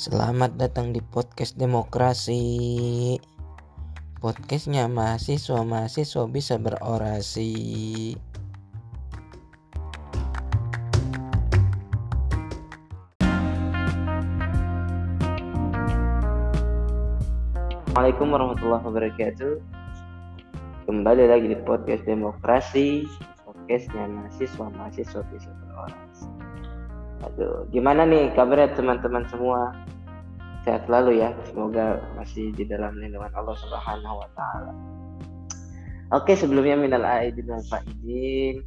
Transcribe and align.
Selamat 0.00 0.56
datang 0.56 0.96
di 0.96 1.04
podcast 1.04 1.60
demokrasi. 1.60 2.40
Podcastnya 4.16 4.88
mahasiswa-mahasiswa 4.88 6.24
bisa 6.24 6.56
berorasi. 6.56 7.52
Assalamualaikum 17.84 18.32
warahmatullahi 18.32 18.84
wabarakatuh. 18.88 19.52
Kembali 20.88 21.28
lagi 21.28 21.52
di 21.52 21.60
podcast 21.60 22.08
demokrasi. 22.08 23.04
Podcastnya 23.44 24.08
mahasiswa-mahasiswa 24.08 25.20
bisa 25.28 25.52
berorasi. 25.60 26.24
Aduh, 27.20 27.68
gimana 27.68 28.08
nih 28.08 28.32
kabarnya 28.32 28.72
teman-teman 28.72 29.28
semua? 29.28 29.76
Sehat 30.64 30.84
selalu 30.84 31.24
ya. 31.24 31.30
Semoga 31.48 32.04
masih 32.20 32.52
di 32.52 32.68
dalam 32.68 32.96
lindungan 33.00 33.32
Allah 33.32 33.56
Subhanahu 33.56 34.20
wa 34.20 34.28
taala. 34.36 34.72
Oke, 36.10 36.34
sebelumnya 36.34 36.76
minal 36.76 37.06
aidin 37.06 37.48
wal 37.48 37.64
faizin. 37.70 38.66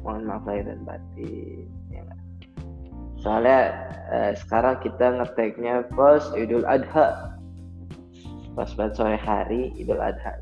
Mohon 0.00 0.22
maaf 0.26 0.44
lahir 0.48 0.64
dan 0.64 0.80
batin. 0.88 1.68
Ya. 1.92 2.02
Soalnya 3.20 3.58
eh, 4.10 4.32
sekarang 4.40 4.80
kita 4.80 5.20
ngeteknya 5.20 5.86
pas 5.92 6.24
Idul 6.32 6.64
Adha. 6.64 7.36
Pas 8.56 8.70
banget 8.74 8.96
sore 8.96 9.20
hari 9.20 9.70
Idul 9.76 10.00
Adha. 10.00 10.40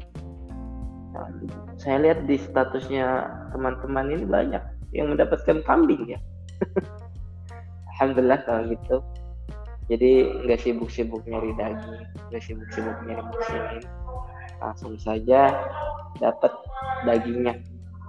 Nah, 1.12 1.26
saya 1.74 2.06
lihat 2.06 2.30
di 2.30 2.38
statusnya 2.38 3.26
teman-teman 3.50 4.14
ini 4.14 4.24
banyak 4.24 4.62
yang 4.94 5.10
mendapatkan 5.10 5.58
kambing 5.66 6.06
ya. 6.06 6.20
Alhamdulillah 7.98 8.46
kalau 8.46 8.62
gitu 8.70 9.02
jadi 9.88 10.44
nggak 10.44 10.60
sibuk-sibuk 10.60 11.24
nyari 11.24 11.56
daging 11.56 12.04
nggak 12.28 12.42
sibuk-sibuk 12.44 12.96
nyari 13.08 13.22
muslimin 13.24 13.84
langsung 14.58 14.94
saja 14.98 15.54
dapat 16.18 16.52
dagingnya. 17.06 17.54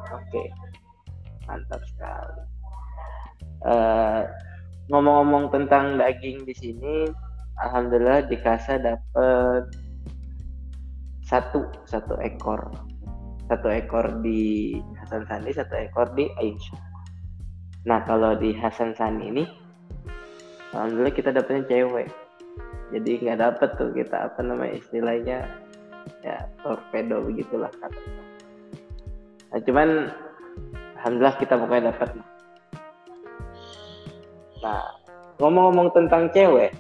Oke 0.10 0.50
mantap 1.50 1.82
sekali. 1.90 2.42
Uh, 3.66 4.22
ngomong-ngomong 4.94 5.50
tentang 5.50 5.98
daging 5.98 6.46
di 6.46 6.54
sini 6.54 7.10
alhamdulillah 7.60 8.30
di 8.30 8.38
kasa 8.38 8.78
dapat 8.78 9.66
satu 11.26 11.66
satu 11.90 12.18
ekor. 12.22 12.70
Satu 13.50 13.66
ekor 13.74 14.22
di 14.22 14.78
Hasan 15.02 15.26
Sani 15.26 15.50
satu 15.50 15.74
ekor 15.74 16.14
di 16.14 16.30
Aisyah. 16.38 16.82
Nah 17.90 18.06
kalau 18.06 18.38
di 18.38 18.54
Hasan 18.54 18.94
Sani 18.94 19.34
ini 19.34 19.44
alhamdulillah 20.75 21.16
kita 21.16 21.30
dapetnya 21.34 21.64
cewek. 21.70 22.09
Jadi 22.89 23.12
nggak 23.22 23.39
dapet 23.39 23.70
tuh 23.78 23.94
kita 23.94 24.34
apa 24.34 24.42
namanya 24.42 24.81
istilahnya 24.81 25.45
ya 26.26 26.48
torpedo 26.61 27.23
begitulah 27.23 27.72
kata 27.80 28.00
nah, 29.50 29.59
cuman 29.64 29.89
alhamdulillah 31.00 31.38
kita 31.39 31.53
pokoknya 31.56 31.84
dapat 31.94 32.09
nah 34.59 34.84
ngomong-ngomong 35.39 35.88
tentang 35.95 36.28
cewek. 36.36 36.76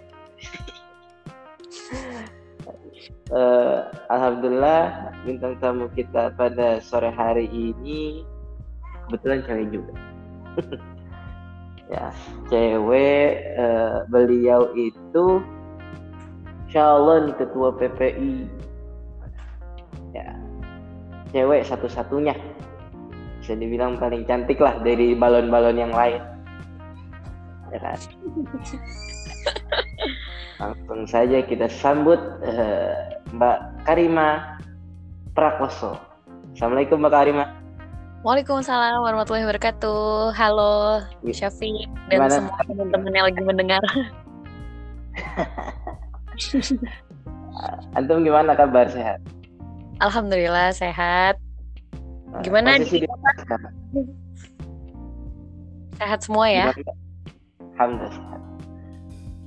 Uh, 3.31 3.87
alhamdulillah 4.13 5.15
bintang 5.23 5.55
tamu 5.63 5.87
kita 5.95 6.35
pada 6.35 6.83
sore 6.83 7.07
hari 7.15 7.47
ini 7.47 8.27
kebetulan 9.07 9.39
cewek 9.47 9.67
juga 9.71 9.93
ya 11.89 12.13
cewek 12.53 13.57
uh, 13.57 14.05
beliau 14.13 14.69
itu 14.77 15.41
calon 16.69 17.33
ketua 17.33 17.73
PPI 17.73 18.45
ya 20.13 20.37
cewek 21.33 21.65
satu-satunya. 21.65 22.37
Bisa 23.41 23.57
dibilang 23.57 23.97
paling 23.97 24.29
cantik 24.29 24.61
lah 24.61 24.77
dari 24.85 25.17
balon-balon 25.17 25.77
yang 25.81 25.93
lain. 25.93 26.21
Ya 27.73 27.79
kan? 27.81 27.99
Langsung 30.61 31.07
saja 31.07 31.39
kita 31.41 31.71
sambut 31.71 32.19
uh, 32.45 33.17
Mbak 33.33 33.87
Karima 33.87 34.59
Prakoso. 35.33 35.97
Assalamualaikum 36.53 37.01
Mbak 37.01 37.13
Karima 37.13 37.58
Waalaikumsalam 38.19 38.99
warahmatullahi 38.99 39.47
wabarakatuh. 39.47 40.35
Halo 40.35 40.99
Syafiq 41.23 41.87
dan 42.11 42.19
Gimana? 42.19 42.35
semua 42.35 42.59
teman-teman 42.67 43.15
yang 43.15 43.31
lagi 43.31 43.41
mendengar. 43.47 43.79
Antum 47.95 48.27
gimana 48.27 48.59
kabar 48.59 48.91
sehat? 48.91 49.23
Alhamdulillah 50.03 50.75
sehat. 50.75 51.39
Gimana 52.43 52.83
di 52.83 53.07
Sehat 55.95 56.19
semua 56.19 56.51
ya? 56.51 56.75
Alhamdulillah 57.79 58.11
sehat. 58.11 58.39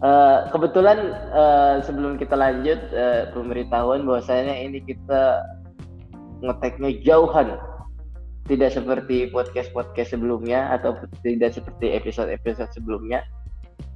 Uh, 0.00 0.48
kebetulan 0.48 1.12
uh, 1.36 1.76
sebelum 1.84 2.16
kita 2.16 2.40
lanjut 2.40 2.80
uh, 2.96 3.28
pemberitahuan 3.36 4.08
bahwasanya 4.08 4.64
ini 4.64 4.80
kita 4.80 5.44
ngeteknya 6.40 6.96
jauhan 7.04 7.60
tidak 8.50 8.74
seperti 8.74 9.30
podcast-podcast 9.30 10.18
sebelumnya 10.18 10.74
atau 10.74 10.98
tidak 11.22 11.54
seperti 11.54 11.94
episode-episode 11.94 12.70
sebelumnya. 12.74 13.22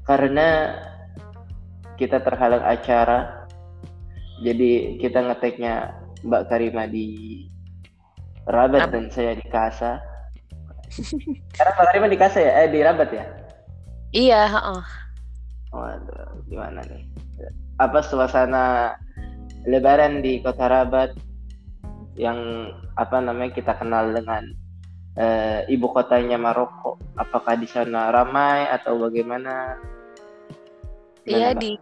Karena 0.06 0.78
kita 1.98 2.22
terhalang 2.22 2.62
acara 2.62 3.46
jadi 4.44 5.00
kita 5.00 5.24
ngeteknya 5.24 5.96
Mbak 6.24 6.42
Karima 6.52 6.84
di 6.84 7.40
Rabat 8.46 8.92
dan 8.92 9.08
saya 9.08 9.32
di 9.32 9.46
Kasa. 9.48 9.98
Karena 11.56 11.70
Mbak 11.72 11.86
Karima 11.90 12.06
di 12.12 12.18
Kasa 12.20 12.38
ya? 12.44 12.52
Eh 12.62 12.68
di 12.68 12.80
Rabat 12.84 13.10
ya? 13.10 13.24
Iya 14.14 14.42
oh. 14.54 14.84
waduh 15.74 16.40
gimana 16.48 16.80
nih? 16.86 17.04
Apa 17.82 18.00
suasana 18.00 18.96
Lebaran 19.66 20.22
di 20.22 20.40
Kota 20.40 20.70
Rabat 20.70 21.16
yang 22.16 22.72
apa 22.96 23.20
namanya 23.20 23.52
kita 23.52 23.76
kenal 23.76 24.08
dengan 24.10 24.42
uh, 25.20 25.60
ibu 25.68 25.86
kotanya 25.92 26.40
Maroko. 26.40 26.96
Apakah 27.16 27.60
di 27.60 27.68
sana 27.68 28.08
ramai 28.10 28.68
atau 28.72 28.96
bagaimana? 28.96 29.76
Iya 31.26 31.52
di 31.52 31.76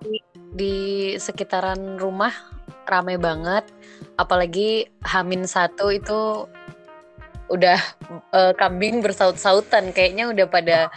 di 0.55 0.75
sekitaran 1.17 1.97
rumah 1.97 2.34
ramai 2.91 3.17
banget. 3.17 3.65
Apalagi 4.19 4.91
Hamin 5.06 5.47
satu 5.47 5.91
itu 5.91 6.47
udah 7.53 7.78
uh, 8.33 8.53
kambing 8.56 9.05
bersaut-sautan 9.05 9.93
kayaknya 9.93 10.33
udah 10.33 10.47
pada 10.49 10.89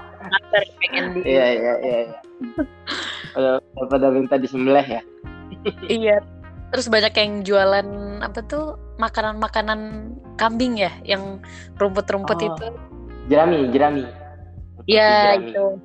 pengen 0.80 1.20
di 1.20 1.20
iya 1.28 1.46
iya 1.52 1.74
iya, 1.84 1.98
iya. 2.08 2.18
pada 3.36 3.50
pada 3.84 4.06
minta 4.08 4.40
disembelih 4.40 4.86
ya 4.86 5.02
iya 5.92 6.16
terus 6.70 6.86
banyak 6.86 7.12
yang 7.14 7.32
jualan 7.42 7.88
apa 8.22 8.40
tuh 8.46 8.78
makanan-makanan 9.02 10.12
kambing 10.38 10.78
ya 10.78 10.92
yang 11.02 11.42
rumput-rumput 11.76 12.38
oh, 12.40 12.48
itu. 12.54 12.66
Jerami 13.30 13.70
jerami. 13.70 14.06
Iya 14.88 15.38
itu 15.38 15.78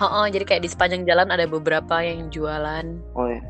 oh, 0.00 0.04
oh, 0.04 0.24
jadi 0.26 0.44
kayak 0.46 0.62
di 0.66 0.70
sepanjang 0.70 1.06
jalan 1.06 1.30
ada 1.30 1.46
beberapa 1.46 2.02
yang 2.02 2.32
jualan. 2.32 2.86
Oh 3.14 3.30
ya 3.30 3.42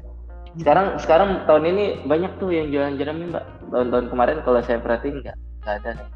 sekarang 0.54 0.86
sekarang 1.02 1.30
tahun 1.50 1.64
ini 1.74 1.84
banyak 2.06 2.38
tuh 2.38 2.54
yang 2.54 2.70
jualan 2.70 2.94
jerami 3.00 3.32
mbak. 3.32 3.44
Tahun-tahun 3.74 4.06
kemarin 4.12 4.38
kalau 4.46 4.60
saya 4.62 4.78
perhatiin 4.78 5.24
nggak 5.24 5.36
nggak 5.64 5.74
ada 5.82 5.90
nih. 5.98 6.08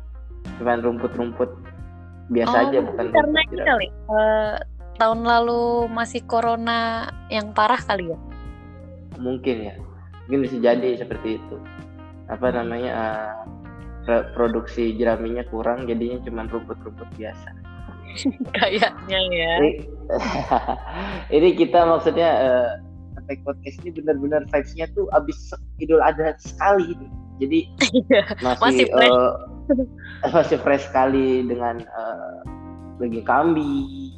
Cuman 0.62 0.78
rumput-rumput 0.84 1.50
biasa 2.28 2.56
oh, 2.60 2.64
aja 2.68 2.78
bukan 2.84 3.04
karena 3.08 3.40
ini 3.40 3.56
kali 3.64 3.88
uh, 4.12 4.60
tahun 5.00 5.24
lalu 5.24 5.88
masih 5.88 6.20
corona 6.28 7.08
yang 7.32 7.56
parah 7.56 7.80
kali 7.80 8.12
ya? 8.12 8.18
Mungkin 9.16 9.56
ya 9.64 9.74
mungkin 10.28 10.44
bisa 10.44 10.60
jadi 10.60 11.00
seperti 11.00 11.40
itu. 11.40 11.56
Apa 12.28 12.52
namanya 12.52 12.92
uh, 14.04 14.28
produksi 14.36 14.92
jeraminya 14.92 15.40
kurang 15.48 15.88
jadinya 15.88 16.20
cuma 16.20 16.44
rumput-rumput 16.44 17.08
biasa. 17.16 17.48
Kayaknya 18.60 19.20
ya. 19.32 19.52
Ini, 19.56 19.72
ini 21.40 21.48
kita 21.56 21.80
maksudnya 21.88 22.28
uh, 22.44 22.70
podcast 23.44 23.80
ini 23.84 23.96
benar-benar 23.96 24.44
vibes-nya 24.52 24.88
tuh 24.92 25.08
abis 25.16 25.52
Idul 25.80 26.04
Adha 26.04 26.36
sekali 26.36 26.92
ini. 26.92 27.08
Jadi 27.40 27.58
iya, 27.96 28.22
masih 28.44 28.60
masih 28.60 28.86
fresh. 28.92 29.16
Uh, 29.16 29.32
masih 30.36 30.58
fresh 30.60 30.84
sekali 30.88 31.44
dengan 31.48 31.80
uh, 31.92 32.40
daging 33.00 33.24
kambing 33.24 34.12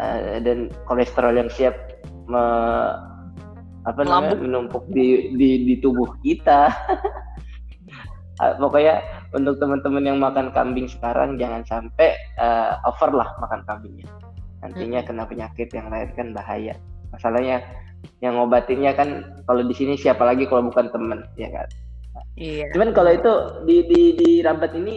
uh, 0.00 0.40
dan 0.40 0.72
kolesterol 0.88 1.36
yang 1.36 1.52
siap 1.52 1.76
me 2.24 2.40
apa 3.88 4.00
namanya 4.04 4.36
menumpuk 4.36 4.84
di, 4.92 5.32
di 5.36 5.64
di 5.68 5.74
tubuh 5.80 6.08
kita. 6.24 6.68
Ah, 8.40 8.56
pokoknya 8.56 9.04
untuk 9.36 9.60
teman-teman 9.60 10.00
yang 10.00 10.16
makan 10.16 10.48
kambing 10.56 10.88
sekarang 10.88 11.36
jangan 11.36 11.60
sampai 11.68 12.16
uh, 12.40 12.80
over 12.88 13.12
lah 13.12 13.28
makan 13.36 13.60
kambingnya. 13.68 14.08
Nantinya 14.64 15.04
hmm. 15.04 15.08
kena 15.12 15.24
penyakit 15.28 15.68
yang 15.76 15.92
lain 15.92 16.08
kan 16.16 16.32
bahaya. 16.32 16.72
Masalahnya 17.12 17.60
yang 18.24 18.40
ngobatinnya 18.40 18.96
kan 18.96 19.36
kalau 19.44 19.60
di 19.60 19.76
sini 19.76 19.92
siapa 19.92 20.24
lagi 20.24 20.48
kalau 20.48 20.72
bukan 20.72 20.88
temen 20.88 21.20
ya 21.36 21.52
kan? 21.52 21.68
Iya. 22.40 22.72
cuman 22.72 22.96
kalau 22.96 23.12
itu 23.12 23.32
di 23.68 23.76
di 23.84 24.02
di 24.16 24.30
rambat 24.40 24.72
ini 24.72 24.96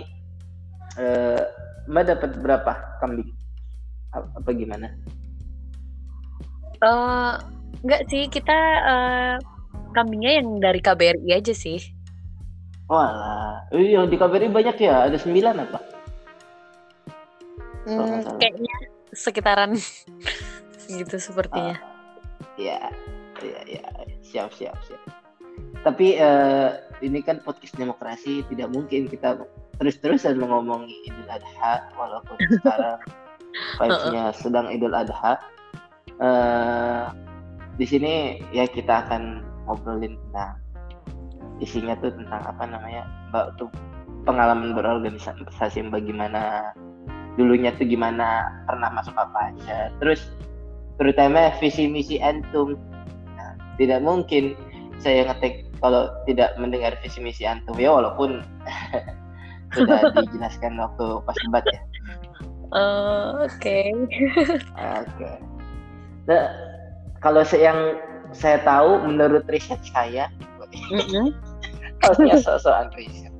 eh, 0.96 1.44
mbak 1.92 2.16
dapat 2.16 2.32
berapa 2.40 2.72
kambing? 3.04 3.28
Apa, 4.16 4.28
apa 4.40 4.50
gimana? 4.56 4.88
Eh, 6.80 7.34
enggak 7.84 8.02
sih 8.08 8.32
kita 8.32 8.58
eh, 8.88 9.36
kambingnya 9.94 10.42
yang 10.42 10.58
dari 10.58 10.80
KBRI 10.82 11.30
aja 11.36 11.54
sih. 11.54 11.80
Walah, 12.90 13.70
eh, 13.72 13.96
yang 13.96 14.10
di 14.10 14.18
KBRI 14.18 14.50
banyak 14.52 14.76
ya, 14.82 15.08
ada 15.08 15.16
sembilan 15.16 15.56
apa? 15.64 15.80
Hmm, 17.84 18.40
kayaknya 18.40 18.76
sekitaran 19.12 19.76
gitu 21.00 21.16
sepertinya. 21.20 21.78
Iya, 22.56 22.92
iya, 23.44 23.60
iya, 23.68 23.86
siap, 24.24 24.52
siap, 24.56 24.76
siap. 24.88 25.02
Tapi 25.84 26.18
eh, 26.18 26.70
ini 27.04 27.20
kan 27.20 27.44
podcast 27.44 27.76
demokrasi, 27.76 28.42
tidak 28.48 28.72
mungkin 28.72 29.12
kita 29.12 29.36
terus-terusan 29.82 30.40
mengomongi 30.40 30.96
Idul 31.08 31.28
Adha, 31.28 31.92
walaupun 32.00 32.38
sekarang 32.62 33.00
vibes-nya 33.80 34.24
sedang 34.32 34.68
Idul 34.72 34.96
Adha. 34.96 35.40
Eh, 36.24 37.06
di 37.78 37.86
sini 37.90 38.14
ya 38.54 38.70
kita 38.70 39.08
akan 39.08 39.42
ngobrolin 39.66 40.20
tentang 40.30 40.60
isinya 41.62 41.96
tuh 42.02 42.12
tentang 42.14 42.42
apa 42.44 42.64
namanya, 42.68 43.04
mbak 43.32 43.56
tuh 43.58 43.70
pengalaman 44.28 44.76
berorganisasi 44.76 45.88
bagaimana 45.92 46.74
dulunya 47.36 47.74
tuh 47.76 47.88
gimana 47.88 48.50
pernah 48.70 48.90
masuk 48.94 49.16
apa 49.18 49.54
aja. 49.54 49.90
Terus 50.04 50.34
terutama 51.02 51.50
visi 51.58 51.90
misi 51.90 52.22
antum 52.22 52.78
nah, 53.34 53.54
tidak 53.82 54.06
mungkin 54.06 54.54
saya 55.02 55.26
ngetik 55.28 55.66
kalau 55.82 56.08
tidak 56.30 56.54
mendengar 56.62 56.94
visi 57.02 57.20
misi 57.20 57.44
antum 57.44 57.76
ya 57.76 57.90
walaupun 57.92 58.46
sudah 59.76 60.00
dijelaskan 60.30 60.78
waktu 60.78 61.06
pas 61.26 61.38
debat 61.48 61.66
ya. 61.68 61.82
Eh, 62.74 63.30
Oke. 63.46 63.80
oke. 64.74 65.32
Nah, 66.26 66.46
kalau 67.24 67.42
yang 67.56 67.98
saya 68.36 68.60
tahu 68.68 69.08
menurut 69.08 69.48
riset 69.48 69.80
saya. 69.96 70.28
Harusnya 72.04 72.36
sosokan 72.44 72.92
riset. 73.00 73.32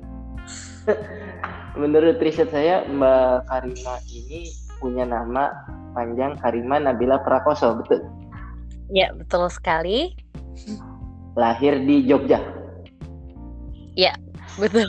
Menurut 1.76 2.16
riset 2.22 2.48
saya, 2.48 2.86
Mbak 2.88 3.50
Karima 3.50 3.94
ini 4.08 4.48
punya 4.80 5.04
nama 5.04 5.50
panjang 5.92 6.38
Karima 6.40 6.80
Nabila 6.80 7.20
Prakoso, 7.20 7.76
betul? 7.82 8.00
Ya 8.88 9.12
betul 9.12 9.48
sekali. 9.52 10.14
Lahir 11.34 11.82
di 11.82 12.06
Jogja, 12.06 12.38
Betul. 14.54 14.86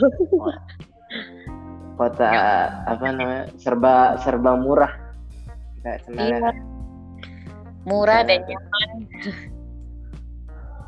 kota 1.98 2.28
apa 2.86 3.02
namanya 3.10 3.50
serba 3.58 4.14
serba 4.22 4.54
murah. 4.54 4.92
Nggak 5.82 5.96
kenal 6.06 6.22
Iya. 6.22 6.38
ya. 6.38 6.75
Murah 7.86 8.26
dan 8.26 8.42
nyaman. 8.42 8.88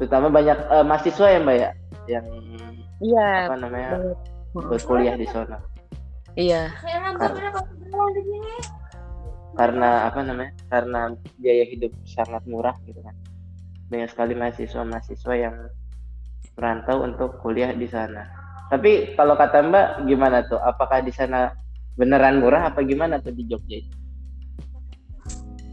Terutama 0.03 0.27
banyak 0.31 0.59
eh, 0.59 0.85
mahasiswa 0.85 1.27
ya 1.31 1.39
Mbak 1.43 1.57
ya, 1.57 1.71
yang 2.11 2.27
Iya. 2.99 3.31
apa 3.47 3.57
namanya 3.59 3.91
berkuliah 4.51 5.15
di 5.15 5.27
sana. 5.31 5.63
Iya. 6.35 6.71
Karena 9.59 10.11
apa 10.11 10.21
namanya? 10.23 10.53
Karena 10.71 11.01
biaya 11.39 11.67
hidup 11.67 11.91
sangat 12.07 12.43
murah 12.47 12.75
gitu 12.87 12.99
kan. 13.03 13.15
Banyak 13.91 14.11
sekali 14.11 14.35
mahasiswa-mahasiswa 14.39 15.35
yang 15.35 15.57
merantau 16.59 17.03
untuk 17.07 17.39
kuliah 17.43 17.75
di 17.75 17.87
sana. 17.91 18.27
Tapi 18.71 19.15
kalau 19.15 19.35
kata 19.39 19.63
Mbak 19.67 19.87
gimana 20.07 20.43
tuh? 20.47 20.59
Apakah 20.63 21.03
di 21.03 21.11
sana 21.15 21.55
beneran 21.99 22.39
murah 22.39 22.71
apa 22.71 22.83
gimana 22.87 23.19
tuh 23.19 23.35
di 23.35 23.47
Jogja 23.47 23.83
itu? 23.83 23.97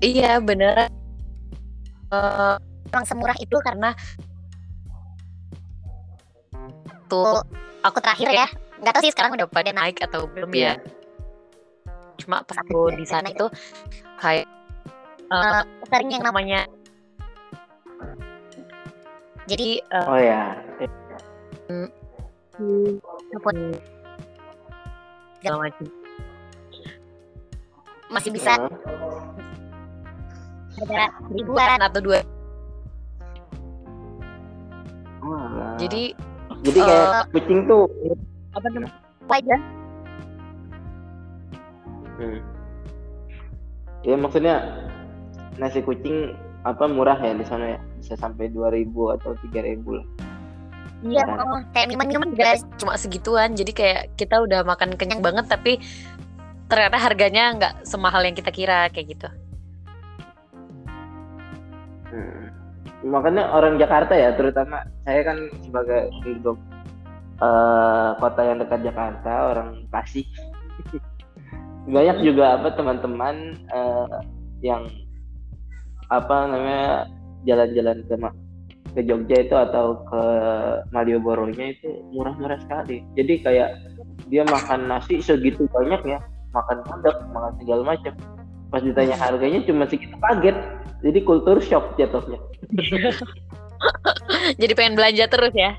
Iya 0.01 0.37
bener. 0.41 0.89
Emang 2.85 3.05
semurah 3.07 3.37
itu 3.41 3.57
karena 3.59 3.91
tuh 7.11 7.43
aku 7.83 7.97
terakhir 7.99 8.29
ya. 8.31 8.47
Nggak 8.79 8.93
tahu 8.95 9.03
sih 9.03 9.13
sekarang 9.13 9.35
udah 9.35 9.47
pada 9.49 9.71
naik 9.75 9.99
atau 10.03 10.27
belum 10.29 10.51
ya. 10.55 10.79
Cuma 12.21 12.41
pas 12.47 12.57
aku 12.61 12.95
di 12.95 13.03
sana 13.03 13.27
itu 13.27 13.45
kayak 14.21 14.47
eh, 15.27 15.61
sering 15.91 16.09
yang 16.15 16.23
namanya 16.23 16.63
jadi 19.45 19.77
eh, 19.77 20.05
Oh 20.09 20.17
ya, 20.17 20.57
telepon. 23.29 23.57
Segala 25.37 25.69
macam 25.69 25.85
masih 28.05 28.31
bisa 28.31 28.53
ada 30.83 31.11
ribuan 31.31 31.79
atau 31.79 31.99
dua 32.03 32.19
jadi 35.75 36.13
jadi 36.65 36.79
kayak 36.81 37.11
kucing 37.33 37.59
tuh. 37.69 37.85
apa 38.55 38.67
namanya 38.71 38.93
aja 39.29 39.57
Hmm. 42.15 42.39
Ya 44.07 44.15
maksudnya 44.15 44.55
nasi 45.59 45.83
kucing 45.83 46.31
apa 46.63 46.87
murah 46.87 47.19
ya 47.19 47.35
di 47.35 47.45
sana 47.45 47.75
ya? 47.75 47.79
Bisa 47.99 48.15
sampai 48.15 48.47
2000 48.53 48.87
atau 49.19 49.35
3000 49.35 49.99
lah. 49.99 50.05
Iya, 51.05 51.21
Kan? 51.27 51.37
oh, 51.43 51.59
kayak 51.75 51.87
minuman-minuman 51.91 52.31
juga 52.33 52.55
cuma 52.79 52.95
segituan. 52.95 53.53
Jadi 53.53 53.71
kayak 53.75 54.15
kita 54.15 54.41
udah 54.41 54.63
makan 54.63 54.95
kenyang 54.95 55.21
banget 55.21 55.45
tapi 55.51 55.77
ternyata 56.65 56.97
harganya 56.97 57.43
nggak 57.59 57.73
semahal 57.85 58.25
yang 58.25 58.33
kita 58.33 58.49
kira 58.49 58.89
kayak 58.89 59.17
gitu. 59.17 59.27
Hmm. 62.15 62.47
Makanya 63.05 63.51
orang 63.51 63.75
Jakarta 63.75 64.15
ya, 64.15 64.31
terutama 64.39 64.87
saya 65.03 65.21
kan 65.27 65.37
sebagai 65.61 66.07
penduduk 66.23 66.57
eh, 67.43 68.09
kota 68.23 68.41
yang 68.41 68.57
dekat 68.63 68.79
Jakarta, 68.87 69.51
orang 69.51 69.83
Bekasi. 69.91 70.23
Banyak 71.95 72.23
juga 72.23 72.57
apa 72.57 72.73
teman-teman 72.73 73.59
eh, 73.69 74.17
yang 74.63 74.87
apa 76.09 76.49
namanya 76.49 77.09
jalan-jalan 77.45 78.01
ke 78.05 78.15
ke 78.95 79.01
Jogja 79.03 79.37
itu 79.43 79.55
atau 79.59 80.07
ke 80.07 80.23
Malioboro-nya 80.95 81.75
itu 81.75 81.89
murah-murah 82.15 82.57
sekali. 82.63 83.03
Jadi 83.19 83.43
kayak 83.43 83.69
dia 84.31 84.47
makan 84.47 84.87
nasi 84.87 85.19
segitu 85.19 85.67
banyak 85.69 86.01
ya, 86.07 86.19
makan 86.55 86.79
padang, 86.87 87.19
makan 87.35 87.53
segala 87.59 87.81
macam. 87.83 88.13
Pas 88.71 88.81
ditanya 88.81 89.19
harganya 89.19 89.59
cuma 89.67 89.83
segitu 89.85 90.15
kaget. 90.15 90.57
Jadi 91.05 91.19
kultur 91.21 91.61
shock 91.61 91.93
jatuhnya. 92.01 92.41
Jadi 94.61 94.73
pengen 94.73 94.97
belanja 94.97 95.29
terus 95.29 95.53
ya. 95.53 95.77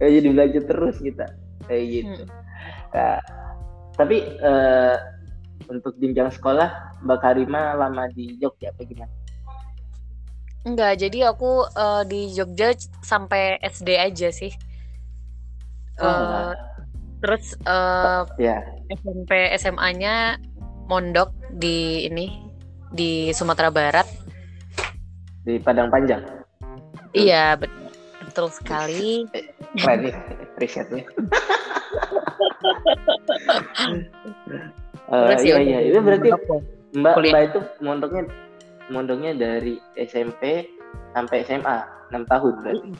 Kayak 0.00 0.12
jadi 0.16 0.28
belajar 0.32 0.62
terus 0.64 0.96
kita 0.96 1.26
kayak 1.68 1.84
gitu. 1.92 2.24
Hmm. 2.24 2.32
Nah, 2.96 3.20
tapi 4.00 4.16
eh, 4.24 4.96
untuk 5.68 5.92
jenjang 6.00 6.32
sekolah 6.32 7.00
Mbak 7.04 7.18
Karima 7.20 7.76
lama 7.76 8.08
di 8.08 8.40
Jogja 8.40 8.72
apa 8.72 8.80
gimana? 8.88 9.12
Enggak, 10.64 11.04
jadi 11.04 11.32
aku 11.32 11.68
eh, 11.68 12.02
di 12.08 12.32
Jogja 12.32 12.72
sampai 13.04 13.60
SD 13.60 14.00
aja 14.00 14.28
sih. 14.32 14.52
Eh, 16.00 16.04
Oh, 16.08 16.56
terus 17.20 17.52
eh, 17.60 18.22
ya. 18.40 18.64
SMP 18.88 19.52
SMA-nya 19.60 20.40
mondok 20.88 21.36
di 21.52 22.08
ini 22.08 22.49
di 22.90 23.30
Sumatera 23.32 23.70
Barat. 23.70 24.06
Di 25.42 25.56
Padang 25.58 25.88
Panjang. 25.88 26.22
Iya, 27.10 27.58
bet- 27.58 27.72
betul 28.22 28.50
sekali. 28.52 29.26
Keren 29.74 29.98
nih 30.06 30.14
risetnya. 30.58 31.02
Eh, 35.10 35.26
Terus 35.34 35.42
iya 35.42 35.58
ya 35.58 35.62
iya 35.66 35.78
itu 35.90 35.98
berarti. 35.98 36.28
Mbak 36.94 37.14
Kuliah. 37.18 37.32
Mbak 37.34 37.42
itu 37.50 37.60
mondoknya 37.82 38.22
mondoknya 38.94 39.32
dari 39.34 39.74
SMP 39.98 40.70
sampai 41.10 41.42
SMA 41.42 41.76
6 42.14 42.30
tahun 42.30 42.52
berarti. 42.62 42.90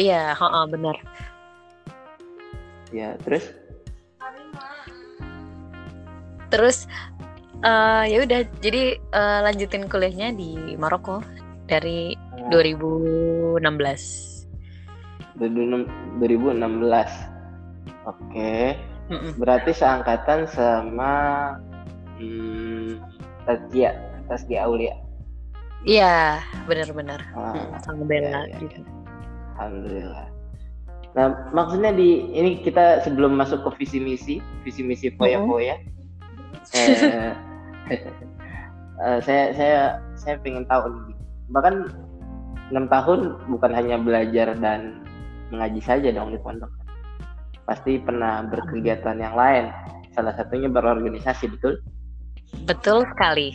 Iya, 0.00 0.32
heeh, 0.32 0.64
benar. 0.72 0.96
Ya, 2.88 3.20
terus 3.20 3.52
Terus 6.48 6.86
eh 7.66 8.04
ya 8.06 8.22
udah 8.22 8.40
jadi 8.62 8.94
eh, 8.94 9.40
lanjutin 9.42 9.90
kuliahnya 9.90 10.30
di 10.38 10.78
Maroko 10.78 11.18
dari 11.66 12.14
2016. 12.54 13.58
2016. 15.42 16.22
Oke. 18.06 18.78
Mm-mm. 19.06 19.38
Berarti 19.38 19.70
seangkatan 19.74 20.46
sama 20.50 21.10
hmm, 22.18 22.98
Tazkia 23.46 24.62
Aulia. 24.66 24.94
Iya, 25.86 26.42
benar-benar. 26.66 27.22
Ah, 27.34 27.54
Hmm, 27.54 27.78
sama 27.78 28.02
Bella 28.10 28.50
iya, 28.50 28.58
iya, 28.58 28.58
gitu. 28.58 28.80
Alhamdulillah. 29.54 30.26
Nah, 31.14 31.26
maksudnya 31.54 31.94
di 31.94 32.26
ini 32.34 32.60
kita 32.60 33.06
sebelum 33.06 33.38
masuk 33.38 33.62
ke 33.62 33.70
visi 33.80 33.98
misi, 34.02 34.34
visi 34.66 34.82
misi 34.82 35.14
foya 35.14 35.38
foya, 35.46 35.78
eh, 36.74 37.32
eh, 39.04 39.18
saya 39.22 39.44
saya 39.54 39.80
saya 40.18 40.34
pengen 40.42 40.66
tahu 40.66 40.90
nih, 40.90 41.16
bahkan 41.54 41.90
enam 42.74 42.86
tahun 42.90 43.38
bukan 43.46 43.72
hanya 43.74 43.96
belajar 44.00 44.54
dan 44.58 45.02
mengaji 45.54 45.78
saja 45.78 46.10
dong 46.10 46.34
di 46.34 46.40
pondok, 46.42 46.70
pasti 47.66 48.02
pernah 48.02 48.42
berkegiatan 48.46 49.22
yang 49.22 49.38
lain. 49.38 49.70
Salah 50.16 50.32
satunya 50.34 50.66
berorganisasi, 50.72 51.52
betul? 51.52 51.78
Betul 52.64 53.04
sekali. 53.14 53.52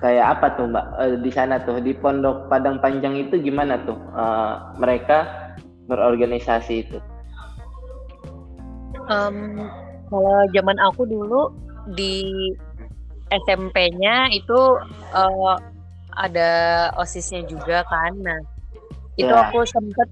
Kayak 0.00 0.40
apa 0.40 0.46
tuh 0.56 0.64
Mbak 0.72 0.86
Eh, 0.96 1.16
di 1.20 1.30
sana 1.30 1.60
tuh 1.60 1.76
di 1.84 1.92
Pondok 1.92 2.48
Padang 2.48 2.80
Panjang 2.80 3.20
itu 3.20 3.36
gimana 3.36 3.76
tuh 3.84 4.00
eh, 4.16 4.54
mereka 4.80 5.28
berorganisasi 5.92 6.88
itu? 6.88 6.98
Em, 9.12 9.68
kalau 10.08 10.46
zaman 10.56 10.78
aku 10.80 11.04
dulu 11.04 11.52
di 11.92 12.54
SMP-nya 13.30 14.34
itu 14.34 14.60
eh, 15.14 15.54
ada 16.14 16.50
osisnya 16.98 17.46
juga 17.46 17.86
kan. 17.86 18.12
Nah, 18.18 18.40
itu 19.14 19.30
Ya. 19.30 19.46
aku 19.46 19.62
sempet 19.64 20.08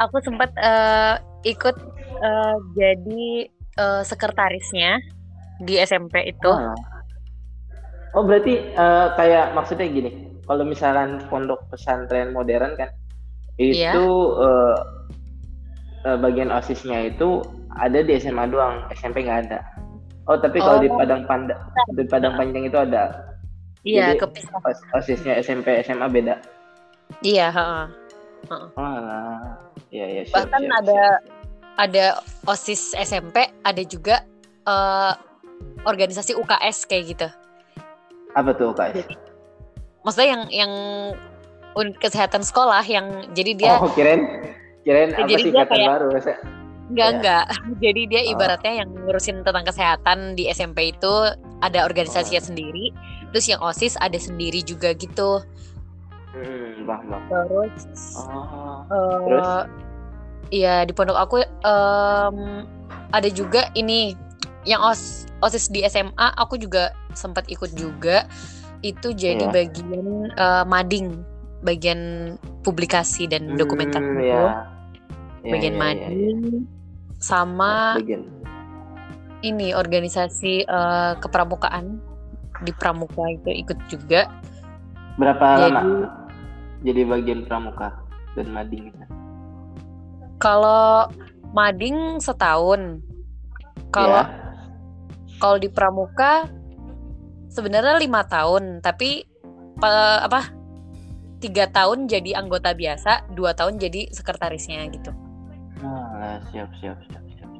aku 0.00 0.16
sempet 0.24 0.50
eh, 0.56 1.14
ikut 1.44 1.76
eh, 2.20 2.56
jadi 2.76 3.26
eh, 3.76 4.02
sekretarisnya 4.02 5.00
di 5.60 5.76
SMP 5.80 6.24
itu. 6.28 6.52
Ah. 6.52 6.76
Oh 8.16 8.24
berarti 8.24 8.56
eh, 8.72 9.06
kayak 9.16 9.52
maksudnya 9.52 9.86
gini, 9.92 10.40
kalau 10.48 10.64
misalkan 10.64 11.20
pondok 11.28 11.68
pesantren 11.68 12.32
modern 12.32 12.72
kan, 12.80 12.88
Iya. 13.60 13.92
itu 13.92 14.04
eh, 14.40 14.76
eh, 16.08 16.16
bagian 16.20 16.48
osisnya 16.52 17.04
itu 17.12 17.44
ada 17.76 18.00
di 18.00 18.16
SMA 18.16 18.48
doang, 18.48 18.88
SMP 18.96 19.24
nggak 19.28 19.52
ada. 19.52 19.60
Oh 20.26 20.36
tapi 20.36 20.58
kalau 20.58 20.78
di 20.78 20.88
Oh. 20.88 20.96
Padang 20.96 21.22
Panda, 21.24 21.54
di 21.88 22.02
Padang 22.04 22.34
Panjang 22.34 22.64
itu 22.64 22.74
ada. 22.74 23.04
Iya, 23.80 24.18
kepisah. 24.18 24.58
Os- 24.60 24.82
osisnya 24.92 25.38
SMP 25.38 25.78
SMA 25.80 26.06
beda. 26.06 26.42
Iya, 27.22 27.46
heeh. 27.48 27.84
Ah, 28.74 29.54
iya 29.88 30.06
iya. 30.08 30.22
siap, 30.24 30.42
Bahkan 30.44 30.60
siap, 30.60 30.74
ada 30.76 30.98
siap. 30.98 31.20
ada 31.76 32.04
OSIS 32.44 32.82
SMP, 32.96 33.36
ada 33.60 33.82
juga 33.82 34.26
eh, 34.64 35.12
organisasi 35.84 36.34
UKS 36.34 36.84
kayak 36.84 37.04
gitu. 37.08 37.28
apa 38.34 38.50
tuh 38.52 38.68
guys? 38.70 39.06
Maksudnya 40.02 40.28
yang 40.28 40.42
yang 40.50 40.72
unit 41.72 41.96
kesehatan 41.96 42.42
sekolah 42.42 42.82
yang 42.82 43.06
jadi 43.32 43.52
dia 43.54 43.72
Oh 43.76 43.88
kirain 43.88 44.26
kirain 44.82 45.10
apa 45.10 45.24
sih 45.32 45.48
kata 45.48 45.70
kayak- 45.70 45.88
baru? 45.88 46.08
Saya- 46.18 46.42
enggak 46.88 47.08
ya. 47.08 47.14
enggak. 47.14 47.44
Jadi 47.84 48.00
dia 48.06 48.20
Oh. 48.22 48.32
ibaratnya 48.32 48.72
yang 48.80 48.88
ngurusin 48.92 49.42
tentang 49.42 49.64
kesehatan 49.64 50.18
di 50.34 50.46
SMP 50.48 50.90
itu 50.90 51.12
ada 51.60 51.78
organisasinya 51.82 52.40
Oh. 52.40 52.46
sendiri. 52.46 52.86
Terus 53.30 53.46
yang 53.46 53.60
OSIS 53.60 53.94
ada 53.96 54.16
sendiri 54.16 54.60
juga 54.60 54.92
gitu. 54.92 55.42
Hmm, 56.30 56.84
bang 56.84 57.02
bang. 57.04 57.22
Terus 57.26 57.76
Oh. 58.22 58.86
eh, 58.86 59.18
Terus? 59.24 59.48
Iya 60.46 60.86
di 60.86 60.94
pondok 60.94 61.18
aku 61.18 61.36
em, 61.42 62.36
ada 63.10 63.28
juga 63.28 63.66
ini 63.72 64.14
yang 64.62 64.78
os 64.78 65.26
osis 65.38 65.66
di 65.66 65.82
SMA 65.82 66.14
aku 66.34 66.54
juga 66.54 66.94
sempat 67.12 67.50
ikut 67.50 67.74
juga 67.74 68.30
itu 68.80 69.10
jadi 69.10 69.42
Iya. 69.42 69.50
bagian 69.50 70.06
eh, 70.30 70.64
mading 70.64 71.06
bagian 71.60 72.00
publikasi 72.62 73.26
dan 73.26 73.58
dokumentasi 73.58 74.06
Hmm, 74.06 74.22
Ya, 75.46 75.52
bagian 75.54 75.74
ya, 75.74 75.78
ya, 75.78 75.86
ya. 75.86 75.94
mading 76.02 76.38
sama 77.16 77.94
Bagian. 77.96 78.22
ini 79.40 79.70
organisasi 79.72 80.54
eh, 80.62 81.12
kepramukaan 81.16 82.02
di 82.60 82.72
pramuka 82.72 83.24
itu 83.30 83.50
ikut 83.54 83.78
juga 83.86 84.26
Berapa 85.16 85.46
Jadi- 85.56 85.72
lama? 85.72 86.08
Jadi 86.82 87.00
bagian 87.02 87.40
pramuka 87.44 87.88
dan 88.34 88.52
mading 88.52 88.92
kalau 90.36 91.08
mading 91.50 92.20
setahun 92.20 93.00
kalau 93.88 94.20
Ya. 94.20 94.28
kalau 95.40 95.56
di 95.56 95.72
pramuka 95.72 96.44
sebenarnya 97.48 97.96
lima 97.96 98.28
tahun 98.28 98.84
tapi 98.84 99.24
pe- 99.72 100.20
apa 100.20 100.52
tiga 101.40 101.64
tahun 101.66 102.04
jadi 102.04 102.36
anggota 102.36 102.72
biasa 102.72 103.32
dua 103.32 103.52
tahun 103.52 103.80
jadi 103.80 104.12
sekretarisnya 104.12 104.84
gitu 104.92 105.15
Ah, 106.16 106.40
siap 106.48 106.70
siap 106.80 106.96
siap 107.06 107.24
siap. 107.30 107.50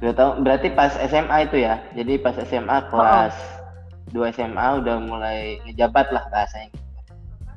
Dua 0.00 0.12
tahun 0.12 0.44
berarti 0.44 0.68
pas 0.70 0.92
SMA 1.00 1.36
itu 1.44 1.56
ya. 1.58 1.80
Jadi 1.92 2.16
pas 2.16 2.36
SMA 2.36 2.78
kelas 2.88 3.36
2 4.10 4.28
SMA 4.28 4.80
udah 4.80 4.96
mulai 5.00 5.38
ngejabat 5.64 6.10
lah 6.10 6.24
bahasanya. 6.28 6.70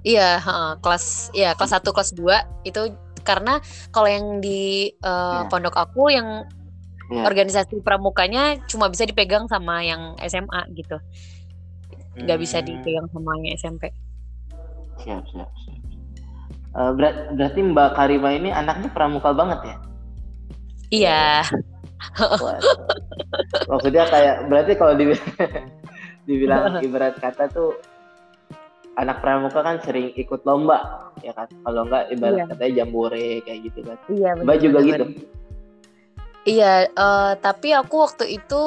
iya 0.04 0.36
heeh, 0.38 0.72
kelas 0.80 1.32
ya 1.32 1.56
kelas 1.56 1.72
1 1.74 1.96
kelas 1.96 2.12
2 2.12 2.44
itu 2.62 2.92
karena 3.24 3.64
kalau 3.88 4.06
yang 4.06 4.44
di 4.44 4.92
eh, 4.92 5.42
Ya. 5.42 5.48
pondok 5.48 5.72
aku 5.74 6.12
yang 6.12 6.44
Ya. 7.08 7.24
organisasi 7.24 7.80
pramukanya 7.80 8.60
cuma 8.68 8.88
bisa 8.88 9.04
dipegang 9.04 9.48
sama 9.48 9.80
yang 9.80 10.20
SMA 10.20 10.68
gitu 10.74 11.00
nggak 12.16 12.36
bisa 12.38 12.60
Hmm, 12.60 12.68
dipegang 12.68 13.08
sama 13.10 13.32
yang 13.40 13.56
SMP 13.56 13.84
Siap 15.00 15.24
siap 15.26 15.50
siap. 15.64 15.80
Eh, 16.74 16.92
berat- 16.94 17.32
berarti 17.32 17.60
Mbak 17.64 17.90
Karima 17.94 18.30
ini 18.34 18.50
anaknya 18.52 18.92
pramuka 18.92 19.32
banget 19.32 19.60
ya? 19.64 19.76
Iya. 20.94 21.42
Maksudnya 23.66 24.04
kayak 24.08 24.36
berarti 24.48 24.74
kalau 24.76 24.94
di, 24.94 25.06
dibilang 26.28 26.78
ibarat 26.86 27.18
kata 27.18 27.50
tuh 27.50 27.74
anak 28.94 29.26
pramuka 29.26 29.66
kan 29.66 29.82
sering 29.82 30.14
ikut 30.14 30.46
lomba 30.46 31.10
ya 31.26 31.34
kan. 31.34 31.50
Kalau 31.50 31.90
enggak 31.90 32.14
ibarat 32.14 32.38
Iya. 32.38 32.46
katanya 32.54 32.74
jambore 32.78 33.28
kayak 33.42 33.60
gitu 33.66 33.80
kan. 33.82 33.98
iya 34.08 34.30
Mbak 34.38 34.58
juga 34.62 34.80
gitu. 34.84 35.04
Iya, 36.44 36.74
eh, 36.92 37.32
tapi 37.40 37.72
aku 37.72 37.96
waktu 38.04 38.26
itu 38.36 38.62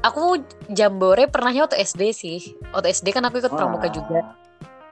aku 0.00 0.38
jambore 0.70 1.26
pernahnya 1.26 1.66
waktu 1.66 1.82
SD 1.82 2.02
sih. 2.14 2.38
Waktu 2.70 2.94
SD 2.94 3.10
kan 3.10 3.26
aku 3.26 3.42
ikut 3.42 3.52
pramuka 3.52 3.90
Wah. 3.90 3.92
juga. 3.92 4.20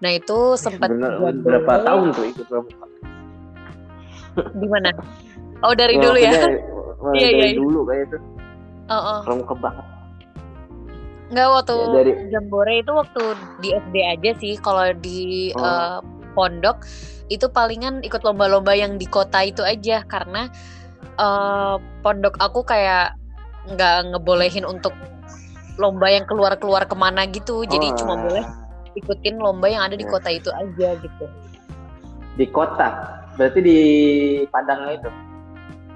Nah 0.02 0.10
itu 0.10 0.58
sempat 0.58 0.90
Bener, 0.90 1.14
berapa 1.40 1.72
tahun 1.86 2.10
tuh 2.12 2.26
ikut 2.26 2.46
pramuka? 2.50 2.86
di 4.32 4.66
mana? 4.66 4.90
Oh 5.62 5.72
dari 5.72 5.94
Ya, 5.94 6.02
dulu 6.02 6.18
ya? 6.22 6.32
Iya, 6.32 6.48
dari 7.12 7.18
iya, 7.18 7.28
iya. 7.48 7.56
dulu 7.56 7.80
kayak 7.84 8.02
itu 8.06 8.18
Oh, 8.84 8.94
oh. 8.94 9.18
pramuka 9.24 9.54
banget. 9.56 9.86
Nggak 11.28 11.48
waktu 11.48 11.74
Ya, 11.74 11.86
dari- 11.94 12.16
jambore 12.28 12.74
itu 12.76 12.92
waktu 12.92 13.22
di 13.58 13.68
SD 13.72 13.96
aja 14.04 14.30
sih. 14.36 14.54
Kalau 14.58 14.84
di 14.94 15.20
Oh. 15.54 15.62
eh, 15.62 15.98
pondok 16.32 16.84
itu 17.26 17.46
palingan 17.48 18.02
ikut 18.02 18.20
lomba-lomba 18.20 18.72
yang 18.72 18.96
di 18.96 19.06
kota 19.06 19.40
itu 19.40 19.62
aja 19.62 20.04
karena 20.04 20.50
eh, 21.14 21.74
pondok 22.00 22.36
aku 22.36 22.62
kayak 22.62 23.16
nggak 23.68 23.96
ngebolehin 24.10 24.64
untuk 24.64 24.92
lomba 25.74 26.06
yang 26.06 26.26
keluar-keluar 26.26 26.84
ke 26.84 26.92
mana 26.94 27.24
gitu. 27.26 27.64
Jadi 27.64 27.86
Oh, 27.86 27.96
cuma 27.96 28.14
boleh 28.18 28.44
ikutin 28.92 29.38
lomba 29.38 29.66
yang 29.66 29.82
ada 29.82 29.94
di 29.94 30.04
Ya. 30.04 30.10
kota 30.10 30.28
itu 30.28 30.50
aja 30.50 30.88
gitu. 30.96 31.24
di 32.32 32.44
kota. 32.46 32.88
Berarti 33.34 33.60
di 33.60 33.78
Padangnya 34.48 34.96
itu. 34.96 35.10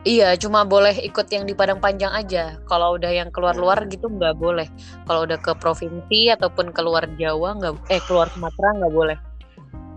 Iya, 0.06 0.38
cuma 0.38 0.62
boleh 0.62 0.94
ikut 1.02 1.26
yang 1.34 1.42
di 1.42 1.52
Padang 1.52 1.82
Panjang 1.82 2.14
aja. 2.14 2.62
Kalau 2.64 2.94
udah 2.94 3.10
yang 3.10 3.34
keluar-luar 3.34 3.82
Hmm. 3.82 3.90
gitu 3.90 4.06
nggak 4.06 4.38
boleh. 4.38 4.70
Kalau 5.02 5.26
udah 5.26 5.34
ke 5.36 5.50
provinsi 5.58 6.30
ataupun 6.30 6.70
keluar 6.70 7.10
Jawa 7.18 7.58
nggak, 7.58 7.90
eh 7.90 7.98
keluar 8.06 8.30
Sumatera 8.30 8.70
nggak 8.78 8.94
boleh. 8.94 9.18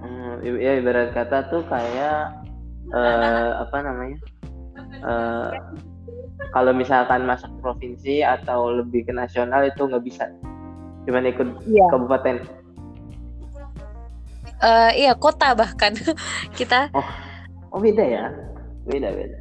Hmm, 0.02 0.34
ya 0.42 0.82
ibarat 0.82 1.14
kata 1.14 1.46
tuh 1.48 1.62
kayak 1.64 2.34
eh, 2.90 3.50
apa 3.56 3.78
namanya? 3.80 4.18
Eh, 4.98 5.52
kalau 6.50 6.74
misalkan 6.74 7.30
masuk 7.30 7.54
provinsi 7.62 8.26
atau 8.26 8.74
lebih 8.74 9.06
ke 9.06 9.14
nasional 9.14 9.62
itu 9.62 9.86
nggak 9.86 10.02
bisa. 10.02 10.26
Cuman 11.06 11.30
ikut 11.30 11.48
Iya. 11.70 11.86
kabupaten. 11.88 12.36
Eh, 14.60 14.92
iya 14.98 15.14
kota 15.14 15.54
bahkan 15.54 15.94
kita 16.58 16.90
Oh 17.70 17.78
beda 17.78 18.02
ya? 18.02 18.26
Beda 18.84 19.14
beda. 19.14 19.39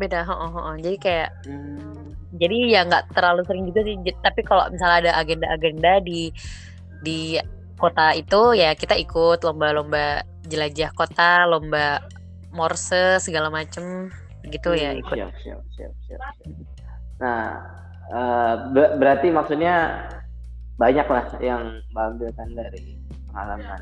Beda. 0.00 0.24
heeh, 0.24 0.50
heeh. 0.56 0.74
Jadi 0.80 0.96
kayak 0.96 1.30
Hmm, 1.44 2.14
jadi 2.36 2.58
ya 2.78 2.80
nggak 2.86 3.12
terlalu 3.12 3.42
sering 3.44 3.64
juga 3.68 3.80
sih. 3.84 3.94
Tapi 4.22 4.40
kalau 4.46 4.64
misalnya 4.72 4.98
ada 5.08 5.12
agenda-agenda 5.20 5.92
di 6.00 6.32
di 7.00 7.36
kota 7.80 8.12
itu 8.12 8.56
ya 8.56 8.76
kita 8.76 8.96
ikut 9.00 9.40
lomba-lomba 9.44 10.24
jelajah 10.44 10.92
kota, 10.92 11.48
lomba 11.48 12.00
morse 12.52 13.20
segala 13.24 13.48
macem 13.48 14.12
gitu 14.48 14.72
ya 14.76 14.92
hmm, 14.94 15.00
ikut. 15.00 15.16
Siap 15.16 15.32
siap 15.44 15.60
siap 15.76 15.92
siap. 16.08 16.20
siap. 16.20 16.48
Nah 17.20 17.42
eh, 18.10 18.54
ber- 18.72 18.94
berarti 19.00 19.28
maksudnya 19.32 20.06
banyak 20.80 21.06
lah 21.08 21.24
yang 21.44 21.62
mengambilkan 21.92 22.48
dari 22.56 22.96
pengalaman 23.28 23.80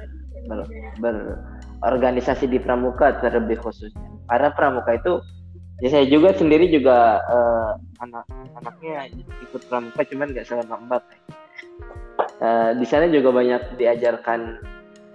ber, 0.51 0.59
berorganisasi 0.99 2.51
di 2.51 2.59
pramuka 2.59 3.15
terlebih 3.23 3.63
khususnya 3.63 4.11
karena 4.27 4.51
pramuka 4.51 4.99
itu 4.99 5.23
ya 5.79 5.89
saya 5.95 6.07
juga 6.11 6.35
sendiri 6.35 6.67
juga 6.71 7.23
uh, 7.31 7.71
anak 8.03 8.27
anaknya 8.59 9.11
ikut 9.47 9.63
pramuka 9.71 10.03
cuman 10.03 10.35
nggak 10.35 10.47
selama 10.47 10.75
mbak 10.91 11.05
uh, 12.43 12.71
di 12.75 12.87
sana 12.87 13.07
juga 13.11 13.31
banyak 13.31 13.79
diajarkan 13.79 14.59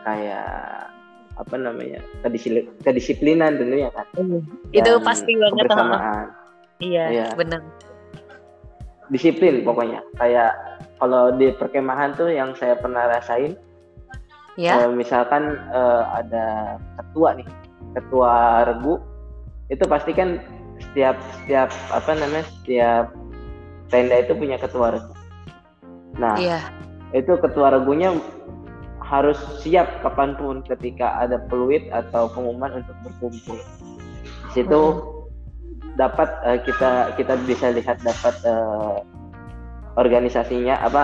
kayak 0.03 0.91
apa 1.33 1.55
namanya 1.57 1.99
kedisiplin, 2.21 2.69
kedisiplinan 2.85 3.57
tentunya 3.57 3.89
kan? 3.89 4.05
Itu 4.69 5.01
pasti 5.01 5.33
banget 5.33 5.65
kebersamaan. 5.65 6.27
Iya 6.77 7.05
ya. 7.09 7.25
benar. 7.33 7.61
Disiplin 9.09 9.65
pokoknya. 9.65 10.05
Kayak 10.21 10.53
kalau 11.01 11.33
di 11.33 11.49
perkemahan 11.57 12.13
tuh 12.13 12.29
yang 12.29 12.53
saya 12.53 12.77
pernah 12.77 13.09
rasain 13.09 13.57
ya. 14.59 14.85
Uh, 14.85 14.93
misalkan 14.93 15.57
uh, 15.73 16.05
ada 16.13 16.77
ketua 17.01 17.33
nih 17.41 17.49
ketua 17.97 18.63
regu 18.69 19.01
itu 19.71 19.83
pasti 19.87 20.11
kan 20.11 20.41
setiap 20.79 21.15
setiap 21.39 21.69
apa 21.93 22.11
namanya 22.17 22.45
setiap 22.59 23.05
tenda 23.87 24.15
itu 24.19 24.33
punya 24.35 24.57
ketua 24.59 24.97
regu 24.97 25.13
nah 26.17 26.35
iya. 26.37 26.59
itu 27.15 27.33
ketua 27.39 27.73
regunya 27.73 28.13
harus 29.01 29.37
siap 29.61 30.01
kapan 30.01 30.33
pun 30.37 30.65
ketika 30.65 31.21
ada 31.21 31.37
peluit 31.51 31.85
atau 31.93 32.29
pengumuman 32.33 32.81
untuk 32.81 32.95
berkumpul 33.05 33.59
di 34.23 34.51
situ 34.51 34.81
hmm. 34.81 35.97
dapat 35.99 36.29
uh, 36.45 36.59
kita 36.61 37.13
kita 37.17 37.33
bisa 37.45 37.73
lihat 37.73 38.01
dapat 38.01 38.35
uh, 38.45 39.01
organisasinya 39.97 40.81
apa 40.81 41.03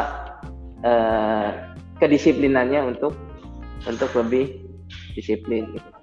uh, 0.81 1.49
kedisiplinannya 2.01 2.95
untuk 2.95 3.13
untuk 3.85 4.09
lebih 4.17 4.65
disiplin 5.13 5.69
gitu 5.77 5.98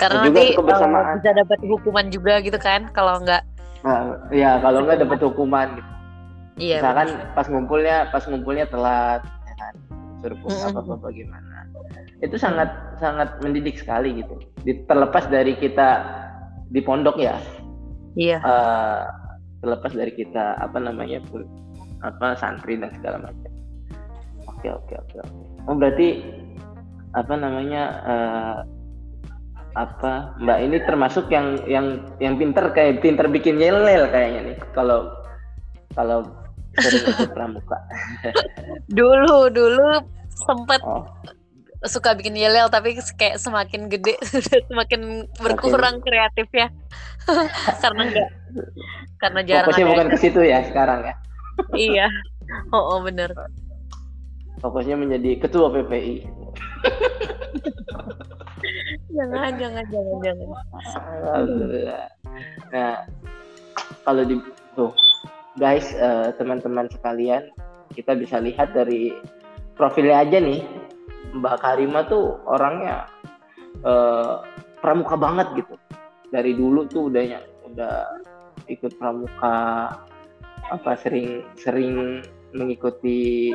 karena 0.00 0.20
juga 0.26 0.40
nanti 0.40 0.56
kebersamaan. 0.58 1.14
bisa 1.22 1.30
dapat 1.36 1.58
hukuman 1.64 2.06
juga 2.10 2.34
gitu 2.42 2.58
kan 2.58 2.90
kalau 2.90 3.22
enggak 3.22 3.42
nah, 3.86 4.18
ya 4.34 4.58
kalau 4.58 4.84
enggak 4.84 4.98
dapat 5.06 5.18
hukuman 5.24 5.68
gitu. 5.78 5.90
Iya 6.60 6.76
misalkan 6.84 7.08
bener. 7.08 7.32
pas 7.32 7.46
ngumpulnya 7.48 7.96
pas 8.12 8.24
ngumpulnya 8.28 8.66
telat 8.68 9.22
ya 9.24 9.54
kan 9.56 9.74
suruh 10.20 10.36
apa 10.44 10.78
apa 10.84 10.94
bagaimana. 11.00 11.56
Itu 12.20 12.36
sangat 12.36 12.68
sangat 13.00 13.40
mendidik 13.40 13.80
sekali 13.80 14.20
gitu. 14.20 14.36
Terlepas 14.84 15.24
dari 15.32 15.56
kita 15.56 16.04
di 16.68 16.84
pondok 16.84 17.16
ya. 17.16 17.40
Iya. 18.12 18.44
Uh, 18.44 19.08
terlepas 19.64 19.96
dari 19.96 20.12
kita 20.12 20.60
apa 20.60 20.76
namanya 20.76 21.24
pun 21.32 21.48
apa 22.04 22.36
santri 22.36 22.76
dan 22.76 22.92
segala 23.00 23.24
macam. 23.24 23.52
Oke 24.52 24.68
oke 24.68 24.94
oke 25.00 25.16
oh 25.68 25.76
berarti 25.76 26.24
apa 27.14 27.34
namanya 27.34 27.82
uh, 28.06 28.56
apa? 29.88 30.36
Mbak 30.40 30.58
ini 30.66 30.76
termasuk 30.84 31.32
yang 31.32 31.60
yang 31.64 31.86
yang 32.20 32.34
pinter 32.36 32.72
kayak 32.74 33.00
pinter 33.00 33.26
bikin 33.30 33.56
yelel 33.56 34.08
kayaknya 34.12 34.52
nih 34.52 34.56
kalau 34.76 35.08
kalau 35.96 36.26
pramuka. 37.34 37.78
dulu 38.92 39.50
dulu 39.50 40.04
sempat 40.30 40.80
oh. 40.86 41.04
suka 41.88 42.12
bikin 42.12 42.36
yelel 42.36 42.68
tapi 42.68 42.96
kayak 43.16 43.40
semakin 43.40 43.88
gede 43.88 44.20
semakin 44.70 45.26
berkurang 45.40 46.04
kreatif 46.04 46.46
ya 46.52 46.68
karena 47.82 48.02
enggak 48.06 48.28
karena 49.20 49.40
jarang 49.44 49.68
fokusnya 49.68 49.86
bukan 49.88 50.08
ke 50.12 50.18
situ 50.20 50.40
ya 50.44 50.64
sekarang 50.64 51.04
ya. 51.04 51.14
Iya. 51.76 52.08
Oh, 52.72 52.96
oh 52.96 52.98
bener 53.04 53.30
fokusnya 54.58 54.98
menjadi 54.98 55.38
ketua 55.38 55.70
PPI 55.70 56.26
jangan 59.14 59.52
jangan 59.58 59.84
jangan 59.90 60.16
jangan. 60.24 60.48
Nah 62.72 62.94
kalau 64.06 64.22
di 64.24 64.36
tuh 64.74 64.92
guys 65.58 65.92
uh, 65.98 66.32
teman-teman 66.38 66.88
sekalian 66.90 67.50
kita 67.92 68.14
bisa 68.14 68.38
lihat 68.38 68.72
dari 68.72 69.14
profilnya 69.74 70.24
aja 70.24 70.38
nih. 70.38 70.62
Mbak 71.30 71.62
Karima 71.62 72.02
tuh 72.10 72.42
orangnya 72.42 73.06
uh, 73.86 74.42
pramuka 74.82 75.14
banget 75.14 75.62
gitu. 75.62 75.74
Dari 76.30 76.58
dulu 76.58 76.90
tuh 76.90 77.06
udahnya 77.06 77.38
udah 77.70 78.18
ikut 78.66 78.98
pramuka 78.98 79.54
apa 80.70 80.92
sering 81.02 81.42
sering 81.54 82.22
mengikuti 82.50 83.54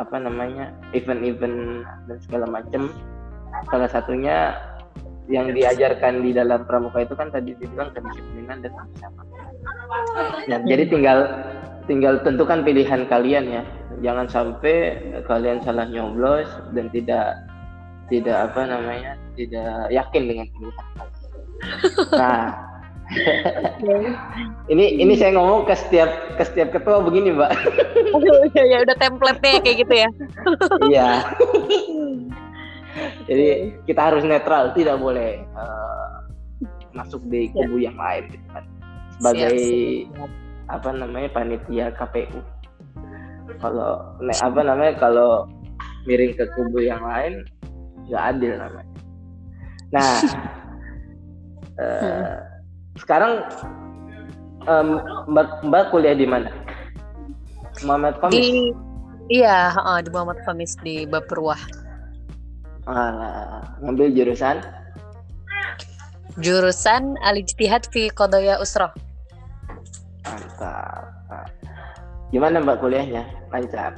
apa 0.00 0.16
namanya 0.16 0.72
event-event 0.96 1.84
dan 2.08 2.16
segala 2.24 2.46
macam 2.48 2.88
salah 3.68 3.90
satunya 3.90 4.56
yang 5.30 5.52
diajarkan 5.52 6.24
di 6.24 6.34
dalam 6.34 6.64
pramuka 6.66 7.04
itu 7.04 7.14
kan 7.14 7.30
tadi 7.30 7.54
dibilang 7.54 7.94
kedisiplinan 7.94 8.58
dan 8.64 8.72
kebersamaan. 8.74 9.26
Nah, 10.50 10.58
jadi 10.66 10.84
tinggal 10.90 11.18
tinggal 11.86 12.18
tentukan 12.26 12.66
pilihan 12.66 13.06
kalian 13.06 13.44
ya. 13.46 13.62
Jangan 14.02 14.26
sampai 14.26 14.98
kalian 15.30 15.62
salah 15.62 15.86
nyoblos 15.86 16.48
dan 16.74 16.90
tidak 16.90 17.38
tidak 18.10 18.50
apa 18.50 18.66
namanya 18.66 19.14
tidak 19.38 19.88
yakin 19.94 20.22
dengan 20.26 20.46
pilihan. 20.50 20.86
Nah, 22.18 22.71
ini 24.72 24.84
ini 25.00 25.14
saya 25.18 25.36
ngomong 25.36 25.68
ke 25.68 25.74
setiap 25.76 26.10
ke 26.36 26.44
setiap 26.46 26.68
ketua 26.72 27.04
begini, 27.04 27.32
Mbak. 27.34 27.52
ya, 28.56 28.64
ya 28.64 28.76
udah 28.84 28.96
template-nya 28.96 29.60
kayak 29.60 29.76
gitu 29.84 29.94
ya. 29.94 30.08
Iya. 30.88 31.10
Jadi 33.28 33.46
kita 33.88 34.00
harus 34.12 34.22
netral, 34.24 34.76
tidak 34.76 35.00
boleh 35.00 35.40
uh, 35.56 36.28
masuk 36.92 37.24
di 37.32 37.48
ya. 37.48 37.52
kubu 37.56 37.76
yang 37.80 37.96
lain 37.96 38.28
gitu 38.28 38.46
kan. 38.52 38.64
Sebagai 39.16 39.56
siap, 39.56 40.16
siap. 40.16 40.30
apa 40.68 40.88
namanya 40.92 41.28
panitia 41.32 41.86
KPU. 41.96 42.40
Kalau 43.60 44.18
apa 44.20 44.60
namanya 44.60 44.92
kalau 44.98 45.46
miring 46.04 46.34
ke 46.34 46.44
kubu 46.58 46.82
yang 46.82 47.00
lain 47.00 47.46
nggak 48.10 48.24
adil 48.36 48.52
namanya. 48.58 48.92
Nah, 49.92 50.12
uh, 51.80 52.36
sekarang 53.00 53.46
um, 54.68 55.00
Mbak, 55.30 55.64
Mbak 55.64 55.84
kuliah 55.92 56.16
di 56.16 56.26
mana? 56.28 56.50
Muhammad. 57.80 58.20
Di 58.28 58.70
iya, 59.32 59.72
uh, 59.72 59.98
di 60.04 60.12
Muhammad 60.12 60.38
Famis 60.44 60.76
di 60.84 61.08
Baperwah. 61.08 61.58
Alah, 62.84 63.78
ngambil 63.80 64.12
jurusan? 64.12 64.60
Jurusan 66.40 67.14
Al-Ijtihad 67.22 67.88
fi 67.92 68.10
Qadaya 68.12 68.58
Usrah. 68.60 68.92
Mantap. 70.26 71.08
Gimana 72.32 72.64
Mbak 72.64 72.80
kuliahnya? 72.80 73.28
Lancar? 73.52 73.92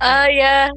uh, 0.00 0.28
ya, 0.40 0.68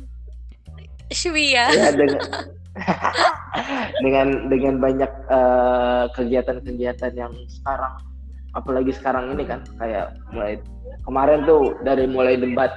Shwia. 1.12 1.68
ya 1.76 1.92
dengan, 1.92 2.24
dengan 4.06 4.52
dengan 4.52 4.76
banyak 4.84 5.12
eh, 5.32 6.06
kegiatan-kegiatan 6.12 7.14
yang 7.16 7.34
sekarang 7.48 7.96
apalagi 8.56 8.92
sekarang 8.96 9.36
ini 9.36 9.44
kan 9.48 9.64
kayak 9.80 10.16
mulai 10.32 10.60
kemarin 11.04 11.44
tuh 11.44 11.76
dari 11.84 12.08
mulai 12.08 12.40
debat 12.40 12.72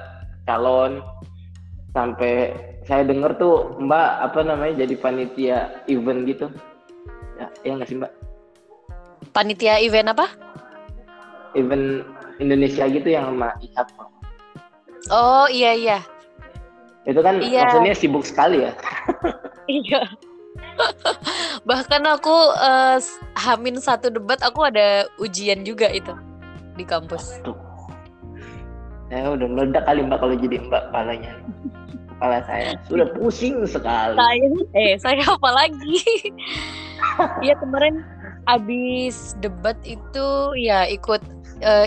calon 0.47 1.03
sampai 1.95 2.55
saya 2.87 3.05
dengar 3.05 3.37
tuh 3.37 3.77
Mbak 3.79 4.11
apa 4.33 4.41
namanya 4.43 4.87
jadi 4.87 4.95
panitia 4.97 5.59
event 5.91 6.25
gitu. 6.25 6.47
Ya 7.37 7.47
ya 7.63 7.73
nggak 7.79 7.89
sih 7.91 7.97
Mbak? 8.01 8.13
Panitia 9.35 9.79
event 9.83 10.15
apa? 10.15 10.27
Event 11.55 12.07
Indonesia 12.39 12.87
gitu 12.87 13.09
yang 13.11 13.35
sama 13.35 13.55
IHAP 13.59 13.89
oh 15.11 15.47
iya 15.51 15.73
iya 15.75 15.99
itu 17.09 17.21
kan 17.25 17.41
iya. 17.41 17.65
maksudnya 17.65 17.95
sibuk 17.97 18.25
sekali 18.29 18.69
ya. 18.69 18.73
Iya. 19.69 20.01
Bahkan 21.69 22.03
aku 22.09 22.33
uh, 22.57 22.97
hamin 23.37 23.77
satu 23.77 24.09
debat 24.09 24.41
aku 24.41 24.65
ada 24.65 25.05
ujian 25.21 25.61
juga 25.61 25.93
itu 25.93 26.17
di 26.81 26.89
kampus. 26.89 27.45
Tuh 27.45 27.53
saya 29.13 29.37
udah 29.37 29.49
meledak 29.49 29.85
kali 29.89 30.05
mbak 30.05 30.21
kalau 30.21 30.37
jadi 30.41 30.57
mbak 30.65 30.89
kepalanya. 30.89 31.33
Kepala 32.17 32.39
saya. 32.49 32.81
Sudah 32.89 33.09
pusing 33.13 33.61
sekali. 33.69 34.17
Saya 34.17 34.49
eh 34.73 34.93
saya 34.97 35.23
apa 35.25 35.51
lagi? 35.53 36.01
Iya 37.43 37.55
kemarin 37.59 38.03
abis 38.47 39.35
debat 39.39 39.75
itu 39.87 40.27
ya 40.59 40.87
ikut 40.87 41.23
uh, 41.63 41.87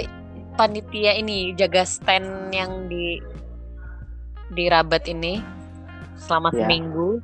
panitia 0.56 1.20
ini 1.20 1.52
jaga 1.56 1.84
stand 1.84 2.52
yang 2.52 2.88
di 2.88 3.20
di 4.52 4.68
Rabat 4.68 5.08
ini 5.08 5.40
selama 6.20 6.52
ya. 6.52 6.68
seminggu. 6.68 7.24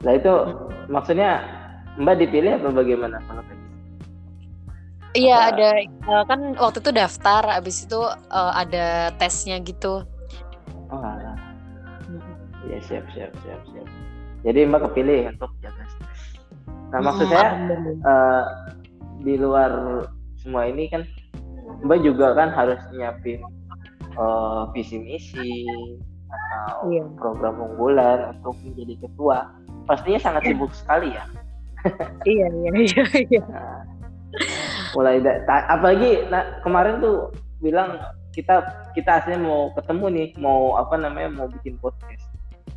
Nah 0.00 0.12
itu 0.16 0.32
maksudnya 0.90 1.44
Mbak 2.00 2.16
dipilih 2.22 2.52
apa 2.58 2.68
bagaimana 2.72 3.18
kalau 3.28 3.42
Iya 5.10 5.50
ada 5.50 5.68
uh, 6.06 6.22
kan 6.22 6.54
waktu 6.54 6.78
itu 6.78 6.94
daftar, 6.94 7.42
abis 7.58 7.82
itu 7.82 7.98
uh, 8.30 8.52
ada 8.54 9.10
tesnya 9.18 9.58
gitu. 9.58 10.06
Oh, 10.86 11.02
alah. 11.02 11.34
Ya 12.70 12.78
siap 12.78 13.10
siap 13.10 13.34
siap 13.42 13.58
siap. 13.74 13.86
Jadi 14.46 14.70
Mbak 14.70 14.90
kepilih 14.90 15.34
untuk 15.34 15.50
jaga 15.58 15.82
stres. 15.90 16.38
Nah 16.94 17.00
maksud 17.02 17.26
saya 17.26 17.50
uh, 18.06 18.44
di 19.26 19.34
luar 19.34 19.70
semua 20.38 20.70
ini 20.70 20.86
kan 20.94 21.02
Mbak 21.82 21.98
juga 22.06 22.30
kan 22.38 22.54
harus 22.54 22.78
nyiapin 22.94 23.42
uh, 24.20 24.68
visi 24.76 25.00
misi 25.00 25.64
atau 26.30 26.92
iya. 26.92 27.02
program 27.16 27.58
unggulan 27.58 28.36
untuk 28.38 28.54
menjadi 28.62 29.08
ketua. 29.08 29.48
Pastinya 29.88 30.20
sangat 30.20 30.46
sibuk 30.46 30.70
sekali 30.76 31.16
ya. 31.16 31.24
iya 32.28 32.46
iya 32.52 32.70
iya. 32.76 33.04
iya. 33.24 33.42
Nah, 33.48 33.82
mulai 34.94 35.18
da- 35.22 35.42
apalagi 35.72 36.28
nah, 36.30 36.60
kemarin 36.62 37.02
tuh 37.02 37.34
bilang 37.58 37.98
kita 38.30 38.62
kita 38.94 39.22
aslinya 39.22 39.42
mau 39.42 39.74
ketemu 39.74 40.04
nih 40.14 40.28
mau 40.38 40.78
apa 40.78 40.94
namanya 40.94 41.28
mau 41.34 41.46
bikin 41.50 41.74
podcast 41.82 42.24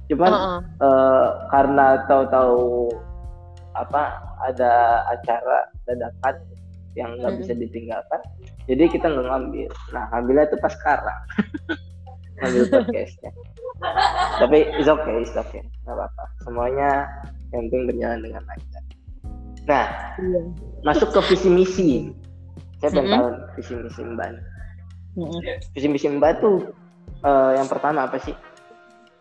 cuman 0.10 0.32
uh 0.34 0.38
-uh. 0.38 0.62
Uh, 0.82 1.28
karena 1.54 2.04
tahu-tahu 2.10 2.90
apa 3.74 4.02
ada 4.46 5.02
acara 5.10 5.70
dadakan 5.90 6.36
yang 6.94 7.18
nggak 7.18 7.32
hmm. 7.34 7.42
bisa 7.42 7.54
ditinggalkan 7.58 8.22
jadi 8.64 8.84
kita 8.88 9.06
nggak 9.12 9.28
ngambil. 9.28 9.70
Nah 9.92 10.04
ngambilnya 10.12 10.46
itu 10.48 10.58
pas 10.64 10.74
sekarang. 10.76 11.20
Ngambil 12.40 12.64
podcastnya. 12.72 13.32
Tapi 14.40 14.58
it's 14.80 14.90
okay 14.90 15.16
it's 15.20 15.36
okay. 15.36 15.62
Nggak 15.84 15.96
apa-apa. 16.00 16.24
Semuanya 16.48 16.90
yang 17.52 17.68
penting 17.68 17.82
berjalan 17.92 18.20
dengan 18.24 18.42
lancar. 18.48 18.84
Nah 19.68 19.86
iya. 20.20 20.42
masuk 20.88 21.10
ke 21.12 21.20
visi 21.34 21.50
misi. 21.52 21.92
Saya 22.80 22.90
pengen 22.92 23.04
mm 23.04 23.12
-hmm. 23.16 23.20
tahu 23.20 23.56
visi 23.56 23.74
misi 23.80 24.02
mbak 24.04 24.30
mm 25.16 25.24
-hmm. 25.24 25.40
visi 25.72 25.88
misi 25.88 26.08
mbak 26.12 26.44
tuh 26.44 26.76
uh, 27.24 27.52
yang 27.56 27.68
pertama 27.68 28.08
apa 28.08 28.20
sih? 28.20 28.36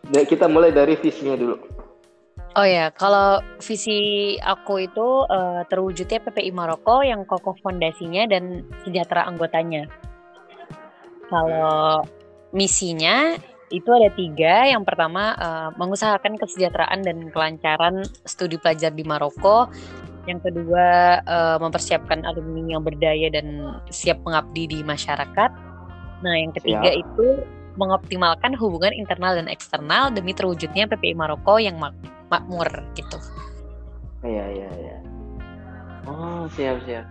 Kita 0.03 0.51
mulai 0.51 0.75
dari 0.75 0.99
visinya 0.99 1.35
dulu 1.39 1.82
Oh 2.53 2.67
ya, 2.69 2.93
kalau 2.93 3.41
visi 3.57 4.37
aku 4.37 4.85
itu 4.85 5.25
uh, 5.25 5.65
terwujudnya 5.65 6.21
PPI 6.21 6.53
Maroko 6.53 7.01
yang 7.01 7.25
kokoh 7.25 7.57
fondasinya 7.65 8.29
dan 8.29 8.61
sejahtera 8.85 9.25
anggotanya. 9.25 9.89
Kalau 11.33 12.05
misinya 12.53 13.33
itu 13.73 13.89
ada 13.89 14.13
tiga. 14.13 14.69
Yang 14.69 14.85
pertama 14.85 15.33
uh, 15.33 15.69
mengusahakan 15.81 16.37
kesejahteraan 16.37 17.01
dan 17.01 17.33
kelancaran 17.33 18.05
studi 18.21 18.61
pelajar 18.61 18.93
di 18.93 19.01
Maroko. 19.01 19.65
Yang 20.29 20.53
kedua 20.53 21.19
uh, 21.25 21.57
mempersiapkan 21.57 22.21
alumni 22.21 22.77
yang 22.77 22.85
berdaya 22.85 23.33
dan 23.33 23.81
siap 23.89 24.21
mengabdi 24.21 24.69
di 24.69 24.79
masyarakat. 24.85 25.51
Nah, 26.21 26.33
yang 26.37 26.53
ketiga 26.53 26.85
siap. 26.85 27.01
itu 27.01 27.27
mengoptimalkan 27.75 28.53
hubungan 28.57 28.93
internal 28.93 29.37
dan 29.37 29.49
eksternal 29.49 30.13
demi 30.13 30.31
terwujudnya 30.31 30.85
PPI 30.89 31.17
Maroko 31.17 31.57
yang 31.57 31.77
mak 31.81 31.93
makmur 32.29 32.69
gitu. 32.97 33.17
Iya 34.23 34.45
iya 34.49 34.69
iya. 34.79 34.97
Oh 36.07 36.45
siap 36.53 36.81
siap. 36.87 37.05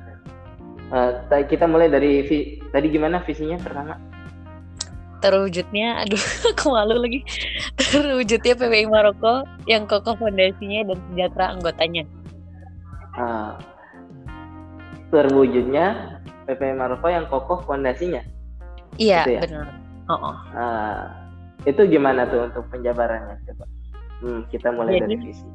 Uh, 0.93 1.45
kita 1.49 1.65
mulai 1.65 1.89
dari 1.89 2.21
tadi 2.69 2.87
gimana 2.93 3.25
visinya 3.25 3.57
pertama? 3.57 3.97
Terwujudnya, 5.23 6.03
aduh, 6.03 6.21
aku 6.53 6.67
malu 6.75 6.99
lagi. 6.99 7.23
Terwujudnya 7.79 8.59
PPI 8.59 8.91
Maroko 8.91 9.47
yang 9.71 9.87
kokoh 9.87 10.19
fondasinya 10.19 10.93
dan 10.93 10.99
sejahtera 11.09 11.45
anggotanya. 11.55 12.05
Uh, 13.17 13.55
terwujudnya 15.15 16.19
PPI 16.45 16.75
Maroko 16.75 17.07
yang 17.09 17.25
kokoh 17.31 17.63
fondasinya. 17.65 18.21
Iya, 19.01 19.25
gitu 19.25 19.33
ya? 19.39 19.41
benar. 19.47 19.82
Oh, 20.11 20.19
oh. 20.19 20.37
Uh, 20.55 21.07
itu 21.69 21.83
gimana 21.87 22.27
tuh 22.27 22.51
untuk 22.51 22.67
penjabarannya 22.75 23.39
coba? 23.47 23.65
Hmm, 24.23 24.41
kita 24.51 24.71
mulai 24.75 24.99
jadi, 24.99 25.15
dari 25.15 25.17
visi. 25.31 25.47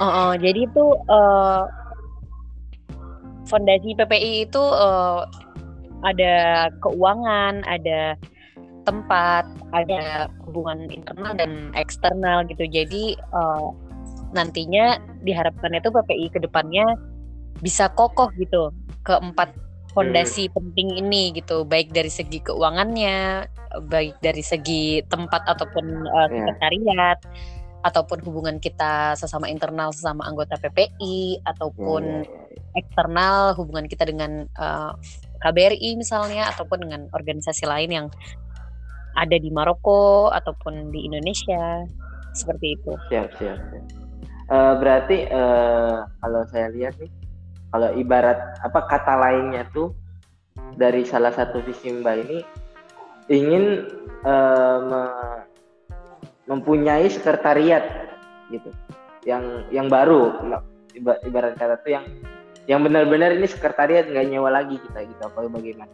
Oh, 0.00 0.08
oh 0.08 0.32
jadi 0.36 0.60
itu 0.68 0.84
uh, 1.08 1.64
fondasi 3.48 3.96
PPI 3.96 4.48
itu 4.48 4.60
uh, 4.60 5.24
ada 6.02 6.68
keuangan, 6.82 7.62
ada 7.64 8.16
tempat, 8.82 9.46
ada 9.70 10.26
hubungan 10.48 10.90
internal 10.90 11.32
dan 11.38 11.70
eksternal 11.78 12.42
gitu. 12.50 12.66
Jadi 12.66 13.14
uh, 13.30 13.70
nantinya 14.34 14.98
diharapkan 15.22 15.76
itu 15.76 15.88
PPI 15.92 16.26
ke 16.32 16.38
depannya 16.42 16.84
bisa 17.60 17.86
kokoh 17.94 18.32
gitu 18.40 18.72
keempat 19.06 19.54
fondasi 19.92 20.48
hmm. 20.48 20.54
penting 20.56 20.88
ini 21.04 21.32
gitu, 21.36 21.64
baik 21.68 21.92
dari 21.92 22.08
segi 22.08 22.40
keuangannya, 22.40 23.46
baik 23.88 24.20
dari 24.20 24.44
segi 24.44 25.00
tempat 25.08 25.44
ataupun 25.48 25.84
uh, 26.08 26.28
sekretariat 26.28 27.18
yeah. 27.20 27.84
ataupun 27.88 28.20
hubungan 28.24 28.56
kita 28.60 29.16
sesama 29.16 29.48
internal 29.48 29.92
sesama 29.92 30.28
anggota 30.28 30.56
PPI 30.60 31.44
ataupun 31.44 32.24
yeah. 32.24 32.28
Iya, 32.28 32.56
iya. 32.56 32.80
eksternal 32.84 33.56
hubungan 33.56 33.86
kita 33.88 34.04
dengan 34.08 34.48
uh, 34.56 34.92
eh, 34.96 35.40
KBRI 35.42 35.98
misalnya 35.98 36.48
ataupun 36.52 36.88
dengan 36.88 37.00
organisasi 37.12 37.64
lain 37.66 37.90
yang 37.90 38.06
ada 39.12 39.36
di 39.36 39.52
Maroko 39.52 40.32
ataupun 40.32 40.88
di 40.88 41.04
Indonesia 41.04 41.84
seperti 42.32 42.80
itu. 42.80 42.92
Siap 43.12 43.28
siap. 43.36 43.58
siap. 43.60 43.84
Uh, 44.52 44.74
berarti 44.80 45.28
uh, 45.32 46.04
kalau 46.20 46.44
saya 46.48 46.68
lihat 46.72 46.96
nih 47.00 47.08
kalau 47.72 47.88
ibarat 47.96 48.60
apa 48.60 48.80
kata 48.84 49.16
lainnya 49.16 49.64
tuh 49.72 49.96
dari 50.76 51.02
salah 51.08 51.32
satu 51.32 51.64
visi 51.64 51.88
Mbak 51.88 52.16
ini 52.28 52.38
ingin 53.32 53.88
uh, 54.28 54.78
me 54.84 55.02
mempunyai 56.50 57.06
sekretariat 57.08 58.12
gitu 58.52 58.68
yang 59.24 59.64
yang 59.72 59.86
baru 59.88 60.36
ibarat 61.24 61.56
kata 61.56 61.80
tuh 61.80 61.90
yang 61.96 62.04
yang 62.68 62.84
benar-benar 62.84 63.32
ini 63.32 63.48
sekretariat 63.48 64.06
nggak 64.10 64.26
nyewa 64.28 64.50
lagi 64.52 64.76
kita 64.76 65.06
gitu 65.08 65.22
apa 65.24 65.48
bagaimana 65.48 65.90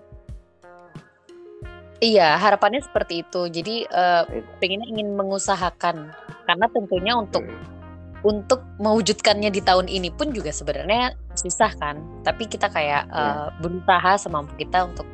Iya, 1.99 2.39
harapannya 2.39 2.79
seperti 2.79 3.27
itu. 3.27 3.51
Jadi 3.51 3.83
uh, 3.91 4.23
pengennya 4.63 4.87
ingin 4.87 5.19
mengusahakan 5.19 6.15
karena 6.47 6.67
tentunya 6.71 7.19
untuk 7.19 7.43
hmm. 7.43 8.23
untuk 8.23 8.63
mewujudkannya 8.79 9.51
di 9.51 9.59
tahun 9.59 9.91
ini 9.91 10.15
pun 10.15 10.31
juga 10.31 10.55
sebenarnya 10.55 11.19
susah 11.39 11.71
kan. 11.79 12.03
Tapi 12.27 12.51
kita 12.51 12.67
kayak 12.67 13.07
uh, 13.15 13.55
berusaha 13.63 14.19
semampu 14.19 14.53
kita 14.59 14.91
untuk 14.91 15.07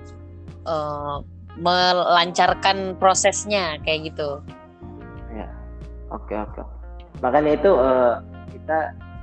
uh, 0.64 1.20
melancarkan 1.60 2.98
prosesnya 2.98 3.78
kayak 3.84 4.10
gitu. 4.10 4.40
Ya, 5.30 5.46
oke 6.10 6.34
oke. 6.34 6.62
Makanya 7.22 7.60
itu 7.60 7.70
uh, 7.76 8.18
kita 8.50 8.78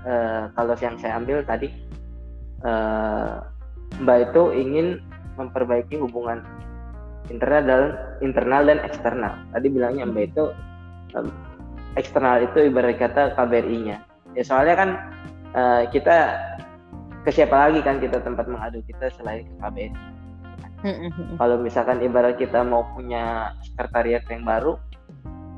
uh, 0.07 0.43
kalau 0.55 0.75
yang 0.79 0.95
saya 1.01 1.19
ambil 1.19 1.43
tadi 1.43 1.67
uh, 2.63 3.43
Mbak 3.99 4.31
itu 4.31 4.41
ingin 4.55 4.87
memperbaiki 5.35 5.99
hubungan 5.99 6.45
internal 7.27 7.63
dan 7.67 7.81
internal 8.23 8.61
dan 8.63 8.79
eksternal. 8.87 9.33
Tadi 9.51 9.67
bilangnya 9.67 10.07
Mbak 10.07 10.23
itu 10.31 10.43
um, 11.19 11.27
eksternal 11.99 12.43
itu 12.47 12.71
ibarat 12.71 12.95
kata 12.95 13.35
KBRI-nya. 13.35 13.99
Ya 14.31 14.43
soalnya 14.47 14.75
kan 14.79 14.89
uh, 15.51 15.83
kita 15.91 16.39
ke 17.21 17.29
siapa 17.29 17.69
lagi 17.69 17.79
kan 17.85 18.01
kita 18.01 18.21
tempat 18.21 18.49
mengadu 18.49 18.81
kita 18.85 19.13
selain 19.13 19.45
ke 19.45 19.55
KBRI 19.61 20.21
kalau 21.37 21.61
misalkan 21.61 22.01
ibarat 22.01 22.41
kita 22.41 22.65
mau 22.65 22.81
punya 22.97 23.53
sekretariat 23.61 24.25
yang 24.33 24.41
baru, 24.41 24.81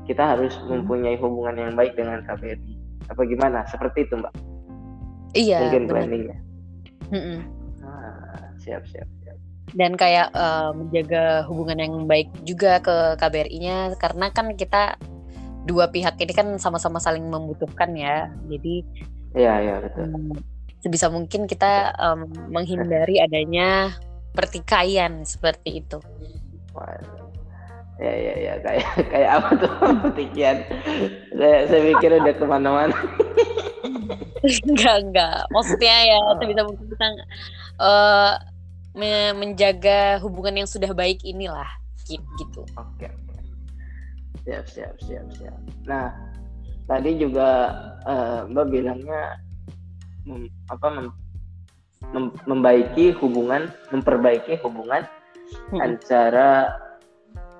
kita 0.04 0.36
harus 0.36 0.52
mempunyai 0.68 1.16
hubungan 1.16 1.56
yang 1.56 1.72
baik 1.72 1.96
dengan 1.96 2.20
KBRI. 2.28 2.76
Apa 3.08 3.24
gimana? 3.24 3.64
Seperti 3.64 4.04
itu, 4.04 4.20
Mbak? 4.20 4.34
Iya. 5.32 5.58
Mungkin 5.64 5.84
planningnya. 5.88 6.38
Ah, 7.80 8.52
siap, 8.60 8.84
siap, 8.84 9.08
siap. 9.24 9.36
Dan 9.72 9.96
kayak 9.96 10.28
uh, 10.36 10.76
menjaga 10.76 11.48
hubungan 11.48 11.80
yang 11.80 11.94
baik 12.04 12.28
juga 12.44 12.84
ke 12.84 13.16
KBRI-nya, 13.16 13.96
karena 13.96 14.28
kan 14.28 14.52
kita 14.52 15.00
dua 15.64 15.88
pihak 15.88 16.20
ini 16.20 16.32
kan 16.36 16.48
sama-sama 16.60 17.00
saling 17.00 17.24
membutuhkan 17.24 17.96
ya. 17.96 18.28
Jadi. 18.44 18.84
Iya, 19.32 19.54
iya 19.64 19.74
betul. 19.80 20.04
Um, 20.04 20.36
sebisa 20.84 21.08
mungkin 21.08 21.48
kita 21.48 21.96
um, 21.96 22.28
menghindari 22.52 23.24
adanya 23.24 23.96
pertikaian 24.36 25.24
seperti 25.24 25.80
itu. 25.80 25.96
Ya 27.96 28.12
ya 28.12 28.34
ya 28.36 28.54
kayak 28.60 28.88
kayak 29.16 29.30
apa 29.40 29.48
tuh 29.56 29.72
pertikaian? 30.04 30.58
saya 31.32 31.58
saya 31.72 31.80
pikir 31.96 32.20
udah 32.20 32.34
ke 32.36 32.44
mana-mana. 32.44 32.96
enggak 34.68 34.96
enggak. 35.08 35.40
Maksudnya 35.48 35.96
ya 36.04 36.18
sebisa 36.36 36.62
mungkin 36.68 36.84
kita 36.92 37.08
uh, 37.80 38.36
menjaga 39.32 40.20
hubungan 40.20 40.60
yang 40.60 40.68
sudah 40.68 40.92
baik 40.92 41.24
inilah 41.24 41.80
gitu. 42.04 42.60
Oke. 42.76 43.08
Okay. 43.08 43.12
Siap 44.44 44.68
siap 44.68 44.94
siap 45.00 45.24
siap. 45.32 45.56
Nah 45.88 46.12
tadi 46.84 47.16
juga 47.16 47.72
uh, 48.04 48.44
Mbak 48.44 48.66
bilangnya 48.68 49.40
mem, 50.24 50.48
apa 50.68 50.86
mem, 50.90 51.06
mem- 52.12 52.36
membaiki 52.48 53.16
hubungan, 53.20 53.68
memperbaiki 53.92 54.60
hubungan 54.64 55.04
Hmm. 55.70 55.80
antara 55.80 56.72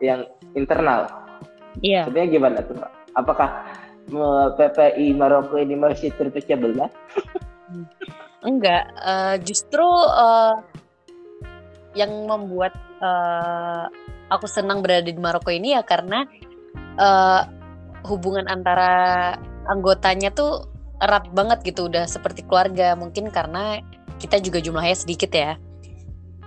yang 0.01 0.25
internal. 0.57 1.07
Iya. 1.85 2.09
Sebenarnya 2.09 2.29
gimana 2.33 2.59
tuh, 2.65 2.75
Pak? 2.81 2.91
Apakah 3.15 3.49
PPI 4.57 5.17
Maroko 5.17 5.57
ini 5.57 5.77
masih 5.79 6.13
terpecah 6.17 6.59
belah? 6.59 6.91
Enggak, 8.49 8.85
eh, 9.01 9.37
justru 9.41 9.85
eh, 10.13 10.55
yang 11.97 12.13
membuat 12.29 12.75
eh, 13.01 13.85
aku 14.29 14.45
senang 14.49 14.85
berada 14.85 15.09
di 15.09 15.17
Maroko 15.17 15.49
ini 15.49 15.73
ya 15.73 15.81
karena 15.81 16.29
eh, 17.01 17.43
hubungan 18.05 18.45
antara 18.49 19.33
anggotanya 19.65 20.29
tuh 20.37 20.69
erat 21.01 21.27
banget 21.31 21.63
gitu, 21.65 21.87
udah 21.87 22.05
seperti 22.05 22.43
keluarga. 22.45 22.95
Mungkin 22.95 23.31
karena 23.31 23.81
kita 24.19 24.39
juga 24.39 24.59
jumlahnya 24.59 24.97
sedikit 24.97 25.31
ya. 25.31 25.59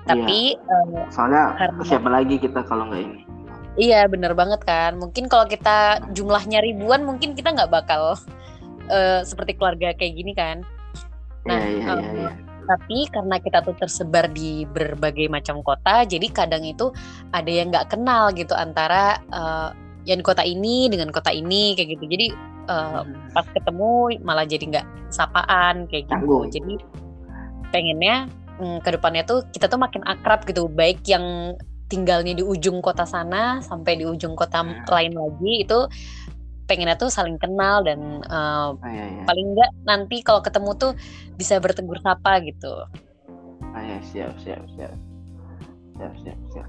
Tapi 0.07 0.55
eh, 0.55 1.03
Soalnya 1.11 1.51
Karena- 1.55 1.83
siapa 1.83 2.07
lagi 2.07 2.35
kita 2.37 2.63
kalau 2.63 2.87
nggak 2.87 3.03
ini? 3.03 3.19
iya 3.77 4.07
bener 4.07 4.33
banget 4.33 4.63
kan. 4.63 4.97
Mungkin 4.97 5.29
kalau 5.29 5.45
kita 5.45 6.01
jumlahnya 6.11 6.63
ribuan, 6.63 7.05
mungkin 7.05 7.35
kita 7.35 7.53
nggak 7.53 7.69
bakal 7.69 8.15
eh, 8.87 9.21
seperti 9.21 9.53
keluarga 9.53 9.91
kayak 9.93 10.13
gini 10.15 10.31
kan. 10.33 10.63
Nah, 11.45 11.59
Iya, 11.63 11.79
iya, 11.79 11.91
iya, 11.95 12.11
iya. 12.27 12.31
tapi 12.67 13.07
karena 13.07 13.39
kita 13.39 13.63
tuh 13.63 13.71
tersebar 13.79 14.27
di 14.27 14.67
berbagai 14.67 15.31
macam 15.31 15.63
kota 15.63 16.03
jadi 16.03 16.27
kadang 16.27 16.67
itu 16.67 16.91
ada 17.31 17.47
yang 17.47 17.71
nggak 17.71 17.87
kenal 17.87 18.27
gitu 18.35 18.51
antara 18.51 19.15
eh, 19.23 19.69
yang 20.03 20.19
kota 20.19 20.43
ini 20.43 20.91
dengan 20.91 21.07
kota 21.07 21.31
ini 21.31 21.79
kayak 21.79 21.95
gitu 21.95 22.03
jadi 22.11 22.27
eh, 22.67 23.01
pas 23.31 23.45
ketemu 23.47 23.89
malah 24.21 24.43
jadi 24.43 24.63
nggak 24.67 24.85
sapaan 25.09 25.87
kayak 25.87 26.05
gitu 26.07 26.13
Canggung. 26.13 26.45
jadi 26.51 26.73
pengennya 27.67 28.15
mm, 28.57 28.77
ke 28.83 28.89
depannya 28.93 29.23
tuh 29.23 29.43
kita 29.49 29.67
tuh 29.67 29.79
makin 29.79 30.03
akrab 30.03 30.43
gitu 30.43 30.67
baik 30.67 31.03
yang 31.03 31.55
tinggalnya 31.87 32.35
di 32.35 32.43
ujung 32.43 32.83
kota 32.83 33.07
sana 33.07 33.63
sampai 33.63 33.95
di 33.95 34.03
ujung 34.03 34.35
kota 34.35 34.59
Hmm. 34.59 34.83
lain 34.85 35.15
lagi 35.15 35.63
itu 35.63 35.79
pengennya 36.67 36.99
tuh 36.99 37.07
saling 37.07 37.39
kenal 37.39 37.79
dan 37.81 38.19
eh, 38.23 38.67
Oh, 38.67 38.75
iya, 38.83 39.05
iya. 39.07 39.23
paling 39.23 39.55
enggak 39.55 39.71
nanti 39.83 40.19
kalau 40.19 40.43
ketemu 40.43 40.75
tuh 40.75 40.91
bisa 41.35 41.55
bertegur 41.57 41.95
sapa 42.03 42.43
gitu. 42.43 42.83
Ah, 43.71 43.83
ya, 43.83 43.97
siap, 44.03 44.35
siap, 44.41 44.59
siap. 44.75 44.91
Siap, 45.95 46.13
siap, 46.19 46.39
siap. 46.51 46.67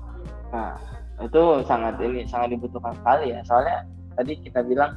Nah, 0.54 0.76
itu 1.18 1.40
sangat 1.66 1.98
ini 1.98 2.22
sangat 2.24 2.54
dibutuhkan 2.54 2.94
sekali 2.94 3.34
ya. 3.34 3.40
Soalnya 3.42 3.82
tadi 4.14 4.38
kita 4.38 4.60
bilang 4.62 4.92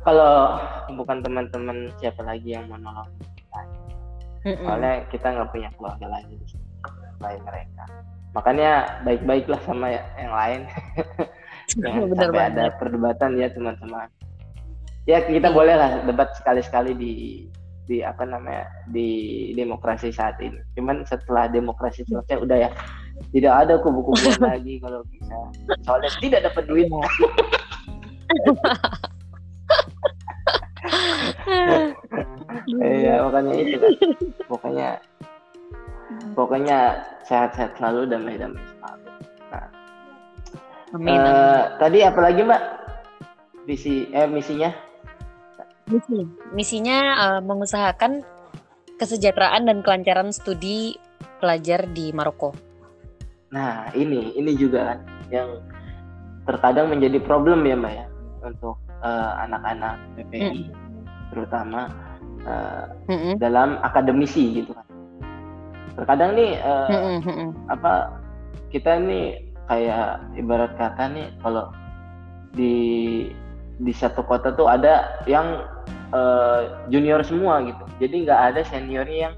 kalau 0.00 0.56
bukan 0.96 1.20
teman-teman 1.20 1.92
siapa 2.00 2.24
lagi 2.24 2.56
yang 2.56 2.64
mau 2.72 2.80
nolong 2.80 3.08
kita. 3.36 3.60
Soalnya 4.64 5.04
kita 5.12 5.36
nggak 5.36 5.50
punya 5.52 5.68
keluarga 5.76 6.06
lagi 6.08 6.32
di 6.32 6.46
sini 6.48 6.64
selain 7.20 7.40
mereka. 7.44 7.84
Makanya 8.32 8.72
baik-baiklah 9.04 9.60
sama 9.68 9.92
yang 9.92 10.32
lain. 10.32 10.60
Jangan 11.76 12.08
Bener 12.10 12.26
sampai 12.26 12.44
ada 12.50 12.64
perdebatan 12.80 13.30
ya 13.36 13.48
teman-teman. 13.52 14.08
Ya 15.04 15.20
kita 15.20 15.52
boleh 15.52 15.76
lah 15.76 16.00
debat 16.08 16.32
sekali-sekali 16.38 16.96
di 16.96 17.12
di 17.90 18.06
apa 18.06 18.22
namanya 18.22 18.70
di 18.88 19.50
demokrasi 19.52 20.14
saat 20.14 20.40
ini. 20.40 20.56
Cuman 20.78 21.04
setelah 21.04 21.50
demokrasi 21.50 22.06
selesai 22.06 22.40
udah 22.40 22.56
ya 22.56 22.70
tidak 23.36 23.54
ada 23.66 23.74
kubu-kubuan 23.82 24.40
lagi 24.56 24.80
kalau 24.80 25.04
bisa. 25.10 25.36
Soalnya 25.84 26.10
tidak 26.22 26.40
dapat 26.48 26.64
duit. 26.70 26.88
Iya 32.80 33.14
makanya 33.26 33.52
itu 33.56 33.76
kan. 33.78 33.92
Pokoknya 34.50 34.88
pokoknya 36.34 36.78
sehat-sehat 37.26 37.78
selalu 37.78 38.10
damai-damai 38.10 38.62
selalu. 38.78 39.08
Amin. 40.90 41.14
Eh, 41.14 41.62
tadi 41.78 41.98
apa 42.02 42.20
lagi 42.20 42.40
mbak? 42.42 42.62
Visi 43.62 44.10
eh 44.10 44.26
misinya? 44.26 44.74
Misi. 45.86 46.26
Misinya 46.50 46.98
eh, 46.98 47.40
mengusahakan 47.46 48.26
kesejahteraan 48.98 49.70
dan 49.70 49.86
kelancaran 49.86 50.34
studi 50.34 50.98
pelajar 51.38 51.86
di 51.88 52.10
Maroko. 52.10 52.52
Nah 53.54 53.88
ini 53.94 54.34
ini 54.34 54.52
juga 54.58 54.94
kan 54.94 54.98
yang 55.30 55.62
terkadang 56.44 56.90
menjadi 56.90 57.22
problem 57.22 57.62
ya 57.62 57.78
mbak 57.78 57.92
ya 57.94 58.06
untuk 58.42 58.76
eh, 59.00 59.30
anak-anak 59.42 59.94
PPI 60.14 60.70
terutama 61.30 61.88
eh, 62.42 62.84
Mm-mm. 63.08 63.34
dalam 63.38 63.78
akademisi 63.80 64.60
gitu 64.60 64.72
kan. 64.72 64.86
Terkadang 65.94 66.32
nih 66.32 66.56
Mm-mm, 66.88 67.16
mm-mm. 67.22 67.48
apa 67.68 68.16
kita 68.70 68.96
nih 68.96 69.44
kayak 69.66 70.18
ibarat 70.34 70.72
kata 70.74 71.10
nih 71.10 71.28
kalau 71.40 71.70
di 72.50 72.74
di 73.80 73.92
satu 73.94 74.20
kota 74.20 74.52
tuh 74.52 74.66
ada 74.66 75.22
yang 75.24 75.62
eh, 76.10 76.60
junior 76.88 77.22
semua 77.22 77.62
gitu 77.62 77.84
jadi 77.98 78.14
nggak 78.26 78.40
ada 78.52 78.60
seniornya 78.66 79.18
yang 79.30 79.34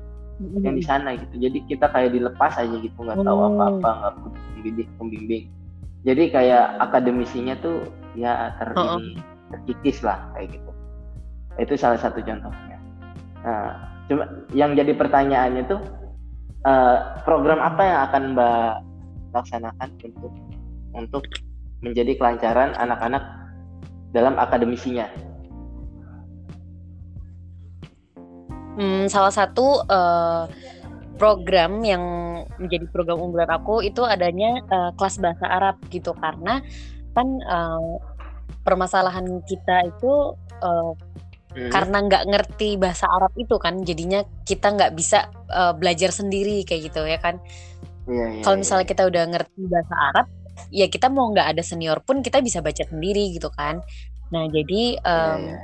yang 0.64 0.74
di 0.74 0.82
sana 0.82 1.14
gitu 1.14 1.34
jadi 1.38 1.58
kita 1.68 1.86
kayak 1.92 2.16
dilepas 2.16 2.56
aja 2.56 2.72
gitu 2.74 2.96
nggak 2.96 3.20
tahu 3.20 3.38
Hmm. 3.38 3.48
apa-apa 3.54 3.90
nggak 3.92 4.12
punya 4.18 4.38
pembimbing 4.56 4.90
pembimbing 4.98 5.44
jadi 6.02 6.22
kayak 6.32 6.64
akademisinya 6.80 7.54
tuh 7.60 7.86
ya 8.16 8.56
ter 8.58 8.72
Oh, 8.74 8.96
oh. 8.96 9.00
Terkikis 9.52 10.00
lah 10.00 10.18
kayak 10.34 10.56
gitu. 10.56 10.70
Itu 11.60 11.74
salah 11.76 12.00
satu 12.00 12.24
contohnya. 12.24 12.78
Nah 13.44 13.92
cuma 14.10 14.24
yang 14.56 14.74
jadi 14.74 14.96
pertanyaannya 14.96 15.62
tuh 15.68 15.80
eh, 16.66 16.98
program 17.22 17.60
apa 17.60 17.82
yang 17.84 17.98
akan 18.10 18.22
mbak 18.34 18.72
laksanakan 19.32 19.88
untuk 20.02 20.32
untuk 20.92 21.24
menjadi 21.82 22.14
kelancaran 22.16 22.76
anak-anak 22.78 23.24
dalam 24.12 24.36
akademisinya? 24.38 25.08
Hmm, 28.72 29.04
salah 29.08 29.32
satu 29.32 29.84
eh, 29.84 30.44
program 31.20 31.84
yang 31.84 32.04
menjadi 32.56 32.88
program 32.88 33.20
unggulan 33.20 33.50
aku 33.52 33.84
itu 33.84 34.00
adanya 34.04 34.64
eh, 34.64 34.90
kelas 34.96 35.20
bahasa 35.20 35.44
Arab 35.44 35.76
gitu. 35.92 36.16
Karena 36.16 36.60
kan 37.12 37.28
eh, 37.40 37.82
permasalahan 38.64 39.26
kita 39.46 39.90
itu 39.90 40.38
eh, 40.62 40.92
Hmm. 41.52 41.68
karena 41.68 42.00
nggak 42.08 42.24
ngerti 42.32 42.80
bahasa 42.80 43.04
Arab 43.12 43.36
itu 43.36 43.60
kan 43.60 43.84
jadinya 43.84 44.24
kita 44.48 44.72
nggak 44.72 44.96
bisa 44.96 45.28
eh, 45.52 45.76
belajar 45.76 46.08
sendiri 46.08 46.64
kayak 46.64 46.88
gitu 46.88 47.04
ya 47.04 47.20
kan 47.20 47.44
Iya, 48.08 48.40
iya, 48.40 48.42
kalau 48.42 48.56
iya. 48.58 48.62
misalnya 48.66 48.86
kita 48.88 49.02
udah 49.06 49.24
ngerti 49.30 49.60
bahasa 49.70 49.94
Arab 49.94 50.26
ya 50.74 50.86
kita 50.90 51.06
mau 51.12 51.30
nggak 51.30 51.48
ada 51.54 51.62
senior 51.62 52.02
pun 52.02 52.24
kita 52.24 52.42
bisa 52.42 52.58
baca 52.64 52.82
sendiri 52.82 53.36
gitu 53.36 53.52
kan 53.54 53.78
nah 54.32 54.48
jadi 54.48 54.96
iya. 54.96 55.56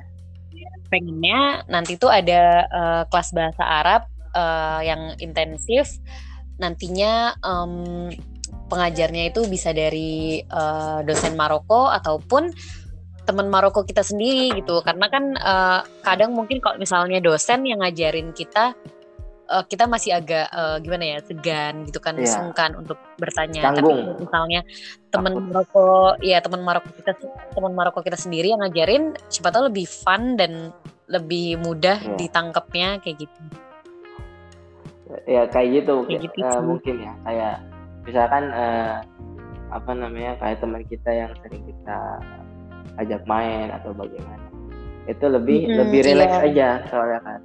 pengennya 0.92 1.64
nanti 1.72 1.96
tuh 1.96 2.12
ada 2.12 2.68
eh, 2.68 3.02
kelas 3.08 3.32
bahasa 3.32 3.64
Arab 3.64 4.02
eh, 4.36 4.80
yang 4.86 5.02
intensif 5.18 5.98
nantinya 6.60 7.32
em, 7.42 8.12
pengajarnya 8.68 9.32
itu 9.32 9.48
bisa 9.48 9.72
dari 9.72 10.44
eh, 10.44 10.98
dosen 11.02 11.34
Maroko 11.34 11.88
ataupun 11.90 12.52
teman 13.28 13.46
Maroko 13.46 13.84
kita 13.84 14.00
sendiri 14.00 14.56
gitu 14.56 14.80
karena 14.80 15.06
kan 15.06 15.36
eh, 15.36 15.80
kadang 16.00 16.32
mungkin 16.32 16.58
kalau 16.58 16.80
misalnya 16.80 17.20
dosen 17.20 17.62
yang 17.62 17.84
ngajarin 17.84 18.32
kita 18.32 18.72
eh, 19.46 19.64
kita 19.64 19.84
masih 19.84 20.16
agak 20.16 20.48
eh, 20.48 20.76
gimana 20.80 21.04
ya 21.04 21.18
segan 21.20 21.84
gitu 21.84 22.00
kan 22.00 22.16
Iya. 22.16 22.24
sungkan 22.26 22.72
untuk 22.74 22.96
bertanya 23.16 23.68
Canggung. 23.68 24.16
tapi 24.16 24.24
misalnya 24.24 24.60
teman. 25.08 25.32
Maroko 25.44 25.84
ya 26.20 26.40
teman 26.40 26.64
Maroko 26.64 26.88
kita 26.90 27.12
teman 27.52 27.72
Maroko 27.72 28.00
kita 28.00 28.16
sendiri 28.16 28.50
yang 28.50 28.60
ngajarin 28.60 29.12
siapa 29.28 29.52
tahu 29.52 29.68
lebih 29.68 29.84
fun 29.84 30.34
dan 30.34 30.72
lebih 31.06 31.60
mudah 31.60 32.00
Iya. 32.00 32.16
ditangkapnya 32.16 32.88
kayak 33.00 33.20
gitu 33.22 33.40
ya 35.24 35.48
kayak 35.48 35.68
gitu, 35.74 36.04
Kayak 36.04 36.20
Ki- 36.20 36.24
gitu 36.30 36.40
sih. 36.44 36.60
mungkin 36.60 36.94
ya 37.00 37.12
kayak 37.24 37.54
misalkan 38.04 38.44
eh, 38.48 38.96
apa 39.68 39.90
namanya 39.92 40.32
kayak 40.36 40.60
teman 40.60 40.80
kita 40.84 41.10
yang 41.12 41.32
sering 41.40 41.64
kita 41.64 41.98
ajak 42.98 43.22
main 43.24 43.70
atau 43.72 43.94
bagaimana. 43.94 44.46
Itu 45.08 45.26
lebih 45.30 45.66
Mm-mm, 45.66 45.78
lebih 45.80 46.00
rileks 46.04 46.38
iya. 46.42 46.46
aja 46.46 46.68
soalnya 46.92 47.20
kan. 47.24 47.40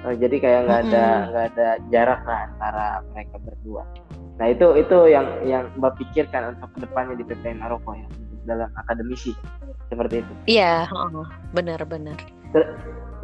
Oh, 0.00 0.14
jadi 0.16 0.36
kayak 0.40 0.60
nggak 0.66 0.80
ada 0.88 1.06
Mm-mm. 1.06 1.28
nggak 1.32 1.46
ada 1.54 1.68
jarak 1.92 2.20
lah 2.24 2.40
antara 2.50 2.86
mereka 3.14 3.36
berdua. 3.40 3.82
Nah 4.40 4.46
itu 4.48 4.66
itu 4.76 4.98
yang 5.08 5.26
yang 5.44 5.64
mbak 5.76 5.96
pikirkan 6.00 6.56
untuk 6.56 6.68
ke 6.76 6.78
depannya 6.88 7.14
di 7.16 7.24
PPN 7.24 7.60
Maroko 7.60 7.92
ya 7.96 8.08
dalam 8.48 8.68
akademisi. 8.76 9.36
Seperti 9.88 10.22
itu. 10.22 10.32
Iya 10.48 10.86
heeh, 10.86 11.26
benar-benar 11.52 12.18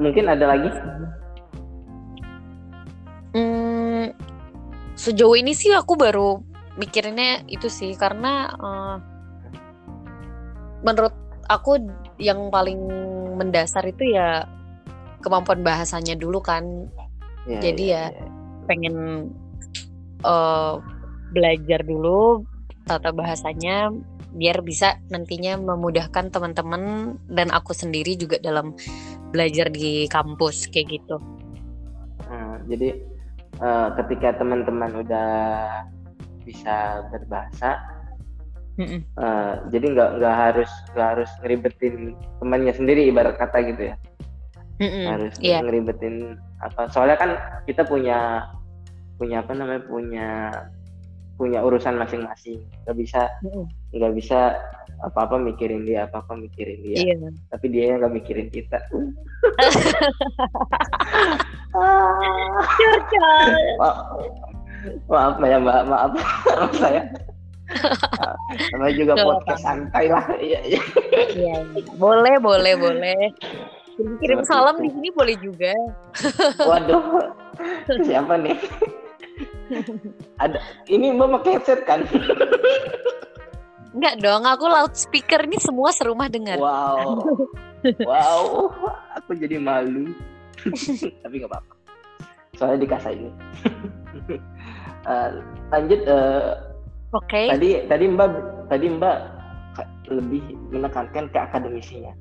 mungkin 0.00 0.24
ada 0.28 0.44
lagi? 0.56 0.70
Hmm, 3.36 4.12
sejauh 4.96 5.36
ini 5.36 5.52
sih 5.52 5.72
aku 5.76 5.96
baru 5.96 6.40
mikirinnya 6.76 7.44
itu 7.48 7.68
sih 7.68 7.92
karena 7.96 8.52
eh, 8.56 8.96
menurut 10.84 11.12
aku 11.46 11.78
yang 12.18 12.50
paling 12.50 12.78
mendasar 13.38 13.86
itu 13.86 14.14
ya 14.14 14.46
kemampuan 15.22 15.62
bahasanya 15.66 16.14
dulu 16.18 16.38
kan 16.42 16.86
Iya, 17.46 17.60
Jadi 17.62 17.84
iya, 17.94 18.04
ya, 18.10 18.18
iya. 18.18 18.26
pengen 18.66 18.96
uh, 20.26 20.82
belajar 21.30 21.80
dulu 21.86 22.42
tata 22.86 23.10
bahasanya 23.14 23.90
biar 24.36 24.62
bisa 24.62 24.98
nantinya 25.10 25.58
memudahkan 25.58 26.30
teman-teman 26.30 27.14
dan 27.30 27.48
aku 27.54 27.72
sendiri 27.72 28.18
juga 28.18 28.36
dalam 28.42 28.74
belajar 29.30 29.70
di 29.70 30.10
kampus 30.10 30.68
kayak 30.70 31.00
gitu. 31.00 31.16
Hmm, 32.26 32.66
jadi 32.66 32.98
uh, 33.62 33.94
ketika 34.02 34.42
teman-teman 34.42 35.06
udah 35.06 35.30
bisa 36.42 37.06
berbahasa, 37.14 37.78
mm 38.76 38.86
-mm. 38.86 39.00
Uh, 39.16 39.52
jadi 39.72 39.86
nggak 39.92 40.10
nggak 40.20 40.36
harus 40.36 40.70
nggak 40.92 41.08
harus 41.16 41.30
ngeribetin 41.42 42.16
temannya 42.40 42.72
sendiri 42.72 43.08
ibarat 43.08 43.36
kata 43.40 43.58
gitu 43.64 43.82
ya. 43.92 43.96
Mm 44.80 44.88
-mm. 44.88 45.04
Harus 45.08 45.34
yeah. 45.40 45.60
ngeribetin 45.64 46.36
apa? 46.60 46.88
Soalnya 46.92 47.16
kan 47.16 47.30
kita 47.64 47.84
punya 47.84 48.48
punya 49.16 49.40
apa 49.40 49.52
namanya 49.56 49.82
punya 49.88 50.28
punya 51.36 51.60
urusan 51.60 52.00
masing-masing 52.00 52.64
nggak 52.88 52.96
bisa 52.96 53.28
nggak 53.92 54.12
mm. 54.12 54.18
bisa 54.20 54.56
apa 55.04 55.28
apa 55.28 55.36
mikirin 55.36 55.84
dia 55.84 56.08
apa 56.08 56.24
apa 56.24 56.32
mikirin 56.32 56.80
dia 56.80 56.96
iya. 56.96 57.12
tapi 57.52 57.68
dia 57.68 57.92
yang 57.92 58.00
nggak 58.00 58.16
mikirin 58.16 58.48
kita 58.48 58.80
maaf, 63.76 65.36
maaf 65.36 65.36
ya 65.44 65.60
mbak 65.60 65.84
maaf 65.84 66.16
saya 66.80 67.04
namanya 68.72 68.94
juga 68.94 69.12
podcast 69.20 69.62
santai 69.62 70.04
lah. 70.10 70.24
Iya, 70.46 70.60
iya. 70.64 70.82
Iya 71.36 71.56
boleh 71.96 72.36
boleh 72.40 72.74
boleh. 72.78 73.20
Kirim 73.96 74.44
salam 74.44 74.76
di 74.80 74.92
sini 74.92 75.08
boleh 75.12 75.36
juga. 75.40 75.72
Waduh. 76.60 77.32
Siapa 78.04 78.36
nih? 78.36 78.56
Ada 80.38 80.58
ini 80.92 81.16
mbak 81.16 81.40
pakai 81.40 81.50
headset 81.58 81.80
kan? 81.88 82.04
Enggak 83.96 84.20
dong, 84.20 84.44
aku 84.44 84.68
loudspeaker 84.68 85.48
ini 85.48 85.56
semua 85.56 85.88
serumah 85.88 86.28
dengar. 86.28 86.60
Wow. 86.60 87.24
wow, 88.04 88.44
aku 89.16 89.32
jadi 89.40 89.56
malu. 89.56 90.12
Tapi 91.24 91.34
nggak 91.40 91.48
apa-apa. 91.48 91.72
Soalnya 92.56 92.78
dikasih 92.84 93.12
ini. 93.16 93.30
uh, 95.08 95.28
lanjut 95.72 96.00
uh, 96.08 96.65
Oke. 97.16 97.32
Okay. 97.32 97.46
Tadi 97.48 97.70
tadi 97.88 98.04
Mbak 98.12 98.30
tadi 98.68 98.86
Mbak 98.92 99.16
lebih 100.12 100.42
menekankan 100.68 101.32
ke 101.32 101.38
akademisinya. 101.40 102.12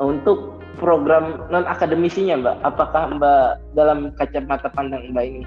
Untuk 0.00 0.58
program 0.80 1.46
non 1.52 1.68
akademisinya 1.68 2.40
Mbak, 2.40 2.56
apakah 2.66 3.02
Mbak 3.14 3.46
dalam 3.78 4.10
kacamata 4.18 4.68
pandang 4.74 5.12
Mbak 5.14 5.24
ini 5.28 5.42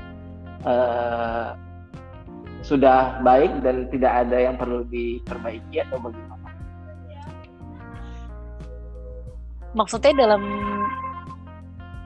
uh, 0.64 1.58
sudah 2.64 3.20
baik 3.28 3.52
dan 3.66 3.92
tidak 3.92 4.24
ada 4.24 4.38
yang 4.40 4.56
perlu 4.56 4.88
diperbaiki 4.88 5.84
atau 5.84 6.00
bagaimana? 6.00 6.48
Maksudnya 9.74 10.14
dalam 10.16 10.42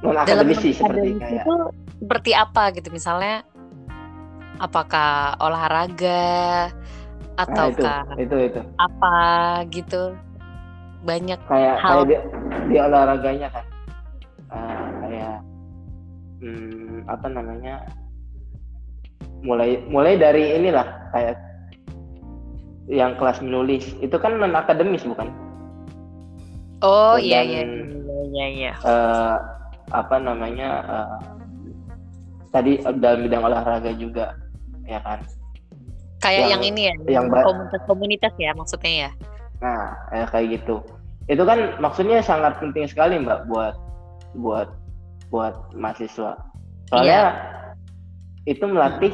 non 0.02 0.18
akademisi 0.18 0.74
seperti 0.74 1.20
kayak 1.20 1.46
itu 1.46 1.56
seperti 1.98 2.32
apa 2.32 2.70
gitu 2.74 2.90
misalnya 2.94 3.42
apakah 4.58 5.38
olahraga 5.42 6.70
ataukah 7.38 8.06
nah, 8.10 8.18
itu, 8.18 8.36
itu 8.36 8.36
itu. 8.50 8.62
apa 8.82 9.16
gitu? 9.70 10.04
Banyak 11.06 11.40
kayak 11.46 11.76
hal. 11.78 12.04
kayak 12.04 12.06
di, 12.10 12.16
di 12.74 12.76
olahraganya 12.82 13.48
kan 13.54 13.66
uh, 14.50 14.88
kayak 15.06 15.36
hmm, 16.42 17.06
apa 17.06 17.28
namanya? 17.30 17.76
Mulai 19.46 19.78
mulai 19.86 20.18
dari 20.18 20.58
inilah 20.58 20.88
kayak 21.14 21.38
yang 22.90 23.14
kelas 23.22 23.38
menulis. 23.46 23.94
Itu 24.02 24.18
kan 24.18 24.42
non 24.42 24.58
akademis 24.58 25.06
bukan? 25.06 25.30
Oh 26.82 27.18
iya 27.18 27.42
iya 27.42 27.62
iya 28.34 28.48
iya. 28.54 28.72
uh, 28.86 29.38
apa 29.94 30.20
namanya 30.20 30.70
uh, 30.86 31.18
tadi 32.52 32.82
dalam 33.00 33.26
bidang 33.26 33.44
olahraga 33.46 33.92
juga 33.98 34.36
ya 34.88 35.00
kan? 35.04 35.20
Kayak 36.24 36.40
yang, 36.40 36.50
yang 36.50 36.64
ini 36.66 36.82
ya 36.90 36.94
yang 37.22 37.26
komunitas-komunitas 37.30 38.34
ya 38.42 38.52
maksudnya 38.58 38.94
ya? 39.08 39.12
Nah 39.62 39.94
ya 40.10 40.26
kayak 40.32 40.48
gitu. 40.62 40.82
Itu 41.28 41.44
kan 41.44 41.78
maksudnya 41.78 42.24
sangat 42.24 42.58
penting 42.58 42.88
sekali 42.88 43.20
mbak 43.22 43.46
buat 43.52 43.76
buat 44.40 44.72
buat 45.30 45.54
mahasiswa. 45.76 46.40
Soalnya 46.88 47.22
iya. 47.22 47.32
itu 48.48 48.64
melatih 48.64 49.14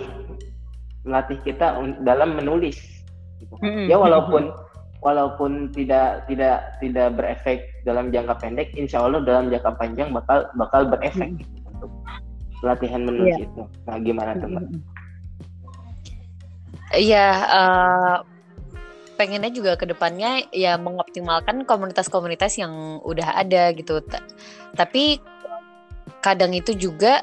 melatih 1.03 1.37
kita 1.43 1.75
dalam 2.07 2.39
menulis 2.39 2.79
gitu. 3.43 3.55
hmm 3.59 3.91
ya 3.91 3.99
walaupun 3.99 4.55
walaupun 5.03 5.67
tidak 5.75 6.23
tidak 6.31 6.79
tidak 6.79 7.11
berefek 7.19 7.59
dalam 7.83 8.07
jangka 8.07 8.39
pendek 8.39 8.71
insya 8.79 9.03
Allah 9.03 9.19
dalam 9.19 9.51
jangka 9.51 9.75
panjang 9.75 10.15
bakal 10.15 10.47
bakal 10.55 10.87
berefek 10.87 11.35
hmm 11.35 11.43
gitu, 11.43 11.59
untuk 11.75 11.91
latihan 12.63 13.03
menulis 13.03 13.35
yeah. 13.35 13.43
itu. 13.43 13.61
Nah 13.83 13.97
gimana 13.99 14.31
teman 14.39 14.63
Iya, 16.93 17.27
uh, 17.49 18.15
pengennya 19.17 19.49
juga 19.49 19.73
ke 19.77 19.89
depannya 19.89 20.45
ya 20.53 20.77
mengoptimalkan 20.77 21.65
komunitas-komunitas 21.65 22.61
yang 22.61 23.01
udah 23.01 23.33
ada 23.33 23.73
gitu. 23.73 24.01
T 24.01 24.13
tapi 24.73 25.21
kadang 26.21 26.53
itu 26.53 26.73
juga 26.77 27.21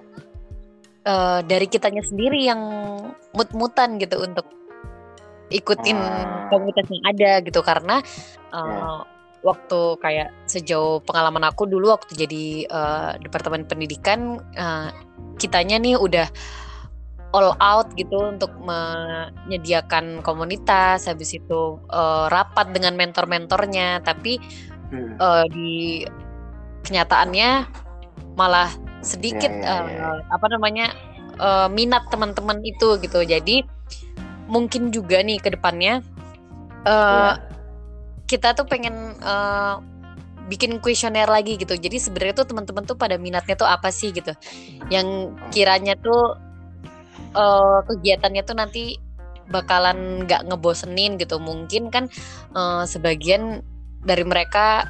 uh, 1.07 1.41
dari 1.47 1.67
kitanya 1.67 2.03
sendiri 2.05 2.47
yang 2.47 2.61
mut-mutan 3.35 3.97
gitu 3.99 4.21
untuk 4.23 4.47
ikutin 5.51 5.99
hmm. 5.99 6.47
komunitas 6.51 6.87
yang 6.87 7.05
ada 7.11 7.31
gitu 7.43 7.61
karena 7.67 7.99
uh, 8.55 8.59
eh, 8.59 8.71
yeah. 8.71 9.01
waktu 9.43 9.81
kayak 9.99 10.29
sejauh 10.47 11.03
pengalaman 11.03 11.43
aku 11.43 11.67
dulu 11.67 11.91
waktu 11.91 12.15
jadi 12.15 12.47
uh, 12.71 13.11
departemen 13.19 13.67
pendidikan 13.67 14.39
uh, 14.55 14.95
kitanya 15.43 15.83
nih 15.83 15.99
udah 15.99 16.31
all 17.31 17.55
out 17.63 17.89
gitu 17.95 18.35
untuk 18.35 18.51
menyediakan 18.63 20.23
komunitas 20.27 21.07
habis 21.07 21.39
itu 21.39 21.79
uh, 21.91 22.27
rapat 22.27 22.75
dengan 22.75 22.99
mentor-mentornya 22.99 24.03
tapi 24.03 24.43
hmm. 24.91 25.15
uh, 25.19 25.47
di 25.47 26.03
kenyataannya 26.83 27.71
malah 28.35 28.71
sedikit 29.01 29.51
yeah, 29.51 29.87
yeah, 29.87 29.87
yeah. 29.87 30.13
Uh, 30.17 30.21
apa 30.35 30.47
namanya 30.51 30.87
uh, 31.39 31.69
minat 31.71 32.07
teman-teman 32.11 32.59
itu 32.67 32.99
gitu 32.99 33.23
jadi 33.23 33.63
mungkin 34.51 34.91
juga 34.91 35.23
nih 35.23 35.39
ke 35.39 35.55
depannya 35.55 36.03
uh, 36.85 36.91
yeah. 36.91 37.35
kita 38.27 38.59
tuh 38.59 38.67
pengen 38.67 39.15
uh, 39.23 39.79
bikin 40.51 40.83
kuesioner 40.83 41.31
lagi 41.31 41.55
gitu 41.55 41.79
jadi 41.79 41.95
sebenarnya 41.95 42.43
tuh 42.43 42.51
teman-teman 42.51 42.83
tuh 42.83 42.99
pada 42.99 43.15
minatnya 43.15 43.55
tuh 43.55 43.71
apa 43.71 43.95
sih 43.95 44.11
gitu 44.11 44.35
yang 44.91 45.39
kiranya 45.55 45.95
tuh 45.95 46.50
uh, 47.35 47.81
kegiatannya 47.87 48.43
tuh 48.45 48.57
nanti 48.57 48.85
bakalan 49.51 50.25
nggak 50.25 50.47
ngebosenin 50.47 51.19
gitu 51.19 51.43
mungkin 51.43 51.91
kan 51.91 52.07
uh, 52.55 52.87
sebagian 52.87 53.67
dari 54.07 54.23
mereka 54.23 54.87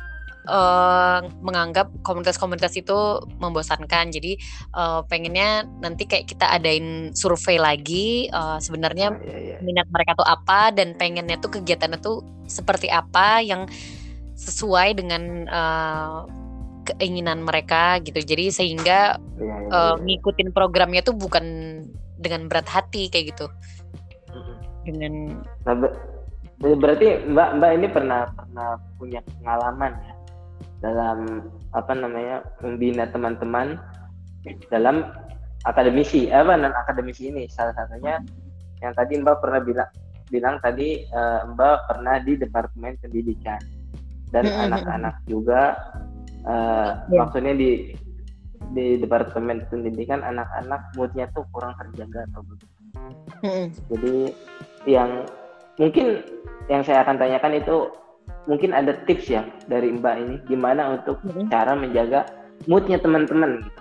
uh, 0.46 1.20
menganggap 1.42 1.90
komunitas-komunitas 2.07 2.79
itu 2.79 3.24
membosankan. 3.42 4.14
Jadi 4.14 4.38
uh, 4.76 5.03
pengennya 5.05 5.66
nanti 5.83 6.07
kayak 6.07 6.31
kita 6.31 6.46
adain 6.48 7.12
survei 7.12 7.59
lagi 7.59 8.31
uh, 8.31 8.57
sebenarnya 8.62 9.12
oh, 9.12 9.20
iya, 9.24 9.38
iya. 9.38 9.57
minat 9.61 9.88
mereka 9.90 10.16
tuh 10.16 10.29
apa 10.29 10.70
dan 10.72 10.94
pengennya 10.94 11.37
tuh 11.42 11.61
kegiatannya 11.61 11.98
tuh 12.00 12.22
seperti 12.46 12.88
apa 12.88 13.42
yang 13.42 13.67
sesuai 14.38 14.96
dengan 14.96 15.48
uh, 15.50 16.25
keinginan 16.94 17.44
mereka 17.44 18.00
gitu. 18.00 18.21
Jadi 18.23 18.48
sehingga 18.54 19.21
iya, 19.37 19.56
iya, 19.67 19.69
uh, 19.69 19.96
ngikutin 20.00 20.54
programnya 20.54 21.04
tuh 21.04 21.17
bukan 21.19 21.44
dengan 22.21 22.46
berat 22.46 22.68
hati 22.68 23.08
kayak 23.08 23.35
gitu. 23.35 23.46
Dengan 24.85 25.40
nah, 25.64 25.75
berarti 26.60 27.25
Mbak 27.25 27.48
Mbak 27.56 27.71
ini 27.81 27.87
pernah 27.88 28.29
pernah 28.37 28.77
punya 29.00 29.21
pengalaman 29.25 29.92
ya 30.04 30.14
dalam 30.81 31.48
apa 31.73 31.92
namanya 31.92 32.37
membina 32.60 33.08
teman-teman 33.08 33.81
dalam 34.73 35.04
akademisi 35.68 36.33
apa 36.33 36.56
non 36.56 36.73
akademisi 36.73 37.29
ini 37.29 37.44
salah 37.48 37.77
satunya 37.77 38.21
yang 38.81 38.92
tadi 38.96 39.21
Mbak 39.21 39.37
pernah 39.44 39.60
bilang 39.60 39.90
bilang 40.33 40.56
tadi 40.64 41.04
uh, 41.12 41.44
Mbak 41.52 41.77
pernah 41.88 42.16
di 42.25 42.33
departemen 42.40 42.96
pendidikan 43.00 43.60
dan 44.31 44.46
anak-anak 44.46 45.21
juga 45.27 45.77
uh, 46.48 47.04
yeah. 47.10 47.18
maksudnya 47.21 47.52
di 47.56 47.92
di 48.71 48.98
departemen 49.02 49.66
pendidikan 49.68 50.23
anak-anak 50.23 50.94
moodnya 50.94 51.27
tuh 51.35 51.42
kurang 51.50 51.75
terjaga 51.79 52.27
atau 52.31 52.40
begitu. 52.46 52.77
Jadi 53.90 54.16
yang 54.87 55.27
mungkin 55.77 56.23
yang 56.71 56.83
saya 56.87 57.02
akan 57.02 57.18
tanyakan 57.18 57.58
itu 57.58 57.90
mungkin 58.46 58.71
ada 58.71 58.94
tips 59.04 59.27
ya 59.27 59.42
dari 59.66 59.90
Mbak 59.90 60.14
ini 60.23 60.37
gimana 60.46 61.00
untuk 61.00 61.18
hmm. 61.27 61.50
cara 61.50 61.75
menjaga 61.75 62.31
moodnya 62.71 63.02
teman-teman 63.02 63.66
gitu. 63.66 63.81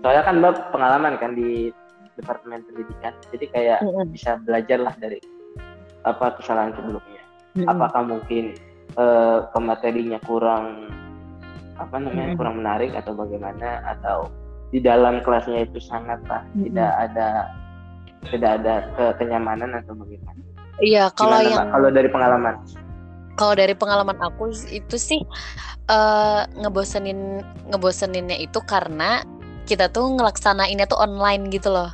Soalnya 0.00 0.22
kan 0.24 0.36
Mbak 0.40 0.54
pengalaman 0.72 1.14
kan 1.20 1.36
di 1.36 1.70
departemen 2.16 2.60
pendidikan 2.68 3.12
jadi 3.32 3.46
kayak 3.52 3.78
Mm, 3.82 3.92
mm. 4.04 4.06
bisa 4.12 4.30
belajar 4.44 4.78
lah 4.80 4.94
dari 5.00 5.18
apa 6.04 6.36
kesalahan 6.38 6.74
sebelumnya 6.76 7.22
Mm-mm. 7.56 7.68
apakah 7.70 8.02
mungkin 8.04 8.52
eh, 8.98 9.38
pematerinya 9.54 10.18
kurang 10.26 10.90
apa 11.84 11.96
namanya 11.98 12.32
Mm-mm. 12.32 12.38
kurang 12.38 12.56
menarik 12.62 12.90
atau 12.94 13.12
bagaimana 13.14 13.82
atau 13.84 14.30
di 14.72 14.80
dalam 14.80 15.20
kelasnya 15.20 15.66
itu 15.66 15.78
sangatlah 15.82 16.46
Mm-mm. 16.54 16.70
tidak 16.70 16.90
ada 17.10 17.28
tidak 18.30 18.50
ada 18.62 18.74
ke- 18.94 19.14
kenyamanan 19.18 19.74
atau 19.82 19.92
bagaimana 19.98 20.40
Iya, 20.80 21.12
kalau 21.14 21.38
Gimana, 21.38 21.52
yang 21.52 21.66
kalau 21.68 21.88
dari 21.92 22.08
pengalaman 22.08 22.54
kalau 23.36 23.54
dari 23.56 23.74
pengalaman 23.76 24.18
aku 24.18 24.52
itu 24.72 24.96
sih 24.96 25.20
eh 25.90 26.40
ngebosenin 26.58 27.42
ngeboseninnya 27.70 28.36
itu 28.40 28.60
karena 28.64 29.24
kita 29.68 29.88
tuh 29.92 30.10
ngelaksanainnya 30.18 30.90
tuh 30.90 30.98
online 30.98 31.46
gitu 31.54 31.70
loh. 31.70 31.88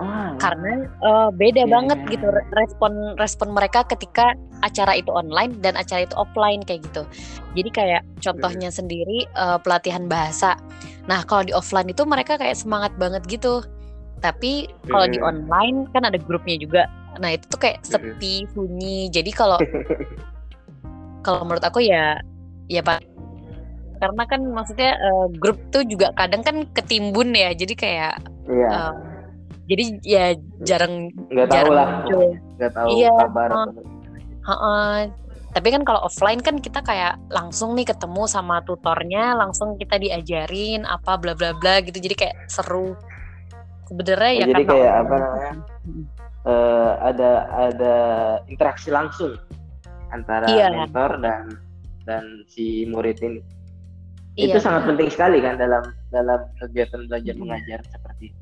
Ah, 0.00 0.32
Karena 0.40 0.88
eh, 0.88 1.28
beda 1.36 1.64
Iya, 1.64 1.70
banget 1.70 1.98
iya, 2.00 2.10
gitu 2.16 2.26
iya. 2.26 2.32
re- 2.32 2.48
respon 2.56 2.92
respon 3.20 3.48
mereka 3.52 3.84
ketika 3.84 4.32
acara 4.60 4.96
itu 4.96 5.12
online 5.12 5.60
dan 5.60 5.76
acara 5.76 6.04
itu 6.04 6.16
offline 6.16 6.64
kayak 6.64 6.84
gitu. 6.88 7.02
Jadi 7.56 7.70
kayak 7.70 8.02
contohnya 8.24 8.68
sendiri 8.72 9.28
eh, 9.28 9.58
pelatihan 9.60 10.08
bahasa. 10.08 10.56
Nah, 11.08 11.24
kalau 11.28 11.44
di 11.44 11.52
offline 11.52 11.90
itu 11.92 12.02
mereka 12.08 12.40
kayak 12.40 12.56
semangat 12.56 12.92
banget 12.96 13.22
gitu. 13.28 13.60
Tapi 14.20 14.68
kalau 14.88 15.06
di 15.08 15.16
Mm-mm. 15.16 15.28
online 15.28 15.88
kan 15.96 16.04
ada 16.04 16.20
grupnya 16.20 16.56
juga. 16.60 16.82
Nah, 17.20 17.36
itu 17.36 17.44
tuh 17.48 17.60
kayak 17.60 17.80
Mm-mm. 17.88 18.16
sepi, 18.16 18.44
sunyi. 18.52 19.08
Jadi 19.08 19.30
kalau 19.32 19.56
kalau 21.24 21.44
menurut 21.44 21.64
aku 21.64 21.84
ya 21.84 22.16
ya 22.70 22.80
pak 22.80 23.02
karena 24.00 24.24
kan 24.24 24.40
maksudnya 24.48 24.96
eh, 24.96 25.26
grup 25.36 25.60
tuh 25.68 25.84
juga 25.84 26.08
kadang 26.16 26.40
kan 26.40 26.64
ketimbun 26.72 27.36
ya 27.36 27.52
jadi 27.52 27.74
kayak 27.76 28.14
iya 28.48 28.70
eh, 28.72 28.94
jadi 29.70 29.84
ya 30.02 30.24
jarang 30.66 31.14
nggak 31.30 31.46
tahu 31.46 31.54
jarang 31.54 31.74
lah 31.78 31.88
muncul. 32.02 32.28
nggak 32.58 32.72
tahu 32.74 32.88
Iya, 32.90 33.12
kabar 33.14 33.48
uh, 33.48 33.62
atau 33.70 33.82
Heeh. 34.40 34.96
tapi 35.50 35.68
kan 35.70 35.82
kalau 35.82 36.00
offline 36.02 36.40
kan 36.42 36.58
kita 36.58 36.82
kayak 36.82 37.14
langsung 37.30 37.74
nih 37.74 37.86
ketemu 37.86 38.22
sama 38.26 38.62
tutornya 38.62 39.34
langsung 39.34 39.78
kita 39.78 39.98
diajarin 39.98 40.82
apa 40.86 41.14
bla 41.14 41.34
bla 41.34 41.54
bla 41.54 41.78
gitu 41.82 41.98
jadi 41.98 42.14
kayak 42.18 42.36
seru 42.46 42.94
sebenarnya 43.86 44.30
ya 44.32 44.44
Jadi 44.46 44.62
karena 44.62 44.70
kayak 44.70 44.92
apa 45.02 45.14
namanya? 45.18 45.52
Eh, 46.40 46.92
ada 47.04 47.30
ada 47.52 47.94
interaksi 48.48 48.88
langsung 48.88 49.34
antara 50.08 50.46
Iya. 50.48 50.72
mentor 50.72 51.20
dan 51.20 51.44
dan 52.08 52.24
si 52.48 52.88
murid 52.88 53.18
ini. 53.20 53.42
iya 54.34 54.56
Itu 54.56 54.58
sangat 54.62 54.88
penting 54.88 55.10
sekali 55.12 55.42
kan 55.44 55.58
dalam 55.60 55.84
dalam 56.08 56.40
kegiatan 56.56 57.04
belajar 57.10 57.34
mengajar 57.36 57.80
seperti 57.92 58.30
itu. 58.32 58.39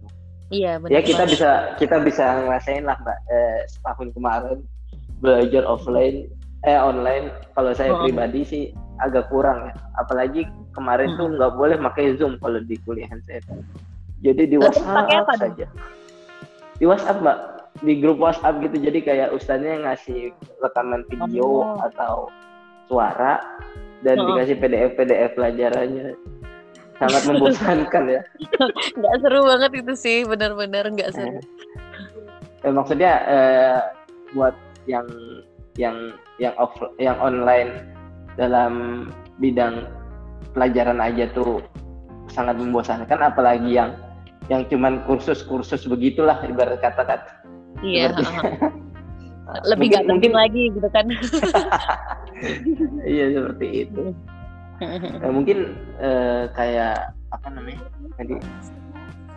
Iya 0.48 0.76
benar 0.76 0.90
Ya 0.90 1.00
kita 1.00 1.22
banget. 1.22 1.32
bisa 1.34 1.50
kita 1.76 1.96
bisa 2.00 2.24
ngerasain 2.40 2.82
lah 2.82 2.96
mbak 2.98 3.18
eh, 3.28 3.58
setahun 3.66 4.08
kemarin 4.12 4.58
belajar 5.18 5.62
offline 5.64 6.26
eh 6.60 6.74
online. 6.74 7.30
Kalau 7.52 7.70
saya 7.70 7.92
Oh. 7.92 8.02
pribadi 8.02 8.42
sih 8.42 8.62
agak 8.98 9.28
kurang 9.28 9.62
ya. 9.64 9.74
Apalagi 9.96 10.42
kemarin 10.72 11.12
Mm. 11.12 11.16
tuh 11.16 11.26
nggak 11.32 11.52
boleh 11.54 11.76
pakai 11.80 12.14
zoom 12.14 12.34
kalau 12.36 12.58
di 12.60 12.74
kuliahan 12.80 13.22
saya. 13.22 13.38
Jadi 14.18 14.42
di 14.44 14.56
Terus 14.56 14.78
pakai 14.80 14.90
WhatsApp 15.16 15.38
dong? 15.38 15.54
saja. 15.54 15.66
Di 16.74 16.84
WhatsApp 16.84 17.18
mbak 17.20 17.38
di 17.78 17.92
grup 17.96 18.18
WhatsApp 18.18 18.58
gitu 18.58 18.76
jadi 18.80 18.98
kayak 19.00 19.28
ustaznya 19.30 19.78
ngasih 19.80 20.34
rekaman 20.58 21.06
video 21.06 21.46
Oh. 21.46 21.78
atau 21.80 22.26
suara 22.86 23.38
dan 24.00 24.18
Oh. 24.18 24.26
dikasih 24.28 24.56
PDF 24.56 24.90
PDF 24.94 25.30
pelajarannya 25.34 26.18
sangat 26.98 27.22
membosankan 27.28 28.04
ya. 28.08 28.20
nggak 28.94 29.14
seru 29.20 29.40
banget 29.42 29.72
itu 29.78 29.92
sih 29.94 30.16
benar-benar 30.22 30.84
nggak 30.88 31.10
seru 31.10 31.40
Eh, 32.58 32.74
maksudnya 32.74 33.12
eh, 33.24 33.78
buat 34.32 34.50
yang 34.84 35.06
yang 35.78 36.10
yang 36.36 36.50
off 36.56 36.74
yang 36.98 37.14
online 37.18 37.86
dalam 38.34 39.06
bidang 39.38 39.86
pelajaran 40.50 40.98
aja 40.98 41.30
tuh 41.30 41.62
sangat 42.26 42.58
membosankan 42.58 43.18
apalagi 43.20 43.72
yang 43.72 43.94
yang 44.48 44.66
cuman 44.66 44.98
kursus-kursus 45.04 45.86
begitulah 45.86 46.34
ibarat 46.42 46.80
kata 46.80 47.02
kan. 47.04 47.20
iya 47.80 48.10
lebih 49.64 49.86
Mungkin- 49.86 49.88
nggak 49.88 50.04
penting 50.04 50.32
mungkin- 50.34 50.34
lagi 50.34 50.62
gitu 50.74 50.88
kan 50.90 51.06
Iya 53.04 53.24
seperti 53.32 53.66
itu. 53.84 54.02
Eh, 55.24 55.32
mungkin 55.34 55.74
eh, 55.98 56.46
kayak 56.54 57.10
apa 57.34 57.46
namanya 57.50 57.82
tadi 58.14 58.38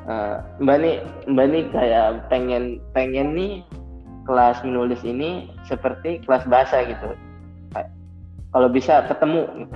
eh, 0.05 0.35
Mbak 0.61 0.77
nih 0.77 0.95
Mbak 1.33 1.45
nih 1.49 1.63
kayak 1.73 2.07
pengen 2.29 2.77
pengen 2.93 3.33
nih 3.33 3.65
kelas 4.29 4.61
menulis 4.61 5.01
ini 5.01 5.49
seperti 5.65 6.21
kelas 6.23 6.45
bahasa 6.45 6.85
gitu. 6.85 7.17
Kalau 8.51 8.67
bisa 8.67 9.07
ketemu 9.07 9.47
gitu. 9.63 9.75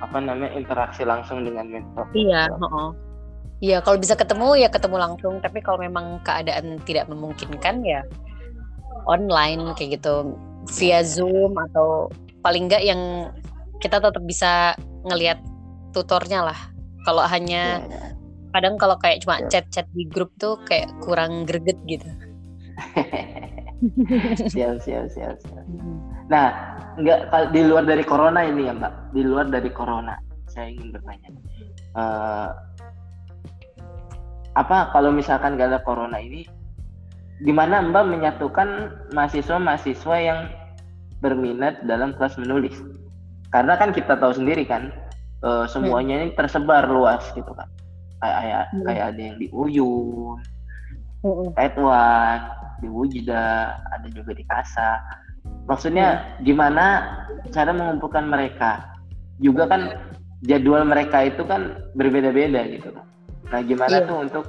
apa 0.00 0.18
namanya 0.18 0.52
interaksi 0.56 1.06
langsung 1.06 1.46
dengan 1.46 1.70
mentor. 1.70 2.04
Iya, 2.16 2.50
heeh. 2.50 2.88
Iya, 3.64 3.78
kalau 3.80 3.96
bisa 3.96 4.18
ketemu 4.18 4.60
ya 4.60 4.68
ketemu 4.68 4.96
langsung, 5.00 5.38
tapi 5.40 5.62
kalau 5.62 5.80
memang 5.80 6.20
keadaan 6.26 6.76
tidak 6.84 7.08
memungkinkan 7.08 7.80
ya 7.86 8.02
online 9.08 9.72
kayak 9.76 10.00
gitu 10.00 10.36
via 10.76 11.00
Zoom 11.04 11.56
atau 11.70 12.08
paling 12.40 12.68
enggak 12.68 12.82
yang 12.84 13.32
kita 13.80 14.00
tetap 14.00 14.24
bisa 14.24 14.76
ngelihat 15.04 15.38
tutornya 15.92 16.50
lah. 16.50 16.60
Kalau 17.04 17.24
hanya 17.28 17.84
iya. 17.84 18.16
kadang 18.56 18.80
kalau 18.80 18.96
kayak 18.96 19.22
cuma 19.22 19.40
Iya. 19.44 19.48
chat-chat 19.52 19.86
di 19.92 20.08
grup 20.08 20.32
tuh 20.40 20.56
kayak 20.64 20.88
kurang 21.04 21.44
greget 21.44 21.76
gitu. 21.84 22.08
siap 24.52 24.80
siap 24.82 25.06
siap 25.12 25.36
siap. 25.38 25.64
Nah, 26.32 26.56
nggak 26.96 27.28
kalau 27.28 27.46
di 27.52 27.60
luar 27.68 27.84
dari 27.84 28.00
corona 28.00 28.40
ini 28.48 28.64
ya 28.64 28.72
Mbak, 28.72 29.12
di 29.12 29.22
luar 29.28 29.44
dari 29.52 29.68
corona, 29.68 30.16
saya 30.48 30.72
ingin 30.72 30.88
bertanya, 30.96 31.28
Eh, 31.94 32.50
apa 34.58 34.90
kalau 34.90 35.14
misalkan 35.14 35.54
gak 35.54 35.70
ada 35.70 35.80
corona 35.86 36.18
ini, 36.18 36.42
gimana 37.46 37.82
Mbak 37.86 38.04
menyatukan 38.10 38.68
mahasiswa-mahasiswa 39.14 40.16
yang 40.18 40.50
berminat 41.22 41.86
dalam 41.86 42.14
kelas 42.18 42.34
menulis? 42.38 42.74
Karena 43.54 43.78
kan 43.78 43.94
kita 43.94 44.18
tahu 44.18 44.34
sendiri 44.34 44.66
kan, 44.66 44.90
eh, 45.46 45.64
semuanya 45.70 46.26
ini 46.26 46.34
tersebar 46.34 46.90
luas 46.90 47.22
gitu 47.38 47.54
kan, 47.54 47.70
kayak 48.18 48.36
kayak, 48.42 48.62
Hmm. 48.74 48.82
kayak 48.82 49.04
ada 49.14 49.20
yang 49.22 49.36
di 49.38 49.46
Uyun. 49.54 50.42
Edwan, 51.56 52.38
di 52.84 52.88
Wujida, 52.92 53.80
ada 53.80 54.06
juga 54.12 54.36
di 54.36 54.44
Kasa. 54.44 55.00
Maksudnya 55.64 56.36
gimana 56.44 57.16
cara 57.48 57.72
mengumpulkan 57.72 58.28
mereka? 58.28 58.92
Juga 59.40 59.64
kan 59.64 59.96
jadwal 60.44 60.84
mereka 60.84 61.24
itu 61.24 61.40
kan 61.48 61.80
berbeda-beda 61.96 62.68
gitu. 62.68 62.92
Nah, 63.48 63.60
gimana 63.64 64.04
Iya. 64.04 64.08
tuh 64.08 64.18
untuk 64.20 64.44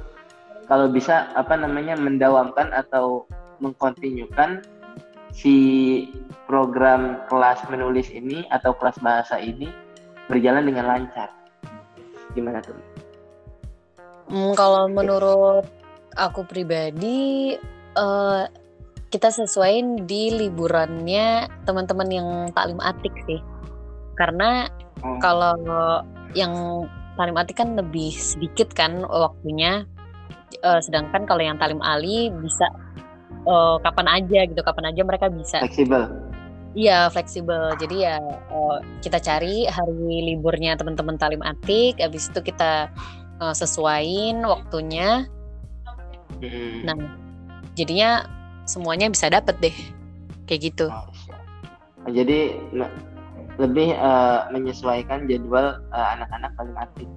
kalau 0.68 0.92
bisa 0.92 1.32
apa 1.32 1.56
namanya 1.56 1.96
mendawamkan 1.96 2.68
atau 2.76 3.24
mengkontinyukan 3.64 4.60
si 5.32 5.54
program 6.46 7.26
kelas 7.26 7.62
menulis 7.68 8.10
ini 8.10 8.46
atau 8.48 8.74
kelas 8.74 8.98
bahasa 9.02 9.38
ini 9.38 9.70
berjalan 10.30 10.66
dengan 10.66 10.86
lancar. 10.86 11.30
Gimana 12.34 12.62
tuh? 12.62 12.74
Hmm, 14.26 14.54
kalau 14.58 14.90
menurut 14.90 15.66
aku 16.18 16.42
pribadi 16.46 17.54
eh, 17.94 18.42
kita 19.06 19.28
sesuaiin 19.30 20.06
di 20.08 20.34
liburannya 20.34 21.46
teman-teman 21.62 22.08
yang 22.10 22.28
taklim 22.50 22.82
atik 22.82 23.14
sih. 23.26 23.38
Karena 24.16 24.66
Oh, 25.04 25.20
kalau 25.20 25.54
yang 26.32 26.84
taklim 27.20 27.36
atik 27.36 27.56
kan 27.60 27.76
lebih 27.76 28.12
sedikit 28.16 28.72
kan 28.72 29.04
waktunya. 29.04 29.84
Eh, 30.62 30.80
sedangkan 30.80 31.28
kalau 31.28 31.42
yang 31.42 31.60
taklim 31.60 31.82
ali 31.84 32.32
bisa 32.32 32.66
eh, 33.44 33.76
kapan 33.84 34.06
aja 34.08 34.40
gitu, 34.48 34.60
kapan 34.64 34.90
aja 34.94 35.02
mereka 35.04 35.26
bisa. 35.28 35.60
fleksibel. 35.60 36.25
Iya 36.76 37.08
fleksibel. 37.08 37.72
Jadi 37.80 38.04
ya 38.04 38.20
eh, 38.52 38.78
kita 39.00 39.16
cari 39.16 39.64
hari 39.64 40.28
liburnya 40.28 40.76
teman-teman 40.76 41.16
talim 41.16 41.40
atik. 41.40 41.96
Habis 41.96 42.28
itu 42.28 42.44
kita 42.44 42.92
eh, 43.40 43.54
sesuaiin 43.56 44.44
waktunya. 44.44 45.24
Hmm. 46.36 46.84
Nah, 46.84 46.96
jadinya 47.72 48.28
semuanya 48.68 49.08
bisa 49.08 49.32
dapet 49.32 49.56
deh, 49.56 49.76
kayak 50.44 50.68
gitu. 50.68 50.92
Jadi 52.12 52.60
lebih 53.56 53.96
eh, 53.96 54.40
menyesuaikan 54.52 55.24
jadwal 55.32 55.80
eh, 55.96 56.08
anak-anak 56.20 56.52
paling 56.60 56.76
aktif 56.76 57.08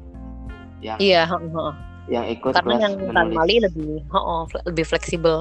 yang 0.80 0.96
Iya, 1.04 1.28
heeh, 1.28 1.52
heeh. 1.52 1.76
yang 2.08 2.26
ikut 2.32 2.56
karena 2.56 2.76
yang 2.80 2.94
menulis. 2.96 3.12
talim 3.12 3.36
ali 3.44 3.56
lebih, 3.60 3.92
heeh, 4.08 4.40
fle- 4.48 4.66
lebih 4.72 4.86
fleksibel. 4.88 5.36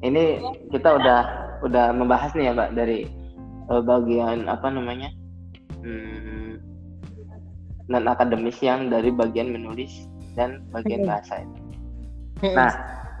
Ini 0.00 0.40
kita 0.72 0.96
udah 0.96 1.20
udah 1.62 1.92
membahas 1.94 2.32
nih 2.36 2.50
ya 2.50 2.52
mbak 2.52 2.70
dari 2.76 3.08
eh, 3.70 3.82
bagian 3.82 4.48
apa 4.50 4.68
namanya 4.68 5.10
hmm, 5.80 6.58
non 7.86 8.10
akademis 8.10 8.58
yang 8.58 8.90
dari 8.90 9.14
bagian 9.14 9.54
menulis 9.54 10.10
dan 10.34 10.62
bagian 10.74 11.06
Mm-mm. 11.06 11.10
bahasa 11.10 11.40
itu. 11.40 11.60
Nah, 12.52 12.68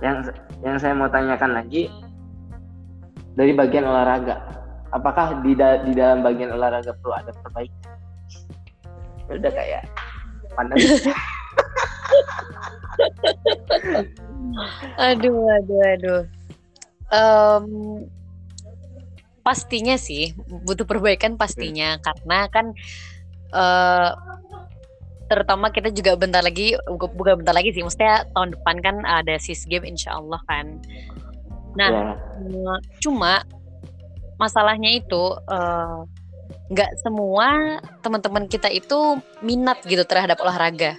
yang 0.04 0.28
yang 0.60 0.76
saya 0.76 0.92
mau 0.92 1.08
tanyakan 1.08 1.56
lagi 1.56 1.88
dari 3.38 3.56
bagian 3.56 3.88
olahraga, 3.88 4.36
apakah 4.92 5.40
di 5.40 5.56
da 5.56 5.80
di 5.80 5.96
dalam 5.96 6.20
bagian 6.20 6.52
olahraga 6.52 6.92
perlu 7.00 7.14
ada 7.16 7.32
perbaikan? 7.40 7.96
Udah 9.32 9.52
kayak 9.54 9.88
pandang. 10.52 10.78
aduh, 15.08 15.46
aduh, 15.62 15.80
aduh. 15.96 16.22
Um, 17.06 18.02
pastinya 19.46 19.94
sih 19.94 20.34
butuh 20.66 20.82
perbaikan 20.82 21.38
pastinya. 21.38 22.02
Karena 22.02 22.50
kan 22.50 22.74
uh, 23.54 24.10
terutama 25.30 25.70
kita 25.70 25.94
juga 25.94 26.18
bentar 26.18 26.42
lagi 26.42 26.74
bukan 26.90 27.42
bentar 27.42 27.54
lagi 27.54 27.70
sih 27.70 27.86
maksudnya 27.86 28.26
tahun 28.34 28.58
depan 28.58 28.76
kan 28.82 28.96
ada 29.06 29.38
sis 29.38 29.62
game 29.70 29.86
insya 29.86 30.18
Allah 30.18 30.42
kan. 30.50 30.82
Nah 31.78 32.18
yeah. 32.18 32.78
cuma 32.98 33.46
masalahnya 34.42 34.98
itu 34.98 35.34
uh, 35.46 36.02
nggak 36.70 36.98
semua 37.02 37.78
teman-teman 38.02 38.50
kita 38.50 38.66
itu 38.70 39.18
minat 39.42 39.78
gitu 39.86 40.02
terhadap 40.02 40.38
olahraga. 40.42 40.98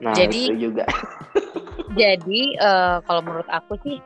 Nah, 0.00 0.14
jadi 0.14 0.54
itu 0.54 0.70
juga. 0.70 0.86
Jadi 1.90 2.54
uh, 2.62 3.02
kalau 3.02 3.18
menurut 3.26 3.50
aku 3.50 3.74
sih 3.82 3.98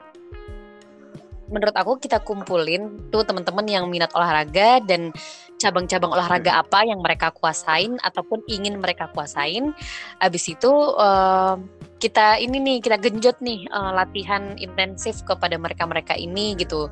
menurut 1.49 1.77
aku 1.77 2.01
kita 2.01 2.21
kumpulin 2.25 3.11
tuh 3.13 3.25
teman-teman 3.25 3.67
yang 3.69 3.85
minat 3.89 4.13
olahraga 4.17 4.81
dan 4.85 5.13
cabang-cabang 5.61 6.13
olahraga 6.13 6.61
apa 6.61 6.85
yang 6.85 7.01
mereka 7.01 7.31
kuasain 7.33 7.97
ataupun 8.03 8.45
ingin 8.51 8.81
mereka 8.81 9.09
kuasain. 9.13 9.73
Abis 10.21 10.51
itu 10.51 10.71
uh, 10.99 11.57
kita 12.03 12.37
ini 12.37 12.61
nih 12.61 12.79
kita 12.85 12.97
genjot 13.01 13.39
nih 13.41 13.65
uh, 13.73 13.95
latihan 13.97 14.59
intensif 14.61 15.25
kepada 15.25 15.57
mereka-mereka 15.57 16.17
ini 16.19 16.59
gitu. 16.59 16.91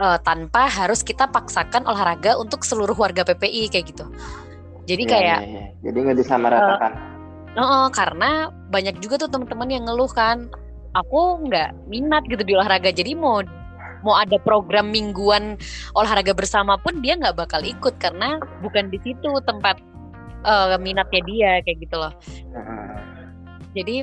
Uh, 0.00 0.16
tanpa 0.24 0.64
harus 0.64 1.04
kita 1.04 1.28
paksakan 1.28 1.84
olahraga 1.84 2.32
untuk 2.40 2.64
seluruh 2.64 2.96
warga 2.96 3.20
PPI 3.20 3.68
kayak 3.68 3.92
gitu. 3.92 4.08
Jadi 4.88 5.04
ya, 5.04 5.10
kayak 5.12 5.40
ya, 5.44 5.50
ya. 5.52 5.66
jadi 5.84 5.96
nggak 6.08 6.18
disamaratakan. 6.24 6.92
Uh, 7.52 7.62
uh, 7.62 7.86
karena 7.92 8.48
banyak 8.72 8.96
juga 9.04 9.20
tuh 9.20 9.28
teman-teman 9.28 9.68
yang 9.68 9.84
ngeluh 9.84 10.08
kan, 10.08 10.48
aku 10.96 11.44
nggak 11.44 11.76
minat 11.86 12.24
gitu 12.32 12.42
di 12.42 12.56
olahraga. 12.56 12.88
Jadi 12.88 13.12
mau 13.12 13.44
mau 14.00 14.16
ada 14.16 14.36
program 14.40 14.88
mingguan 14.88 15.56
olahraga 15.96 16.32
bersama 16.32 16.80
pun 16.80 16.98
dia 17.04 17.16
nggak 17.16 17.36
bakal 17.36 17.60
ikut 17.60 17.96
karena 18.00 18.40
bukan 18.64 18.88
di 18.88 18.98
situ 19.04 19.30
tempat 19.44 19.80
uh, 20.44 20.76
minatnya 20.80 21.22
dia 21.24 21.52
kayak 21.64 21.78
gitu 21.84 21.96
loh. 21.96 22.12
Jadi 23.76 24.02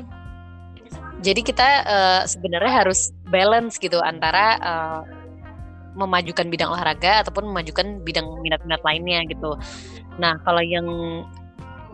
jadi 1.18 1.40
kita 1.42 1.68
uh, 1.82 2.22
sebenarnya 2.30 2.86
harus 2.86 3.10
balance 3.26 3.76
gitu 3.82 3.98
antara 3.98 4.56
uh, 4.62 5.00
memajukan 5.98 6.46
bidang 6.46 6.70
olahraga 6.70 7.26
ataupun 7.26 7.50
memajukan 7.50 7.98
bidang 8.06 8.38
minat-minat 8.38 8.78
lainnya 8.86 9.26
gitu. 9.26 9.58
Nah 10.22 10.38
kalau 10.46 10.62
yang 10.62 10.86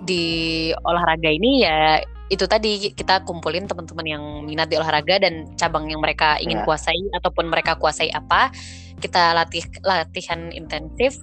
di 0.04 0.68
olahraga 0.84 1.32
ini 1.32 1.64
ya 1.64 2.04
itu 2.34 2.44
tadi 2.50 2.90
kita 2.90 3.22
kumpulin 3.22 3.70
teman-teman 3.70 4.06
yang 4.06 4.24
minat 4.42 4.66
di 4.66 4.74
olahraga 4.74 5.22
dan 5.22 5.54
cabang 5.54 5.86
yang 5.86 6.02
mereka 6.02 6.34
ingin 6.42 6.60
ya. 6.60 6.64
kuasai 6.66 7.00
ataupun 7.14 7.46
mereka 7.46 7.78
kuasai 7.78 8.10
apa 8.10 8.50
kita 8.98 9.34
latih 9.38 9.62
latihan 9.86 10.50
intensif 10.50 11.14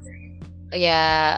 ya 0.72 1.38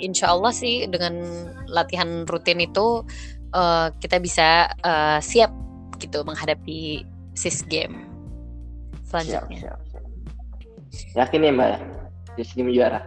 insya 0.00 0.32
Allah 0.32 0.52
sih 0.52 0.88
dengan 0.88 1.20
latihan 1.68 2.24
rutin 2.24 2.64
itu 2.64 3.04
uh, 3.52 3.92
kita 4.00 4.16
bisa 4.16 4.72
uh, 4.80 5.20
siap 5.20 5.52
gitu 6.00 6.24
menghadapi 6.24 7.04
sis 7.36 7.64
game 7.68 8.04
selanjutnya. 9.04 9.72
Siap, 9.72 9.80
siap, 9.80 9.80
siap. 9.92 10.04
Yakin 11.16 11.46
ya 11.46 11.52
mbak 11.52 11.72
sis 12.40 12.50
game 12.56 12.72
juara? 12.72 13.00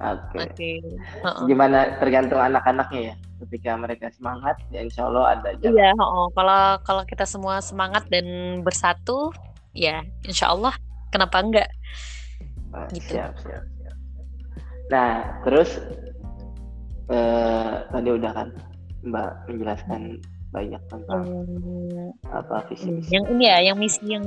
okay. 0.00 0.40
okay. 0.48 0.76
uh 1.22 1.28
-uh. 1.28 1.46
gimana 1.46 1.96
tergantung 2.00 2.40
anak-anaknya 2.40 3.12
ya 3.12 3.14
ketika 3.44 3.76
mereka 3.76 4.08
semangat 4.16 4.56
ya 4.72 4.80
insya 4.80 5.06
Allah 5.12 5.36
ada 5.36 5.50
jalan. 5.60 5.76
iya 5.76 5.92
oh, 6.00 6.32
kalau 6.32 6.80
kalau 6.82 7.02
kita 7.04 7.28
semua 7.28 7.60
semangat 7.60 8.08
dan 8.08 8.24
bersatu 8.64 9.28
ya 9.76 10.00
insya 10.24 10.56
Allah 10.56 10.72
kenapa 11.12 11.36
enggak 11.44 11.70
oh, 12.72 12.88
gitu. 12.96 13.20
siap 13.20 13.36
siap 13.44 13.64
siap 13.76 13.96
nah 14.88 15.40
terus 15.44 15.76
eh, 17.12 17.72
tadi 17.92 18.08
udah 18.08 18.32
kan 18.32 18.48
Mbak 19.06 19.30
menjelaskan 19.52 20.02
banyak 20.50 20.82
tentang 20.88 21.22
hmm, 21.26 22.16
apa 22.32 22.64
visi, 22.72 22.88
visi 22.88 23.12
yang 23.12 23.28
ini 23.28 23.44
ya 23.44 23.58
yang 23.60 23.76
misi 23.76 24.02
yang 24.08 24.24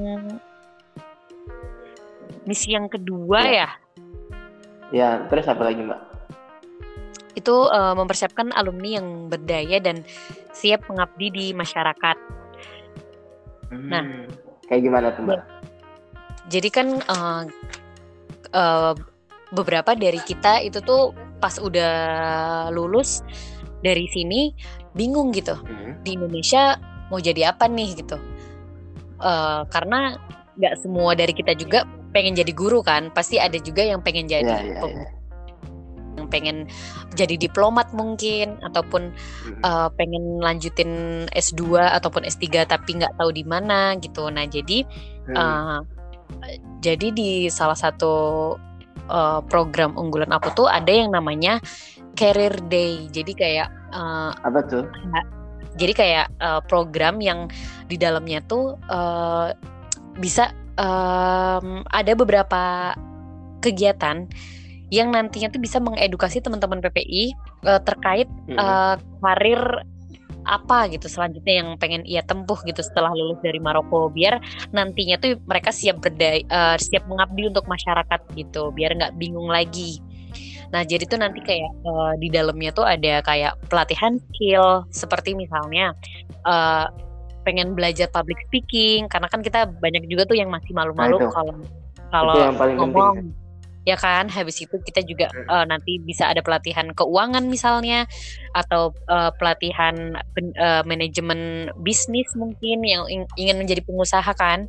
misi 2.46 2.74
yang 2.74 2.90
kedua 2.90 3.40
ya. 3.46 3.54
ya. 3.54 3.70
Ya, 4.90 5.10
terus 5.30 5.46
apa 5.46 5.62
lagi 5.70 5.86
mbak? 5.86 6.02
Itu 7.38 7.70
uh, 7.70 7.94
mempersiapkan 7.94 8.50
alumni 8.58 8.98
yang 8.98 9.30
berdaya 9.30 9.78
dan 9.78 10.02
siap 10.50 10.90
mengabdi 10.90 11.30
di 11.30 11.46
masyarakat. 11.54 12.18
Hmm, 13.70 13.86
nah, 13.86 14.04
kayak 14.66 14.82
gimana 14.82 15.14
tuh 15.14 15.30
mbak? 15.30 15.42
Jadi 16.50 16.70
kan 16.74 16.88
uh, 17.06 17.46
uh, 18.58 18.94
beberapa 19.54 19.94
dari 19.94 20.18
kita 20.26 20.66
itu 20.66 20.82
tuh 20.82 21.14
pas 21.38 21.62
udah 21.62 21.94
lulus 22.74 23.22
dari 23.80 24.10
sini 24.12 24.52
bingung 24.98 25.32
gitu 25.32 25.56
hmm. 25.56 26.04
di 26.04 26.18
Indonesia 26.18 26.76
mau 27.14 27.22
jadi 27.22 27.54
apa 27.54 27.70
nih 27.70 27.90
gitu. 28.02 28.18
Uh, 29.22 29.68
karena 29.70 30.18
nggak 30.60 30.76
semua 30.84 31.16
dari 31.16 31.32
kita 31.32 31.56
juga 31.56 31.88
pengen 32.12 32.36
jadi 32.36 32.52
guru 32.52 32.84
kan 32.84 33.08
pasti 33.16 33.40
ada 33.40 33.56
juga 33.58 33.82
yang 33.82 34.04
pengen 34.04 34.28
jadi 34.28 34.44
yeah, 34.44 34.62
yeah, 34.62 34.84
yeah. 34.84 35.10
yang 36.20 36.28
pengen 36.28 36.68
jadi 37.16 37.40
diplomat 37.40 37.96
mungkin 37.96 38.60
ataupun 38.60 39.16
hmm. 39.16 39.62
uh, 39.64 39.88
pengen 39.96 40.44
lanjutin 40.44 40.92
S2 41.32 41.80
ataupun 41.80 42.28
S3 42.28 42.68
tapi 42.68 43.00
nggak 43.00 43.16
tahu 43.16 43.32
di 43.32 43.48
mana 43.48 43.96
gitu 44.04 44.28
nah 44.28 44.44
jadi 44.44 44.84
hmm. 45.32 45.36
uh, 45.40 45.80
jadi 46.84 47.08
di 47.16 47.48
salah 47.48 47.80
satu 47.80 48.14
uh, 49.08 49.40
program 49.48 49.96
unggulan 49.96 50.30
aku 50.36 50.52
tuh 50.54 50.68
ada 50.68 50.92
yang 50.92 51.16
namanya 51.16 51.64
Career 52.20 52.60
Day 52.68 53.08
jadi 53.10 53.32
kayak 53.32 53.70
uh, 53.96 54.36
apa 54.44 54.60
tuh 54.68 54.84
jadi 55.80 55.94
kayak 55.96 56.28
uh, 56.44 56.60
program 56.68 57.24
yang 57.24 57.48
di 57.88 57.96
dalamnya 57.96 58.44
tuh 58.44 58.76
uh, 58.92 59.56
bisa 60.18 60.56
um, 60.80 61.84
ada 61.92 62.16
beberapa 62.16 62.96
kegiatan 63.60 64.26
yang 64.90 65.14
nantinya 65.14 65.54
tuh 65.54 65.62
bisa 65.62 65.78
mengedukasi 65.78 66.42
teman-teman 66.42 66.82
PPI 66.82 67.38
uh, 67.66 67.78
eh, 67.78 67.82
terkait 67.86 68.28
hmm. 68.50 68.58
uh, 68.58 68.98
karir 69.22 69.62
apa 70.50 70.90
gitu 70.90 71.06
selanjutnya 71.06 71.62
yang 71.62 71.70
pengen 71.78 72.02
ia 72.10 72.26
tempuh 72.26 72.58
gitu 72.66 72.82
setelah 72.82 73.14
lulus 73.14 73.38
dari 73.46 73.62
Maroko 73.62 74.10
biar 74.10 74.42
nantinya 74.74 75.22
tuh 75.22 75.38
mereka 75.46 75.70
siap 75.70 76.02
berdaya 76.02 76.42
uh, 76.50 76.76
siap 76.80 77.06
mengabdi 77.06 77.54
untuk 77.54 77.70
masyarakat 77.70 78.22
gitu 78.34 78.74
biar 78.74 78.98
nggak 78.98 79.14
bingung 79.20 79.52
lagi. 79.52 80.02
Nah 80.74 80.82
jadi 80.86 81.06
tuh 81.06 81.22
nanti 81.22 81.42
kayak 81.46 81.70
uh, 81.86 82.14
di 82.18 82.34
dalamnya 82.34 82.74
tuh 82.74 82.86
ada 82.86 83.22
kayak 83.22 83.62
pelatihan 83.70 84.18
skill 84.32 84.90
seperti 84.90 85.38
misalnya 85.38 85.94
uh, 86.50 86.90
pengen 87.44 87.74
belajar 87.74 88.12
public 88.12 88.38
speaking 88.48 89.08
karena 89.08 89.28
kan 89.32 89.40
kita 89.40 89.70
banyak 89.80 90.06
juga 90.08 90.28
tuh 90.28 90.38
yang 90.38 90.52
masih 90.52 90.72
malu-malu 90.76 91.18
nah, 91.20 91.32
kalau 91.32 91.56
kalau 92.10 92.36
ngomong 92.76 93.16
penting. 93.16 93.34
ya 93.88 93.96
kan 93.96 94.28
habis 94.28 94.60
itu 94.60 94.76
kita 94.82 95.02
juga 95.06 95.32
hmm. 95.32 95.48
uh, 95.48 95.66
nanti 95.66 95.98
bisa 96.04 96.28
ada 96.28 96.44
pelatihan 96.44 96.92
keuangan 96.94 97.46
misalnya 97.48 98.06
atau 98.54 98.92
uh, 99.08 99.32
pelatihan 99.40 100.20
uh, 100.60 100.84
manajemen 100.84 101.72
bisnis 101.80 102.28
mungkin 102.36 102.84
yang 102.84 103.08
ingin 103.38 103.58
menjadi 103.58 103.82
pengusaha 103.86 104.32
kan 104.36 104.68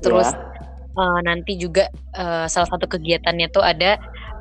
terus 0.00 0.32
ya. 0.32 0.40
uh, 0.96 1.20
nanti 1.22 1.56
juga 1.60 1.88
uh, 2.16 2.48
salah 2.50 2.68
satu 2.68 2.88
kegiatannya 2.88 3.48
tuh 3.52 3.62
ada 3.62 4.00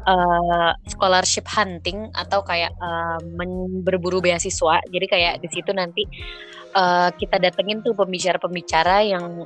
uh, 0.10 0.72
scholarship 0.90 1.46
hunting 1.46 2.10
atau 2.18 2.42
kayak 2.42 2.74
uh, 2.82 3.22
berburu 3.86 4.20
beasiswa. 4.20 4.82
Jadi 4.90 5.06
kayak 5.06 5.34
di 5.46 5.48
situ 5.54 5.70
nanti 5.72 6.04
uh, 6.74 7.14
kita 7.14 7.38
datengin 7.38 7.86
tuh 7.86 7.94
pembicara-pembicara 7.94 9.06
yang 9.06 9.46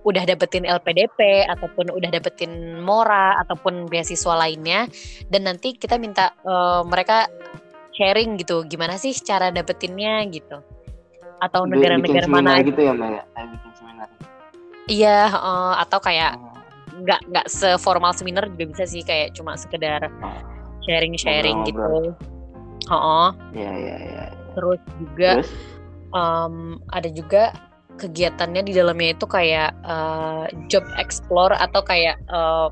udah 0.00 0.24
dapetin 0.24 0.64
LPDP 0.64 1.44
ataupun 1.44 1.92
udah 1.92 2.08
dapetin 2.08 2.80
Mora 2.80 3.36
ataupun 3.44 3.86
beasiswa 3.86 4.34
lainnya. 4.34 4.90
Dan 5.30 5.46
nanti 5.46 5.78
kita 5.78 6.00
minta 6.00 6.34
uh, 6.42 6.82
mereka 6.82 7.30
sharing 7.94 8.40
gitu 8.40 8.64
gimana 8.66 8.96
sih 8.96 9.14
cara 9.22 9.54
dapetinnya 9.54 10.24
gitu. 10.32 10.58
Atau 11.40 11.64
negara-negara 11.64 12.28
mana 12.28 12.60
gitu 12.60 12.80
ya 12.80 12.92
mbak 12.92 13.08
ya? 13.16 13.22
Bikin 13.48 13.70
seminar. 13.76 14.08
Iya 14.90 15.18
uh, 15.32 15.74
atau 15.80 16.00
kayak 16.00 16.36
oh. 16.36 16.49
Nggak 16.98 17.20
nggak 17.30 17.46
seformal 17.46 18.10
seminar 18.12 18.46
juga 18.54 18.64
bisa 18.74 18.84
sih 18.86 19.02
kayak 19.06 19.34
cuma 19.38 19.54
sekedar 19.54 20.10
oh. 20.22 20.40
sharing-sharing 20.88 21.62
gitu. 21.68 21.78
Ngobrol-ngobrol. 21.78 22.38
Oh, 22.90 23.30
Iya 23.54 23.70
iya 23.76 23.96
iya. 24.02 24.24
terus 24.58 24.80
juga 24.98 25.30
Terus 25.38 25.50
em, 26.10 26.54
ada 26.90 27.08
juga 27.12 27.42
kegiatannya 28.00 28.64
di 28.64 28.72
dalamnya 28.72 29.14
itu 29.14 29.26
kayak 29.28 29.70
eh, 29.84 30.44
job 30.72 30.82
explore 30.96 31.52
atau 31.54 31.84
kayak 31.84 32.16
eh, 32.32 32.68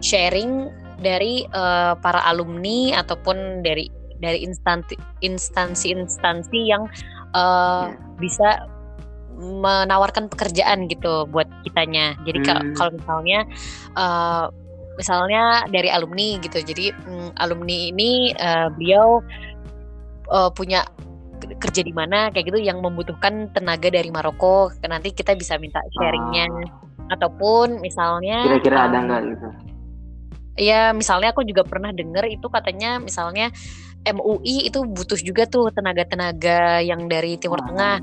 sharing 0.00 0.70
dari 1.02 1.44
eh, 1.50 1.92
para 1.98 2.22
alumni 2.24 2.94
ataupun 2.96 3.60
dari 3.66 3.90
dari 4.18 4.42
instansi 4.46 4.94
instansi-instansi 5.20 6.60
yang 6.64 6.86
eh, 7.34 7.84
Ya. 7.90 7.98
bisa 8.16 8.48
menawarkan 9.38 10.26
pekerjaan 10.28 10.90
gitu 10.90 11.24
buat 11.30 11.46
kitanya. 11.62 12.18
Jadi 12.26 12.38
Hmm. 12.42 12.74
kalau 12.74 12.90
misalnya 12.92 13.38
eh, 13.94 14.44
misalnya 14.94 15.42
dari 15.70 15.88
alumni 15.88 16.36
gitu. 16.38 16.58
Jadi 16.58 16.90
mm, 16.90 17.38
alumni 17.38 17.76
ini 17.88 18.34
eh, 18.34 18.68
beliau 18.74 19.22
eh, 20.28 20.50
punya 20.52 20.82
ke- 21.38 21.54
kerja 21.56 21.80
di 21.80 21.94
mana 21.94 22.28
kayak 22.28 22.50
gitu 22.50 22.58
yang 22.58 22.82
membutuhkan 22.82 23.48
tenaga 23.50 23.88
dari 23.88 24.10
Maroko. 24.10 24.74
Nanti 24.82 25.14
kita 25.14 25.32
bisa 25.32 25.54
minta 25.56 25.78
sharingnya 25.94 26.50
ataupun 27.08 27.78
misalnya 27.78 28.42
Ah. 28.42 28.46
kira-kira 28.52 28.76
ada 28.84 28.98
nggak 29.00 29.20
gitu? 29.32 29.48
Ya, 30.58 30.90
misalnya 30.90 31.30
aku 31.30 31.46
juga 31.46 31.62
pernah 31.62 31.94
dengar 31.94 32.26
itu 32.26 32.50
katanya 32.50 32.98
misalnya 32.98 33.54
MUI 34.02 34.66
itu 34.66 34.82
butuh 34.82 35.14
juga 35.16 35.46
tuh 35.46 35.70
tenaga-tenaga 35.70 36.82
yang 36.82 37.06
dari 37.06 37.38
Timur 37.38 37.62
Ah. 37.62 37.66
Tengah. 37.70 37.96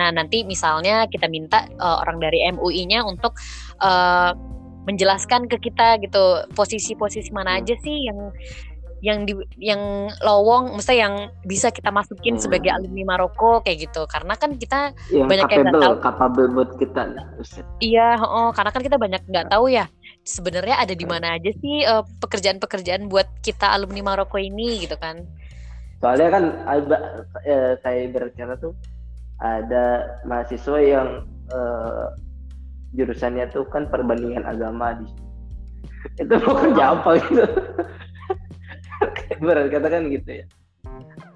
Nah, 0.00 0.08
nanti 0.08 0.48
misalnya 0.48 1.04
kita 1.12 1.28
minta 1.28 1.68
eh, 1.68 1.96
orang 2.00 2.16
dari 2.16 2.40
MUI-nya 2.48 3.04
untuk 3.04 3.36
eh, 3.84 4.32
menjelaskan 4.88 5.44
ke 5.46 5.60
kita 5.60 6.00
gitu 6.00 6.48
posisi-posisi 6.56 7.28
mana 7.36 7.60
aja 7.60 7.76
sih 7.76 8.08
yang 8.08 8.32
yang 9.00 9.24
di 9.24 9.32
yang 9.56 9.80
lowong, 10.20 10.76
mesti 10.76 11.00
yang 11.00 11.32
bisa 11.48 11.72
kita 11.72 11.88
masukin 11.88 12.36
Hmm. 12.36 12.44
sebagai 12.44 12.68
alumni 12.68 13.16
Maroko 13.16 13.64
kayak 13.64 13.88
gitu. 13.88 14.04
Karena 14.04 14.36
kan 14.36 14.60
kita 14.60 14.92
Yang 15.08 15.24
banyak 15.24 15.48
yang 15.48 15.60
nggak 15.64 15.72
capable, 15.72 15.80
tahu. 15.80 16.04
capable 16.04 16.48
buat 16.52 16.70
kita. 16.76 17.02
Buset. 17.40 17.64
Iya, 17.80 18.20
oh, 18.20 18.52
karena 18.52 18.70
kan 18.72 18.82
kita 18.84 18.96
banyak 19.00 19.22
nggak 19.24 19.48
tahu 19.48 19.72
ya 19.72 19.88
sebenarnya 20.20 20.76
ada 20.76 20.92
di 20.92 21.06
mana 21.08 21.40
aja 21.40 21.48
sih 21.48 21.80
eh, 21.80 22.04
pekerjaan-pekerjaan 22.20 23.08
buat 23.08 23.24
kita 23.40 23.72
alumni 23.72 24.04
Maroko 24.04 24.36
ini 24.36 24.84
gitu 24.84 25.00
kan. 25.00 25.24
Soalnya 26.04 26.28
kan 26.32 26.44
saya 27.80 28.04
berbicara 28.08 28.56
tuh 28.60 28.76
ada 29.40 29.84
mahasiswa 30.22 30.78
yang 30.78 31.08
eh, 31.48 32.06
jurusannya 32.92 33.48
tuh 33.48 33.64
kan 33.66 33.86
perbandingan 33.86 34.44
agama 34.44 34.94
di 34.94 35.06
itu 36.16 36.32
mau 36.42 36.56
kerja 36.56 36.84
apa 36.94 37.10
gitu 37.20 37.44
berat 39.40 39.68
katakan 39.68 40.08
gitu 40.08 40.30
ya 40.42 40.46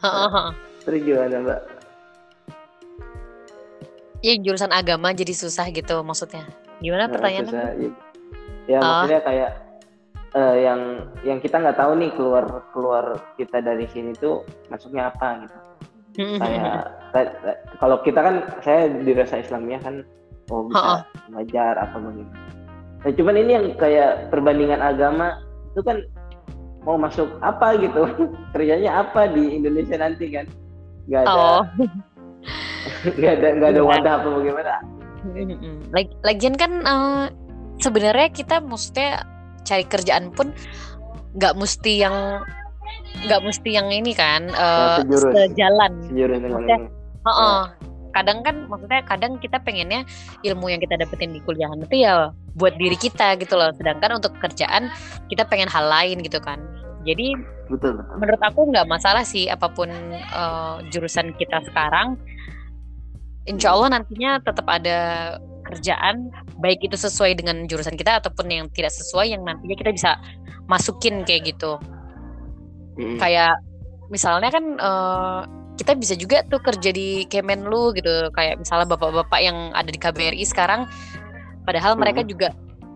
Heeh, 0.01 0.29
heeh. 0.29 0.53
terus 0.83 1.01
gimana 1.03 1.37
mbak 1.41 1.61
Ya 4.21 4.41
jurusan 4.41 4.73
agama 4.73 5.13
jadi 5.13 5.37
susah 5.37 5.69
gitu 5.69 6.01
maksudnya. 6.01 6.49
Gimana 6.81 7.05
Nah, 7.05 7.13
pertanyaannya? 7.13 7.53
susah, 7.53 7.69
ya, 7.77 7.91
ya 8.65 8.77
Ah. 8.77 8.85
maksudnya 9.05 9.21
kayak 9.21 9.51
eh, 10.33 10.57
yang 10.65 10.81
yang 11.23 11.39
kita 11.39 11.61
nggak 11.61 11.77
tahu 11.77 11.93
nih 11.95 12.09
keluar 12.17 12.45
keluar 12.73 13.05
kita 13.37 13.61
dari 13.61 13.85
sini 13.87 14.17
tuh 14.17 14.41
masuknya 14.67 15.13
apa 15.13 15.45
gitu 15.45 15.59
kayak 16.43 16.83
kayak- 17.11 17.37
kalau 17.77 17.97
kita 18.01 18.21
kan 18.21 18.35
saya 18.61 18.89
di 18.91 19.13
rasa 19.13 19.39
Islamnya 19.39 19.79
kan 19.81 19.95
oh 20.49 20.67
bisa 20.67 21.03
belajar 21.29 21.75
atau 21.79 21.99
begitu. 22.03 22.35
Nah, 23.01 23.13
cuman 23.13 23.35
ini 23.37 23.51
yang 23.53 23.67
kayak 23.75 24.11
perbandingan 24.29 24.81
agama 24.81 25.41
itu 25.71 25.81
kan 25.81 26.01
mau 26.83 26.97
masuk 26.97 27.27
apa 27.41 27.77
gitu 27.77 28.05
kerjanya 28.53 29.03
apa 29.03 29.27
di 29.27 29.55
Indonesia 29.55 29.97
nanti 29.97 30.29
kan 30.31 30.47
nggak 31.07 31.21
ada 31.23 31.33
Oh. 31.33 31.63
nggak 33.17 33.33
ada 33.35 33.49
nggak 33.55 33.71
ada 33.71 33.79
Iya. 33.79 33.89
wadah 33.89 34.13
apa 34.15 34.29
bagaimana 34.31 34.73
Mm-mm. 35.27 35.89
Lag- 35.91 36.17
Lagian 36.23 36.55
kan 36.55 36.73
eh, 36.79 37.25
sebenarnya 37.79 38.29
kita 38.31 38.61
maksudnya 38.61 39.25
cari 39.63 39.85
kerjaan 39.85 40.29
pun 40.31 40.53
nggak 41.35 41.55
mesti 41.55 41.93
yang 41.99 42.45
nggak 43.23 43.41
mesti 43.47 43.71
yang 43.71 43.89
ini 43.95 44.13
kan 44.13 44.51
eh, 44.51 44.99
sejurus. 45.07 45.33
sejalan. 45.33 45.93
sejurus 46.11 46.39
Maksudnya, 46.43 46.79
ini 46.83 47.05
Heeh. 47.25 47.61
Kadang 48.15 48.47
kan 48.47 48.57
maksudnya 48.71 49.03
kadang 49.11 49.43
kita 49.43 49.59
pengennya 49.59 50.07
ilmu 50.47 50.71
yang 50.71 50.79
kita 50.79 50.95
dapetin 50.95 51.35
di 51.35 51.43
kuliahan 51.43 51.83
itu 51.83 52.07
ya 52.07 52.31
buat 52.55 52.79
diri 52.79 52.95
kita 52.95 53.35
gitu 53.43 53.59
loh. 53.59 53.75
Sedangkan 53.75 54.23
untuk 54.23 54.39
kerjaan 54.39 54.87
kita 55.27 55.43
pengen 55.51 55.67
hal 55.67 55.91
lain 55.91 56.23
gitu 56.23 56.39
kan. 56.39 56.63
Jadi 57.03 57.35
betul 57.67 57.97
menurut 58.21 58.39
aku 58.45 58.71
nggak 58.71 58.87
masalah 58.87 59.27
sih 59.27 59.51
apa 59.51 59.67
pun 59.67 59.91
eh, 60.15 60.77
jurusan 60.95 61.35
kita 61.35 61.59
sekarang. 61.67 62.15
Insya 63.51 63.75
Allah 63.77 64.01
nantinya 64.01 64.41
tetap 64.41 64.65
ada 64.71 64.99
kerjaan 65.65 66.31
baik 66.61 66.85
itu 66.87 66.95
sesuai 66.95 67.41
dengan 67.41 67.65
jurusan 67.67 67.97
kita 67.97 68.21
ataupun 68.21 68.47
yang 68.53 68.67
tidak 68.73 68.93
sesuai 68.95 69.33
yang 69.33 69.43
nantinya 69.43 69.77
kita 69.77 69.91
bisa 69.91 70.11
masukin 70.71 71.25
kayak 71.27 71.51
gitu. 71.51 71.81
Kayak 73.19 73.59
misalnya 74.09 74.51
kan 74.53 74.65
eh, 74.79 75.41
kita 75.75 75.99
bisa 75.99 76.15
juga 76.15 76.47
tuh 76.47 76.63
kerja 76.63 76.91
di 76.95 77.27
Kemenlu 77.27 77.95
gitu. 77.99 78.31
Kayak 78.31 78.63
misalnya 78.63 78.87
bapak-bapak 78.95 79.41
yang 79.43 79.75
ada 79.75 79.91
di 79.91 79.99
KBRI 79.99 80.45
sekarang 80.47 80.87
padahal 81.67 81.97
mereka 81.99 82.23
juga 82.23 82.55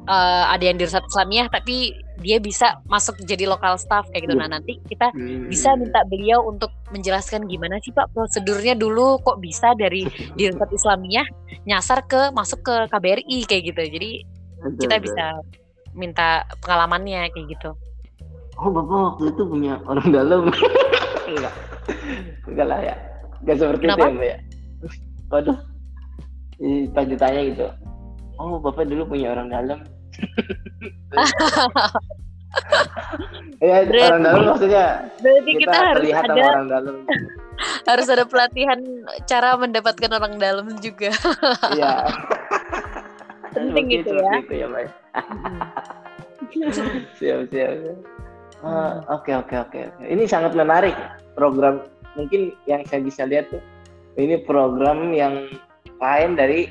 eh, 0.09 0.45
ada 0.49 0.63
yang 0.63 0.79
di 0.79 0.87
Rusat 0.87 1.05
Islamiyah 1.11 1.51
tapi 1.51 1.93
dia 2.19 2.43
bisa 2.43 2.83
masuk 2.91 3.15
jadi 3.23 3.47
lokal 3.47 3.79
staff 3.79 4.07
kayak 4.11 4.27
gitu. 4.27 4.35
Iya. 4.35 4.43
Nah, 4.43 4.49
nanti 4.59 4.83
kita 4.91 5.15
Hmm. 5.15 5.47
bisa 5.47 5.75
minta 5.79 6.03
beliau 6.11 6.43
untuk 6.51 6.71
menjelaskan 6.91 7.47
gimana 7.47 7.79
sih 7.79 7.95
Pak 7.95 8.11
prosedurnya 8.11 8.75
dulu 8.75 9.23
kok 9.23 9.39
bisa 9.39 9.71
dari 9.79 10.03
di 10.39 10.51
Rusat 10.51 10.71
Islamiyah 10.71 11.27
nyasar 11.67 12.07
ke 12.11 12.35
masuk 12.35 12.63
ke 12.67 12.75
KBRI 12.91 13.39
kayak 13.47 13.63
gitu. 13.75 13.83
Jadi 13.87 14.11
kita 14.83 14.99
bisa 14.99 15.25
minta 15.95 16.43
pengalamannya 16.63 17.31
kayak 17.31 17.47
gitu. 17.55 17.71
Oh 18.59 18.71
bapak 18.75 18.99
waktu 19.15 19.25
itu 19.31 19.43
punya 19.47 19.79
orang 19.87 20.09
dalam 20.11 20.41
enggak 21.31 21.55
enggak 22.47 22.67
lah 22.67 22.79
ya 22.83 22.95
enggak 23.43 23.57
seperti 23.63 23.85
Kenapa? 23.87 23.99
itu 23.99 24.03
ya 24.03 24.15
mbak 24.15 24.29
ya 24.29 24.39
waduh 25.29 25.59
pas 26.91 27.05
ditanya 27.07 27.41
gitu 27.55 27.67
oh 28.43 28.59
bapak 28.59 28.85
dulu 28.91 29.03
punya 29.15 29.31
orang 29.35 29.49
dalam 29.51 29.79
ya 33.63 33.77
Berarti- 33.87 34.09
orang 34.11 34.23
dalam 34.25 34.43
maksudnya 34.51 34.87
Berarti 35.23 35.51
kita, 35.55 35.71
kita, 35.71 35.79
harus 35.79 36.11
ada 36.11 36.33
orang 36.35 36.69
dalam 36.69 36.95
harus 37.91 38.07
ada 38.07 38.25
pelatihan 38.27 38.79
cara 39.27 39.59
mendapatkan 39.59 40.11
orang 40.15 40.39
dalam 40.39 40.67
juga. 40.79 41.11
iya 41.75 42.07
Penting 43.51 43.91
gitu 43.91 44.15
ya. 44.15 44.31
itu 44.39 44.55
ya 44.55 44.67
ya. 44.71 44.91
siap 47.19 47.51
siap 47.51 47.51
siap. 47.51 48.18
Ah, 48.59 48.99
oke 49.07 49.31
oke 49.31 49.55
oke 49.55 49.79
oke 49.95 50.03
ini 50.03 50.27
sangat 50.27 50.51
menarik 50.59 50.95
program 51.39 51.87
mungkin 52.19 52.51
yang 52.67 52.83
saya 52.91 53.07
bisa 53.07 53.23
lihat 53.23 53.47
tuh 53.55 53.63
ini 54.19 54.35
program 54.43 55.15
yang 55.15 55.47
lain 56.03 56.35
dari 56.35 56.67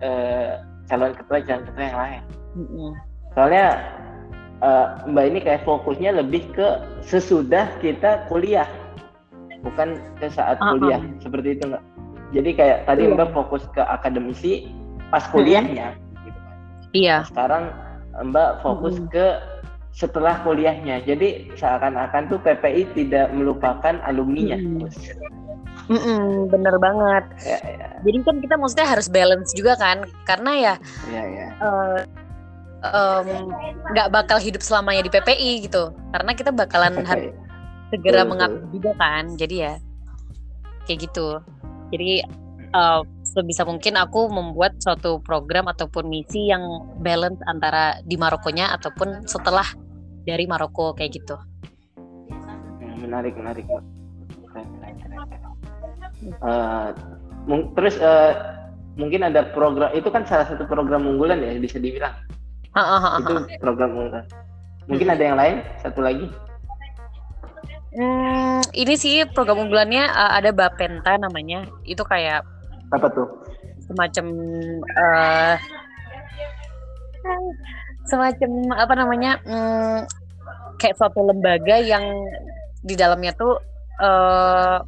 eh, 0.00 0.56
calon 0.88 1.12
ketua 1.12 1.44
calon 1.44 1.64
ketua 1.68 1.84
yang 1.84 1.98
lain 2.00 2.22
Mm-mm. 2.56 2.90
soalnya 3.36 3.66
eh, 4.64 4.86
mbak 5.12 5.24
ini 5.28 5.38
kayak 5.44 5.68
fokusnya 5.68 6.16
lebih 6.16 6.48
ke 6.56 6.80
sesudah 7.04 7.68
kita 7.84 8.24
kuliah 8.32 8.68
bukan 9.60 10.00
ke 10.16 10.32
saat 10.32 10.56
ah. 10.64 10.72
kuliah 10.72 11.04
seperti 11.20 11.60
itu 11.60 11.68
nggak 11.68 11.84
jadi 12.32 12.50
kayak 12.56 12.78
tadi 12.88 13.02
Iya. 13.06 13.12
mbak 13.12 13.30
fokus 13.36 13.68
ke 13.76 13.84
akademisi 13.84 14.72
pas 15.12 15.22
kuliahnya 15.28 15.92
gitu 16.24 16.38
kan. 16.40 16.56
Iya. 16.96 17.16
sekarang 17.28 17.64
Mbak 18.16 18.64
fokus 18.64 18.96
Mm-mm. 18.96 19.12
ke 19.12 19.26
setelah 19.96 20.44
kuliahnya. 20.44 21.00
Jadi 21.08 21.56
seakan-akan 21.56 22.28
tuh 22.28 22.38
PPI 22.44 22.92
tidak 22.92 23.32
melupakan 23.32 23.96
alumninya. 24.04 24.60
Mm-mm. 24.60 24.84
Mm-mm, 25.86 26.50
bener 26.50 26.76
banget. 26.76 27.24
Ya, 27.46 27.58
ya, 27.62 27.88
Jadi 28.02 28.18
kan 28.26 28.36
kita 28.42 28.54
maksudnya 28.58 28.88
harus 28.90 29.08
balance 29.08 29.54
juga 29.54 29.78
kan, 29.78 30.02
karena 30.26 30.52
ya 30.58 30.74
ya, 31.08 31.22
ya. 31.22 31.46
eh, 31.62 31.98
em, 32.90 33.28
nggak 33.94 34.08
bakal 34.10 34.38
hidup 34.42 34.66
selamanya 34.66 35.06
di 35.06 35.10
PPI 35.14 35.70
gitu, 35.70 35.94
karena 36.10 36.34
kita 36.34 36.50
bakalan 36.50 37.06
harus 37.06 37.30
segera 37.94 38.26
Betul, 38.26 38.30
mengabdi 38.34 38.66
juga 38.74 38.92
kan, 38.98 39.24
jadi 39.38 39.56
ya 39.56 39.74
kayak 40.90 40.98
gitu. 41.06 41.38
Jadi 41.94 42.26
eh, 42.74 43.00
sebisa 43.22 43.62
mungkin 43.62 43.94
aku 43.94 44.26
membuat 44.26 44.82
suatu 44.82 45.22
program 45.22 45.70
ataupun 45.70 46.10
misi 46.10 46.50
yang 46.50 46.66
balance 46.98 47.38
antara 47.46 48.02
di 48.02 48.18
Marokonya 48.18 48.74
ataupun 48.74 49.22
setelah 49.22 49.70
dari 50.26 50.44
Maroko 50.50 50.92
kayak 50.92 51.22
gitu. 51.22 51.38
Ya, 52.82 52.92
menarik, 52.98 53.38
menarik. 53.38 53.64
Mbak. 53.64 53.82
Keren, 54.50 54.66
keren, 54.74 54.94
keren, 54.98 55.18
keren. 55.30 56.94
Mung- 57.46 57.70
terus 57.78 57.94
eh, 58.02 58.32
mungkin 58.98 59.22
ada 59.22 59.46
program 59.54 59.94
itu 59.94 60.10
kan 60.10 60.26
salah 60.26 60.50
satu 60.50 60.66
program 60.66 61.06
unggulan 61.06 61.38
ya 61.38 61.54
bisa 61.62 61.78
dibilang 61.78 62.10
ha, 62.74 62.82
ha, 62.82 62.98
ha. 62.98 63.10
itu 63.22 63.34
program 63.62 63.94
unggulan. 63.94 64.26
Mungkin 64.90 65.08
ada 65.14 65.22
yang 65.22 65.38
lain 65.38 65.62
satu 65.82 66.02
lagi. 66.02 66.26
Hmm, 67.96 68.60
ini 68.76 68.94
sih 68.98 69.24
program 69.30 69.62
unggulannya 69.62 70.04
uh, 70.10 70.32
ada 70.36 70.50
Bapenta 70.50 71.16
namanya. 71.16 71.70
Itu 71.86 72.02
kayak 72.02 72.42
Apa 72.90 73.08
tuh? 73.14 73.26
semacam 73.86 74.26
uh, 74.82 75.54
semacam 78.06 78.50
apa 78.74 78.94
namanya? 78.94 79.32
hmm, 79.42 79.98
kayak 80.78 80.96
suatu 80.96 81.24
lembaga 81.24 81.80
yang 81.80 82.04
di 82.84 82.94
dalamnya 82.94 83.32
tuh 83.34 83.58
uh, 84.00 84.78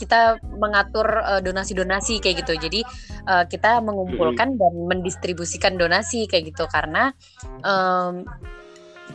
kita 0.00 0.42
mengatur 0.58 1.06
uh, 1.22 1.38
donasi-donasi 1.38 2.18
kayak 2.18 2.42
gitu. 2.42 2.58
Jadi 2.58 2.80
uh, 3.30 3.44
kita 3.46 3.78
mengumpulkan 3.78 4.58
dan 4.58 4.74
mendistribusikan 4.90 5.78
donasi 5.78 6.26
kayak 6.26 6.50
gitu 6.50 6.66
karena 6.66 7.14
um, 7.62 8.26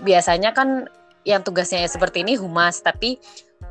biasanya 0.06 0.56
kan 0.56 0.88
yang 1.28 1.44
tugasnya 1.44 1.84
seperti 1.92 2.24
ini 2.24 2.40
humas, 2.40 2.80
tapi 2.80 3.20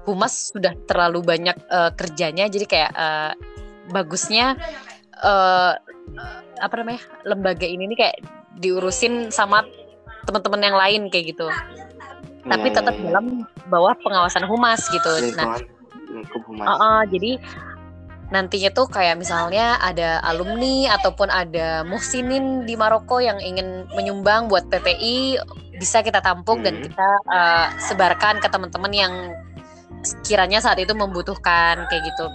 humas 0.04 0.52
sudah 0.52 0.76
terlalu 0.84 1.24
banyak 1.24 1.56
uh, 1.72 1.88
kerjanya, 1.96 2.52
jadi 2.52 2.66
kayak 2.68 2.92
uh, 2.92 3.32
bagusnya 3.88 4.60
uh, 5.24 5.72
apa 6.60 6.74
namanya 6.76 7.00
lembaga 7.24 7.64
ini 7.64 7.88
nih 7.88 7.98
kayak 7.98 8.16
diurusin 8.58 9.28
sama 9.30 9.64
teman-teman 10.26 10.60
yang 10.62 10.76
lain 10.76 11.02
kayak 11.12 11.36
gitu. 11.36 11.48
Tapi 12.46 12.66
Iya, 12.70 12.76
tetap 12.78 12.94
iya, 12.94 13.02
iya. 13.02 13.06
dalam 13.10 13.26
bawah 13.66 13.94
pengawasan 14.02 14.46
humas 14.46 14.86
gitu. 14.90 15.10
Nah, 15.34 15.58
lingkup 16.10 16.42
humas. 16.46 16.66
Uh, 16.66 16.72
uh, 16.78 17.00
jadi 17.10 17.38
nantinya 18.26 18.74
tuh 18.74 18.90
kayak 18.90 19.22
misalnya 19.22 19.78
ada 19.78 20.18
alumni 20.26 20.90
ataupun 20.98 21.30
ada 21.30 21.86
muhsinin 21.86 22.66
di 22.66 22.74
Maroko 22.74 23.22
yang 23.22 23.38
ingin 23.38 23.86
menyumbang 23.94 24.50
buat 24.50 24.66
PPI 24.66 25.38
bisa 25.78 26.02
kita 26.02 26.18
tampung 26.18 26.66
dan 26.66 26.82
Hmm. 26.82 26.84
kita 26.90 27.08
uh, 27.30 27.66
sebarkan 27.78 28.42
ke 28.42 28.48
teman-teman 28.50 28.90
yang 28.90 29.12
kiranya 30.22 30.62
saat 30.62 30.78
itu 30.78 30.94
membutuhkan 30.94 31.88
kayak 31.90 32.02
gitu 32.06 32.26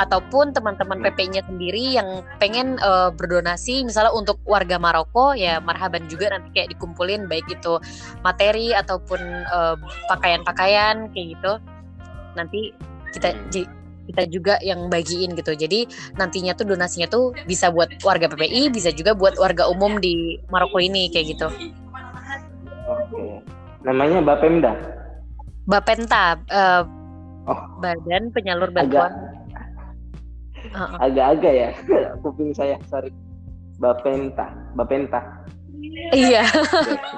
ataupun 0.00 0.50
teman-teman 0.56 0.98
Hmm. 0.98 1.06
PPI-nya 1.12 1.42
sendiri 1.46 2.00
yang 2.00 2.26
pengen 2.42 2.80
uh, 2.82 3.12
berdonasi 3.14 3.86
misalnya 3.86 4.10
untuk 4.10 4.40
warga 4.48 4.80
Maroko 4.80 5.36
ya 5.36 5.62
marhaban 5.62 6.08
juga 6.10 6.34
nanti 6.34 6.50
kayak 6.56 6.74
dikumpulin 6.74 7.30
baik 7.30 7.46
itu 7.46 7.78
materi 8.24 8.74
ataupun 8.74 9.20
uh, 9.46 9.76
pakaian-pakaian 10.10 11.12
kayak 11.14 11.38
gitu 11.38 11.52
nanti 12.34 12.74
kita 13.14 13.30
Hmm. 13.30 13.66
kita 14.10 14.26
juga 14.26 14.54
yang 14.58 14.90
bagiin 14.90 15.38
gitu 15.38 15.54
jadi 15.54 15.86
nantinya 16.18 16.50
tuh 16.58 16.66
donasinya 16.66 17.06
tuh 17.06 17.30
bisa 17.46 17.70
buat 17.70 17.86
warga 18.02 18.26
PPI 18.26 18.74
bisa 18.74 18.90
juga 18.90 19.14
buat 19.14 19.38
warga 19.38 19.70
umum 19.70 20.02
di 20.02 20.34
Maroko 20.50 20.82
ini 20.82 21.06
kayak 21.14 21.38
gitu 21.38 21.48
Oke. 22.90 23.22
Namanya 23.86 24.18
Bapemda. 24.18 24.74
Bapenta 25.70 26.34
uh, 26.50 26.82
Oh. 27.50 27.58
Badan 27.78 28.30
Penyalur 28.30 28.70
Bantuan 28.70 29.10
agak-agak 31.02 31.52
ya 31.52 31.68
kuping 32.22 32.54
saya 32.54 32.78
sorry. 32.86 33.10
Bapenta, 33.80 34.44
Bapenta. 34.76 35.18
iya 36.12 36.44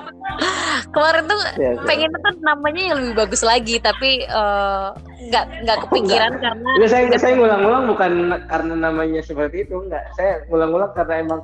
kemarin 0.94 1.26
tuh 1.26 1.34
Ya, 1.58 1.74
ya. 1.74 1.82
pengen 1.82 2.06
tuh 2.14 2.38
namanya 2.40 2.94
yang 2.94 2.98
lebih 3.02 3.14
bagus 3.18 3.42
lagi 3.42 3.82
tapi 3.82 4.22
eh, 4.22 4.88
nggak 5.26 5.44
nggak 5.66 5.76
Oh, 5.76 5.82
kepikiran 5.90 6.32
karena 6.38 6.70
Enggak, 6.78 6.88
saya 6.88 7.04
saya 7.18 7.34
ngulang-ngulang 7.34 7.84
bukan 7.90 8.12
karena 8.46 8.74
namanya 8.78 9.20
seperti 9.20 9.66
itu, 9.66 9.82
enggak. 9.82 10.06
Saya 10.14 10.46
ngulang-ngulang 10.46 10.94
karena 10.94 11.14
emang 11.18 11.40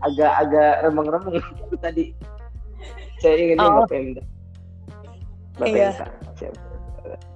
agak-agak 0.00 0.72
remeng-remeng 0.86 1.42
tadi. 1.82 2.04
Saya 3.18 3.34
ingatnya 3.34 3.66
Oh. 3.66 3.76
Bapemda. 3.82 4.22
Iya. 5.60 5.90
Bapenta. 5.90 6.06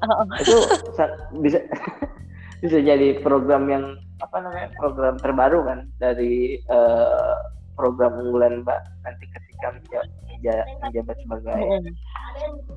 Oh, 0.03 0.25
Itu 0.39 0.57
sa- 0.93 1.15
bisa 1.37 1.59
bisa 2.63 2.79
jadi 2.79 3.21
program 3.21 3.69
yang 3.69 3.85
apa 4.19 4.43
namanya 4.43 4.69
program 4.75 5.15
terbaru 5.17 5.63
kan 5.63 5.79
dari 5.97 6.59
eh, 6.59 7.35
program 7.75 8.19
unggulan 8.19 8.67
Mbak 8.67 8.81
nanti 9.03 9.25
ketika 9.29 9.67
menja- 9.71 10.09
menja- 10.27 10.67
menjabat 10.81 11.17
sebagai 11.23 11.55
mm. 11.55 11.91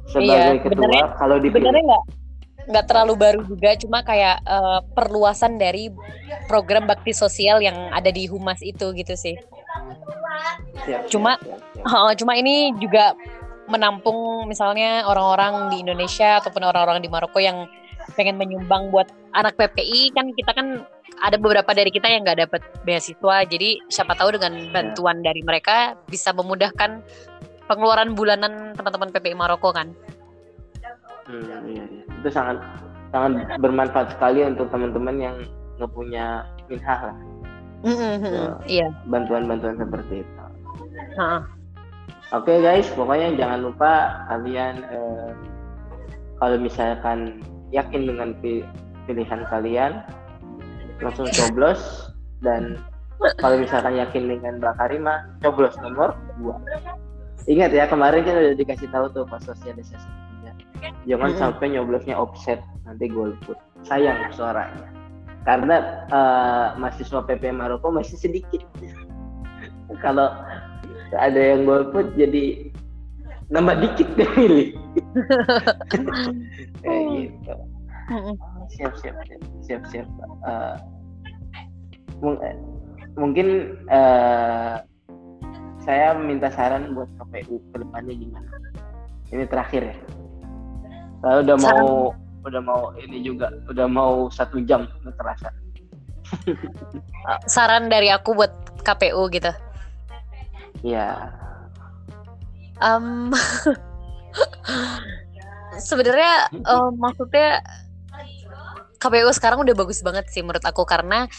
sebagai 0.05 0.29
Iya, 0.29 0.59
ketua 0.59 0.69
sebenarnya- 0.69 1.09
kalau 1.15 1.35
dipilih 1.37 1.65
sebenarnya 1.65 1.85
nggak 1.87 2.03
nggak 2.61 2.85
terlalu 2.85 3.13
baru 3.17 3.39
juga 3.43 3.69
cuma 3.73 3.99
kayak 4.01 4.37
eh, 4.39 4.79
perluasan 4.93 5.57
dari 5.57 5.89
program 6.45 6.85
bakti 6.85 7.09
sosial 7.11 7.57
yang 7.57 7.89
ada 7.89 8.09
di 8.09 8.29
humas 8.29 8.61
itu 8.61 8.93
gitu 8.93 9.17
sih 9.17 9.33
Siap, 10.81 11.09
cuma- 11.09 11.41
siap, 11.41 11.57
siap. 11.73 11.85
Oh, 11.97 12.13
cuma 12.13 12.33
ini 12.35 12.69
juga 12.77 13.17
menampung 13.71 14.45
misalnya 14.45 15.07
orang-orang 15.07 15.71
di 15.71 15.81
Indonesia 15.81 16.43
ataupun 16.43 16.67
orang-orang 16.67 16.99
di 16.99 17.09
Maroko 17.09 17.39
yang 17.39 17.65
pengen 18.19 18.35
menyumbang 18.35 18.91
buat 18.91 19.07
anak 19.31 19.55
PPI 19.55 20.11
kan 20.11 20.27
kita 20.35 20.51
kan 20.51 20.83
ada 21.21 21.37
beberapa 21.37 21.71
dari 21.71 21.93
kita 21.93 22.09
yang 22.11 22.27
nggak 22.27 22.49
dapat 22.49 22.61
beasiswa 22.83 23.47
jadi 23.47 23.79
siapa 23.87 24.17
tahu 24.17 24.35
dengan 24.35 24.73
bantuan 24.75 25.23
dari 25.23 25.39
mereka 25.45 25.95
bisa 26.09 26.35
memudahkan 26.35 26.99
pengeluaran 27.69 28.11
bulanan 28.17 28.75
teman-teman 28.75 29.13
PPI 29.15 29.37
Maroko 29.37 29.71
kan 29.71 29.95
Hmm, 31.31 31.47
iya, 31.69 31.85
iya. 31.87 32.03
Itu 32.19 32.29
sangat 32.33 32.57
sangat 33.13 33.55
bermanfaat 33.61 34.17
sekali 34.17 34.43
untuk 34.43 34.67
teman-teman 34.73 35.15
yang 35.21 35.35
nggak 35.79 35.91
punya 35.95 36.43
minhah 36.67 36.99
lah 37.11 37.17
Mm-mm, 37.81 38.61
iya 38.69 38.93
bantuan-bantuan 39.09 39.73
seperti 39.73 40.21
itu. 40.21 40.33
Heeh. 41.17 41.41
Oke 42.31 42.63
guys, 42.63 42.87
pokoknya 42.95 43.35
jangan 43.35 43.59
lupa 43.59 44.23
kalian 44.31 44.87
eh, 44.87 45.31
kalau 46.39 46.55
misalkan 46.55 47.43
yakin 47.75 48.07
dengan 48.07 48.31
pi- 48.39 48.63
pilihan 49.03 49.43
kalian 49.51 49.99
langsung 51.03 51.27
coblos. 51.35 52.07
Dan 52.41 52.79
kalau 53.37 53.59
misalkan 53.59 53.99
yakin 53.99 54.31
dengan 54.31 54.57
Mbak 54.57 54.81
Karima 54.81 55.29
coblos 55.45 55.77
nomor 55.77 56.17
2 56.41 56.57
ingat 57.49 57.69
ya 57.73 57.85
kemarin 57.85 58.25
kita 58.25 58.37
udah 58.37 58.57
dikasih 58.57 58.89
tahu 58.89 59.05
tuh 59.13 59.25
pas 59.29 59.41
sosialisasi 59.41 60.09
jangan 61.05 61.33
sampai 61.37 61.73
nyoblosnya 61.73 62.17
offset 62.17 62.61
nanti 62.85 63.05
golput. 63.09 63.57
Sayang 63.85 64.29
suaranya. 64.33 64.89
Karena 65.45 66.05
eh, 66.09 66.67
mahasiswa 66.77 67.21
PP 67.25 67.53
Maroko 67.53 67.89
masih 67.89 68.17
sedikit. 68.17 68.61
Kalau 70.05 70.31
ada 71.17 71.39
yang 71.55 71.67
golput 71.67 72.07
jadi 72.15 72.71
nambah 73.51 73.83
dikit 73.83 74.07
deh 74.15 74.29
milih. 74.39 74.69
Kayak 76.83 77.03
gitu. 77.11 77.53
Mm-mm. 78.11 78.35
siap 78.71 78.93
siap 78.99 79.15
siap. 79.27 79.41
Siap 79.63 79.83
siap. 79.91 80.07
Eh, 80.47 80.75
mung- 82.23 82.39
eh, 82.39 82.55
mungkin 83.19 83.75
eh, 83.91 84.75
saya 85.83 86.15
minta 86.15 86.47
saran 86.53 86.95
buat 86.95 87.07
KPU 87.19 87.59
ke 87.71 87.77
depannya 87.83 88.13
gimana? 88.15 88.49
Ini 89.31 89.43
terakhir 89.47 89.81
ya. 89.91 89.95
Saya 91.21 91.35
udah 91.43 91.57
mau 91.59 91.85
udah 92.41 92.61
mau 92.63 92.81
ini 92.97 93.21
juga 93.21 93.53
udah 93.69 93.85
mau 93.85 94.27
satu 94.31 94.59
jam 94.65 94.87
terasa. 95.19 95.51
Saran 97.47 97.91
dari 97.91 98.07
aku 98.09 98.33
buat 98.33 98.51
KPU 98.81 99.27
gitu 99.29 99.51
ya 100.81 101.31
Em, 102.81 103.29
sebenarnya 105.89 106.49
em, 106.49 106.91
maksudnya 106.97 107.61
KPU 108.97 109.29
sekarang 109.33 109.61
udah 109.61 109.75
bagus 109.77 110.01
banget 110.01 110.25
sih 110.33 110.41
menurut 110.41 110.65
aku 110.65 110.81
karena 110.85 111.29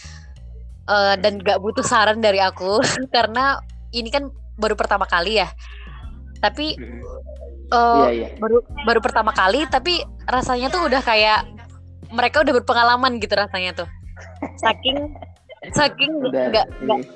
eh, 0.87 1.15
dan 1.19 1.43
gak 1.43 1.59
butuh 1.59 1.83
saran 1.83 2.23
dari 2.23 2.39
aku 2.39 2.79
karena 3.15 3.59
ini 3.91 4.09
kan 4.09 4.31
baru 4.55 4.79
pertama 4.79 5.05
kali 5.11 5.43
ya. 5.43 5.51
Tapi 6.39 6.79
eh, 7.75 8.07
iya 8.07 8.11
iya. 8.15 8.29
baru 8.39 8.63
baru 8.87 9.01
pertama 9.03 9.35
kali 9.35 9.67
tapi 9.67 10.03
rasanya 10.31 10.71
tuh 10.71 10.87
udah 10.87 11.03
kayak 11.03 11.43
mereka 12.15 12.47
udah 12.47 12.55
berpengalaman 12.63 13.19
gitu 13.19 13.35
rasanya 13.35 13.83
tuh. 13.83 13.89
Saking 14.63 15.11
saking 15.71 16.19
nggak 16.19 16.67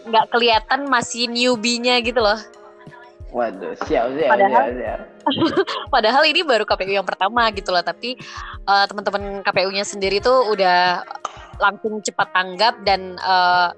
nggak 0.07 0.25
kelihatan 0.31 0.87
masih 0.87 1.27
newbie-nya 1.27 1.99
gitu 1.99 2.23
loh 2.23 2.39
waduh 3.35 3.75
siap 3.85 4.15
siap 4.15 4.31
Padahal- 4.31 4.71
siap, 4.71 4.79
siap. 4.79 5.01
Padahal 5.95 6.23
ini 6.31 6.47
baru 6.47 6.63
KPU 6.63 6.95
yang 6.95 7.03
pertama 7.03 7.51
gitu 7.51 7.75
loh, 7.75 7.83
tapi 7.83 8.15
eh, 8.63 8.85
teman-teman 8.87 9.43
KPU-nya 9.43 9.83
sendiri 9.83 10.23
tuh 10.23 10.55
udah 10.55 11.03
langsung 11.59 11.99
cepat 11.99 12.31
tanggap 12.31 12.79
dan 12.87 13.19
eh, 13.19 13.71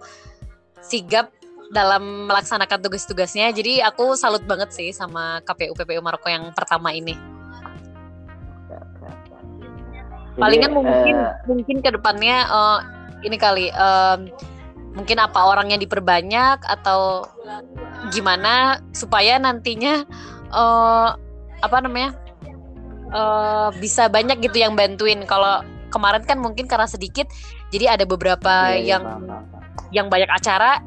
sigap 0.85 1.33
dalam 1.73 2.29
melaksanakan 2.29 2.81
tugas-tugasnya. 2.85 3.49
Jadi 3.53 3.81
aku 3.81 4.13
salut 4.17 4.45
banget 4.45 4.73
sih 4.73 4.93
sama 4.93 5.41
KPU 5.45 5.73
PPU 5.73 6.05
Maroko 6.05 6.29
yang 6.29 6.53
pertama 6.53 6.93
ini. 6.93 7.17
Palingan 10.39 10.71
mungkin 10.71 11.17
eh, 11.19 11.33
mungkin 11.49 11.77
ke 11.83 11.91
depannya 11.91 12.37
eh, 12.47 12.79
ini 13.27 13.37
kali 13.41 13.73
em, 13.73 14.31
mungkin 14.97 15.19
apa 15.21 15.41
orangnya 15.49 15.79
diperbanyak 15.81 16.65
atau 16.65 17.29
gimana 18.15 18.83
supaya 18.93 19.37
nantinya 19.37 20.07
eh, 20.53 21.09
apa 21.59 21.77
namanya 21.83 22.15
uh, 23.13 23.69
bisa 23.79 24.07
banyak 24.07 24.39
gitu 24.45 24.63
yang 24.63 24.79
bantuin. 24.79 25.25
Kalau 25.27 25.65
kemarin 25.91 26.23
kan 26.25 26.39
mungkin 26.39 26.69
karena 26.69 26.87
sedikit 26.87 27.29
jadi 27.73 27.99
ada 27.99 28.05
beberapa 28.05 28.75
yeah, 28.75 28.79
iya, 28.79 28.89
yang 28.97 29.03
yeah, 29.05 29.43
yang 29.89 30.07
banyak 30.13 30.29
acara 30.29 30.85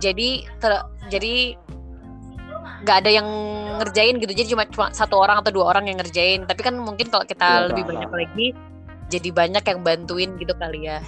jadi 0.00 0.46
ter, 0.62 0.72
jadi 1.12 1.58
nggak 2.86 2.96
ada 3.04 3.10
yang 3.10 3.28
ngerjain 3.82 4.16
gitu. 4.22 4.32
Jadi 4.32 4.48
cuma 4.54 4.64
cuma 4.70 4.86
satu 4.94 5.18
orang 5.18 5.42
atau 5.42 5.50
dua 5.54 5.74
orang 5.74 5.90
yang 5.90 5.98
ngerjain. 5.98 6.46
Tapi 6.46 6.60
kan 6.62 6.74
mungkin 6.78 7.10
kalau 7.10 7.26
kita 7.26 7.46
yeah, 7.46 7.66
lebih 7.70 7.84
banyak 7.86 8.10
lagi 8.10 8.46
jadi 9.08 9.28
banyak 9.32 9.64
yang 9.64 9.80
bantuin 9.80 10.30
gitu 10.36 10.52
kali 10.52 10.84
ya 10.84 11.00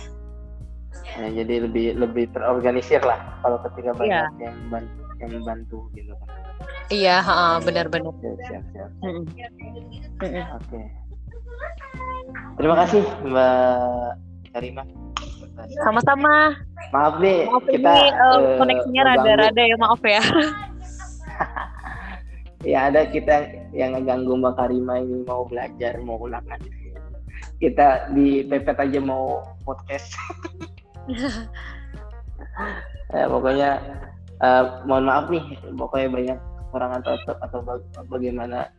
ya 1.19 1.29
jadi 1.43 1.55
lebih 1.69 1.87
lebih 1.99 2.25
terorganisir 2.33 3.03
lah 3.03 3.19
kalau 3.43 3.59
ketika 3.69 3.95
banyak 3.97 4.11
yeah. 4.15 4.29
yang 4.41 4.57
bantu 4.71 5.01
yang 5.21 5.31
membantu 5.37 5.79
gitu 5.93 6.13
kan. 6.17 6.29
Iya 6.91 7.17
benar-benar 7.63 8.13
siap 8.49 8.65
siap, 8.73 8.91
oke. 10.57 10.81
Terima 12.57 12.75
kasih 12.85 13.03
mbak 13.29 14.17
Karima. 14.51 14.83
Sama-sama. 15.85 16.57
Maaf 16.91 17.21
nih 17.21 17.47
maaf 17.47 17.65
kita 17.69 17.93
ini, 17.93 18.11
uh, 18.17 18.59
koneksinya 18.59 19.03
rada-rada 19.13 19.63
ya 19.63 19.77
maaf 19.79 20.03
ya. 20.03 20.23
Ya 22.61 22.93
ada 22.93 23.09
kita 23.09 23.49
yang 23.73 23.97
ngeganggu 23.97 24.37
Mbak 24.37 24.61
Karima 24.61 25.01
ini 25.01 25.25
mau 25.25 25.49
belajar 25.49 25.97
mau 26.05 26.21
ulangan. 26.21 26.61
Kita 27.57 28.13
di 28.13 28.45
pepet 28.45 28.77
aja 28.77 29.01
mau 29.01 29.41
podcast 29.65 30.13
ya, 33.15 33.27
pokoknya 33.27 33.71
uh, 34.41 34.65
mohon 34.85 35.05
maaf 35.07 35.27
nih 35.31 35.45
pokoknya 35.77 36.09
banyak 36.11 36.39
kurang 36.71 36.93
atau 37.03 37.13
atau 37.43 37.61
bagaimana 38.07 38.71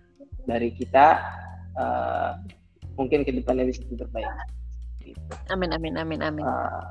dari 0.47 0.71
kita 0.73 1.19
uh, 1.77 2.39
mungkin 2.95 3.27
ke 3.27 3.31
depannya 3.31 3.69
bisa 3.69 3.83
terbaik 3.93 4.27
gitu. 5.03 5.19
amin 5.49 5.73
amin 5.75 5.97
amin 5.97 6.19
amin. 6.21 6.43
Uh, 6.43 6.83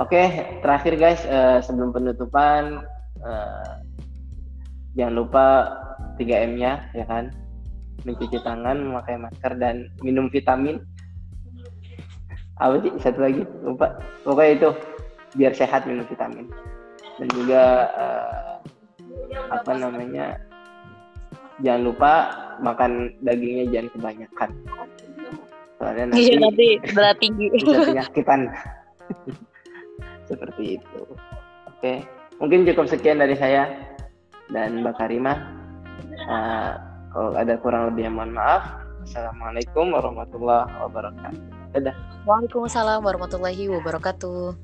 oke 0.00 0.08
okay, 0.08 0.58
terakhir 0.64 0.96
guys 0.96 1.22
uh, 1.28 1.60
sebelum 1.60 1.92
penutupan 1.92 2.82
uh, 3.22 3.74
jangan 4.96 5.14
lupa 5.14 5.46
3 6.18 6.46
M 6.50 6.52
nya 6.58 6.88
ya 6.94 7.06
kan? 7.06 7.30
Mencuci 8.06 8.38
tangan 8.46 8.78
memakai 8.78 9.18
masker 9.18 9.58
dan 9.58 9.90
minum 10.06 10.30
vitamin 10.30 10.78
apa 12.58 12.74
sih? 12.82 12.92
Satu 12.98 13.18
lagi. 13.22 13.42
Lupa. 13.62 13.98
Pokoknya 14.26 14.52
itu 14.54 14.70
biar 15.38 15.52
sehat 15.54 15.86
minum 15.86 16.06
vitamin. 16.06 16.46
Dan 17.18 17.28
juga 17.34 17.90
uh, 17.94 18.54
apa 19.50 19.72
namanya 19.74 20.38
jangan 21.62 21.82
lupa 21.90 22.12
makan 22.62 23.14
dagingnya 23.22 23.64
jangan 23.70 23.88
kebanyakan. 23.94 24.50
Soalnya 25.78 26.04
nanti, 26.10 26.22
iya, 26.26 26.36
nanti 26.42 26.66
berat 26.94 27.16
tinggi. 27.22 27.46
bisa 27.54 27.78
penyakitan 27.86 28.40
seperti 30.30 30.82
itu. 30.82 31.00
Oke. 31.70 32.02
Mungkin 32.38 32.66
cukup 32.70 32.86
sekian 32.86 33.18
dari 33.18 33.34
saya 33.34 33.66
dan 34.54 34.82
Mbak 34.82 34.94
Karima. 34.98 35.34
Uh, 36.30 36.74
kalau 37.10 37.34
ada 37.34 37.54
kurang 37.58 37.94
lebih 37.94 38.10
mohon 38.10 38.34
maaf. 38.34 38.86
Assalamualaikum 39.02 39.94
warahmatullahi 39.94 40.68
wabarakatuh 40.84 41.57
dadah. 41.78 41.96
Waalaikumsalam 42.26 43.00
warahmatullahi 43.06 43.70
wabarakatuh 43.72 44.58